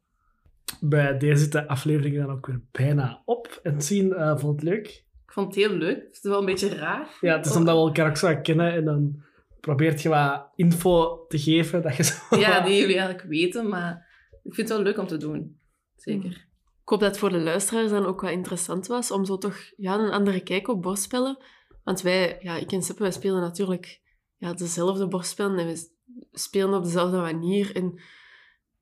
Bij 0.79 1.17
deze 1.17 1.41
zit 1.41 1.51
de 1.51 1.67
aflevering 1.67 2.17
dan 2.17 2.29
ook 2.31 2.45
weer 2.45 2.61
bijna 2.71 3.21
op. 3.25 3.59
En 3.63 3.81
zien 3.81 4.13
eh 4.13 4.37
vond 4.37 4.61
het 4.61 4.69
leuk. 4.69 4.87
Ik 5.25 5.31
vond 5.33 5.47
het 5.47 5.55
heel 5.65 5.77
leuk. 5.77 6.03
Het 6.03 6.15
is 6.15 6.21
wel 6.21 6.39
een 6.39 6.45
beetje 6.45 6.75
raar. 6.75 7.17
Ja, 7.21 7.35
het 7.37 7.45
is 7.45 7.55
omdat 7.55 7.75
we 7.75 7.81
elkaar 7.81 8.09
ook 8.09 8.17
zo 8.17 8.39
kennen 8.41 8.71
en 8.73 8.85
dan 8.85 9.21
probeert 9.59 10.01
je 10.01 10.09
wat 10.09 10.47
info 10.55 11.25
te 11.27 11.39
geven 11.39 11.81
dat 11.81 11.95
je 11.95 12.03
zo... 12.03 12.37
Ja, 12.39 12.59
die 12.65 12.77
jullie 12.77 12.97
eigenlijk 12.97 13.27
weten, 13.29 13.69
maar 13.69 14.07
ik 14.43 14.53
vind 14.53 14.67
het 14.69 14.77
wel 14.77 14.87
leuk 14.87 14.97
om 14.97 15.07
te 15.07 15.17
doen. 15.17 15.59
Zeker. 15.95 16.46
Ik 16.87 16.93
hoop 16.93 17.01
dat 17.01 17.11
het 17.11 17.19
voor 17.19 17.29
de 17.29 17.43
luisteraars 17.43 17.89
dan 17.89 18.05
ook 18.05 18.21
wel 18.21 18.31
interessant 18.31 18.87
was 18.87 19.11
om 19.11 19.25
zo 19.25 19.37
toch 19.37 19.55
ja, 19.77 19.99
een 19.99 20.11
andere 20.11 20.43
kijk 20.43 20.67
op 20.67 20.81
bordspellen. 20.81 21.37
Want 21.83 22.01
wij, 22.01 22.37
ja, 22.41 22.55
ik 22.55 22.71
en 22.71 22.83
Seppe, 22.83 23.01
wij 23.01 23.11
spelen 23.11 23.41
natuurlijk 23.41 24.01
ja, 24.37 24.53
dezelfde 24.53 25.07
bordspellen 25.07 25.57
en 25.57 25.67
we 25.67 25.89
spelen 26.31 26.73
op 26.73 26.83
dezelfde 26.83 27.17
manier. 27.17 27.75
En, 27.75 28.01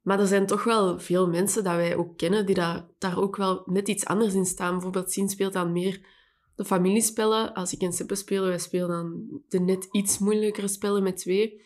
maar 0.01 0.20
er 0.20 0.28
zijn 0.28 0.45
toch 0.45 0.64
wel 0.64 0.99
veel 0.99 1.28
mensen 1.28 1.64
dat 1.64 1.76
wij 1.76 1.95
ook 1.95 2.18
kennen 2.18 2.45
die 2.45 2.56
daar, 2.56 2.86
daar 2.97 3.18
ook 3.18 3.36
wel 3.36 3.64
net 3.66 3.88
iets 3.88 4.06
anders 4.06 4.34
in 4.34 4.45
staan. 4.45 4.72
Bijvoorbeeld 4.72 5.12
Sien 5.12 5.30
speelt 5.30 5.53
dan 5.53 5.72
meer 5.72 6.06
de 6.56 6.66
familiespellen. 6.66 7.53
Als 7.53 7.74
ik 7.74 7.82
en 7.82 7.93
Seppe 7.93 8.16
spelen, 8.16 8.47
wij 8.47 8.60
spelen 8.60 8.88
dan 8.88 9.41
de 9.47 9.60
net 9.60 9.88
iets 9.91 10.18
moeilijkere 10.18 10.68
spellen 10.68 11.03
met 11.03 11.18
twee. 11.18 11.62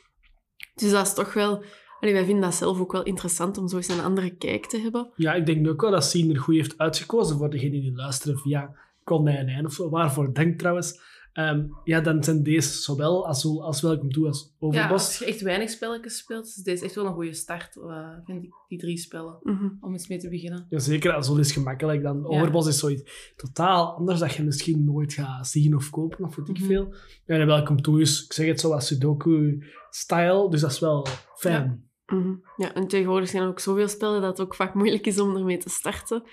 Dus 0.76 0.92
dat 0.92 1.08
is 1.08 1.14
toch 1.14 1.34
wel... 1.34 1.64
Allee, 2.00 2.14
wij 2.14 2.26
vinden 2.26 2.44
dat 2.44 2.54
zelf 2.56 2.80
ook 2.80 2.92
wel 2.92 3.04
interessant 3.04 3.58
om 3.58 3.68
zo 3.68 3.76
eens 3.78 3.88
een 3.88 4.00
andere 4.04 4.30
kijk 4.36 4.66
te 4.66 4.80
hebben. 4.80 5.10
Ja, 5.16 5.34
ik 5.34 5.46
denk 5.46 5.68
ook 5.68 5.82
wel 5.82 5.92
dat 5.92 6.04
Sien 6.06 6.30
er 6.30 6.40
goed 6.40 6.56
heeft 6.56 6.78
uitgekozen 6.78 7.38
voor 7.38 7.50
degenen 7.50 7.82
die 7.82 7.96
luisteren 7.96 8.38
via 8.38 8.76
Konijnijn 9.04 9.66
of 9.66 9.74
zo. 9.74 9.90
Waarvoor 9.90 10.34
denk 10.34 10.60
trouwens. 10.60 11.08
Ehm, 11.34 11.66
ja, 11.84 12.02
dan 12.02 12.24
zijn 12.24 12.44
deze 12.44 12.82
zowel 12.82 13.28
Azul 13.28 13.66
als 13.66 13.82
Welcome 13.82 14.10
To 14.10 14.26
als 14.26 14.54
Ja, 14.60 14.68
Overbos. 14.68 14.92
als 14.92 15.18
je 15.20 15.26
echt 15.26 15.42
weinig 15.42 15.70
spelletjes 15.70 16.18
speelt, 16.18 16.46
is 16.46 16.56
deze 16.56 16.84
echt 16.86 16.96
wel 16.96 17.06
een 17.06 17.14
goede 17.14 17.34
start, 17.34 17.76
eh, 17.78 18.10
vind 18.26 18.44
ik, 18.44 18.50
die 18.68 18.78
drie 18.80 18.98
spellen. 18.98 19.38
Mhm. 19.44 19.70
Om 19.82 19.92
eens 19.92 20.08
mee 20.08 20.18
te 20.18 20.30
beginnen. 20.30 20.66
Ja, 20.70 20.80
zeker, 20.80 21.14
Azul 21.14 21.38
is 21.38 21.52
gemakkelijk. 21.52 22.02
Dan 22.04 22.26
Overbos 22.28 22.68
is 22.68 22.80
zoiets 22.80 23.34
totaal 23.36 23.96
anders 23.98 24.20
dat 24.20 24.34
je 24.34 24.44
misschien 24.44 24.84
nooit 24.86 25.14
gaat 25.14 25.48
zien 25.48 25.76
of 25.76 25.90
kopen 25.90 26.26
of 26.26 26.36
weet 26.36 26.50
ik 26.50 26.58
Mhm. 26.60 26.68
veel. 26.68 26.94
Ja, 27.26 27.36
en 27.40 27.48
Welcome 27.48 27.82
To 27.82 27.96
is, 27.98 28.24
ik 28.26 28.34
zeg 28.34 28.48
het 28.48 28.60
zo, 28.60 28.72
als 28.74 28.88
Sudoku-style. 28.88 30.50
Dus 30.50 30.62
dat 30.62 30.72
is 30.72 30.80
wel 30.80 31.08
fijn. 31.36 31.89
Mhm. 32.10 32.36
Ja, 32.56 32.74
en 32.74 32.88
tegenwoordig 32.88 33.30
zijn 33.30 33.44
er 33.44 33.50
ook 33.50 33.60
zoveel 33.60 33.88
spellen 33.88 34.22
dat 34.22 34.38
het 34.38 34.48
ook 34.48 34.56
vaak 34.56 34.74
moeilijk 34.74 35.06
is 35.06 35.20
om 35.20 35.36
ermee 35.36 35.58
te 35.58 35.70
starten. 35.70 36.24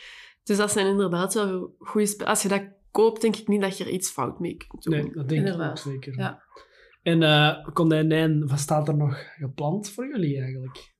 Dus 0.43 0.57
dat 0.57 0.72
zijn 0.72 0.87
inderdaad 0.87 1.35
wel 1.35 1.74
goede 1.79 2.07
spellen. 2.07 2.33
Als 2.33 2.43
je 2.43 2.49
dat 2.49 2.62
koopt, 2.91 3.20
denk 3.20 3.37
ik 3.37 3.49
niet 3.49 3.61
dat 3.61 3.79
je 3.79 3.85
er 3.85 3.91
iets 3.91 4.11
fout 4.11 4.41
mee 4.41 4.57
kunt 4.57 4.83
doen. 4.83 4.95
Nee, 4.95 5.12
dat 5.12 5.29
denk 5.29 5.49
ik 5.49 5.61
ook 5.61 5.79
zeker. 5.79 6.18
Ja. 6.18 6.43
En 7.03 7.22
eh 7.22 7.72
Konijnijn, 7.72 8.47
wat 8.47 8.59
staat 8.59 8.89
er 8.89 8.97
nog 8.97 9.18
gepland 9.39 9.91
voor 9.91 10.07
jullie 10.07 10.41
eigenlijk? 10.41 10.95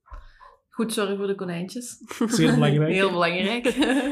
Goed 0.69 0.93
zorgen 0.93 1.17
voor 1.17 1.27
de 1.27 1.35
konijntjes. 1.35 1.97
Zeer 2.27 2.55
belangrijk. 2.55 2.93
Heel 2.93 3.11
belangrijk. 3.11 3.65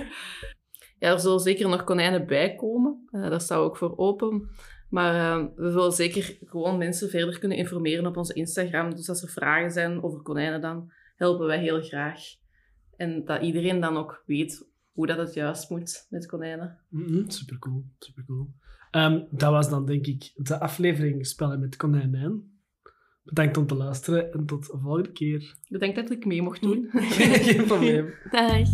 ja, 0.98 1.12
er 1.12 1.20
zullen 1.20 1.40
zeker 1.40 1.68
nog 1.68 1.84
konijnen 1.84 2.26
bij 2.26 2.54
komen. 2.54 3.08
Uh, 3.10 3.30
daar 3.30 3.40
staan 3.40 3.58
we 3.58 3.64
ook 3.64 3.76
voor 3.76 3.96
open. 3.96 4.50
Maar 4.94 5.40
uh, 5.40 5.46
we 5.56 5.72
willen 5.72 5.92
zeker 5.92 6.38
gewoon 6.44 6.78
mensen 6.78 7.10
verder 7.10 7.38
kunnen 7.38 7.58
informeren 7.58 8.06
op 8.06 8.16
onze 8.16 8.32
Instagram. 8.32 8.94
Dus 8.94 9.08
als 9.08 9.22
er 9.22 9.28
vragen 9.28 9.70
zijn 9.70 10.02
over 10.02 10.22
konijnen, 10.22 10.60
dan 10.60 10.92
helpen 11.16 11.46
wij 11.46 11.58
heel 11.58 11.82
graag. 11.82 12.20
En 12.96 13.24
dat 13.24 13.42
iedereen 13.42 13.80
dan 13.80 13.96
ook 13.96 14.22
weet 14.26 14.68
hoe 14.92 15.06
dat 15.06 15.18
het 15.18 15.34
juist 15.34 15.70
moet 15.70 16.06
met 16.10 16.26
konijnen. 16.26 16.78
Mm 16.88 17.04
-hmm, 17.04 17.30
supercool, 17.30 17.84
supercool. 17.98 18.54
Um, 18.90 19.26
dat 19.30 19.50
was 19.50 19.70
dan 19.70 19.86
denk 19.86 20.06
ik 20.06 20.32
de 20.34 20.60
aflevering 20.60 21.26
Spellen 21.26 21.60
met 21.60 21.76
konijnen. 21.76 22.58
Bedankt 23.22 23.56
om 23.56 23.66
te 23.66 23.74
luisteren 23.74 24.32
en 24.32 24.46
tot 24.46 24.66
de 24.66 24.78
volgende 24.78 25.12
keer. 25.12 25.56
Bedankt 25.68 25.96
dat 25.96 26.10
ik 26.10 26.24
mee 26.24 26.42
mocht 26.42 26.62
doen. 26.62 26.88
Geen 27.48 27.66
probleem. 27.66 28.14
Dag. 28.30 28.68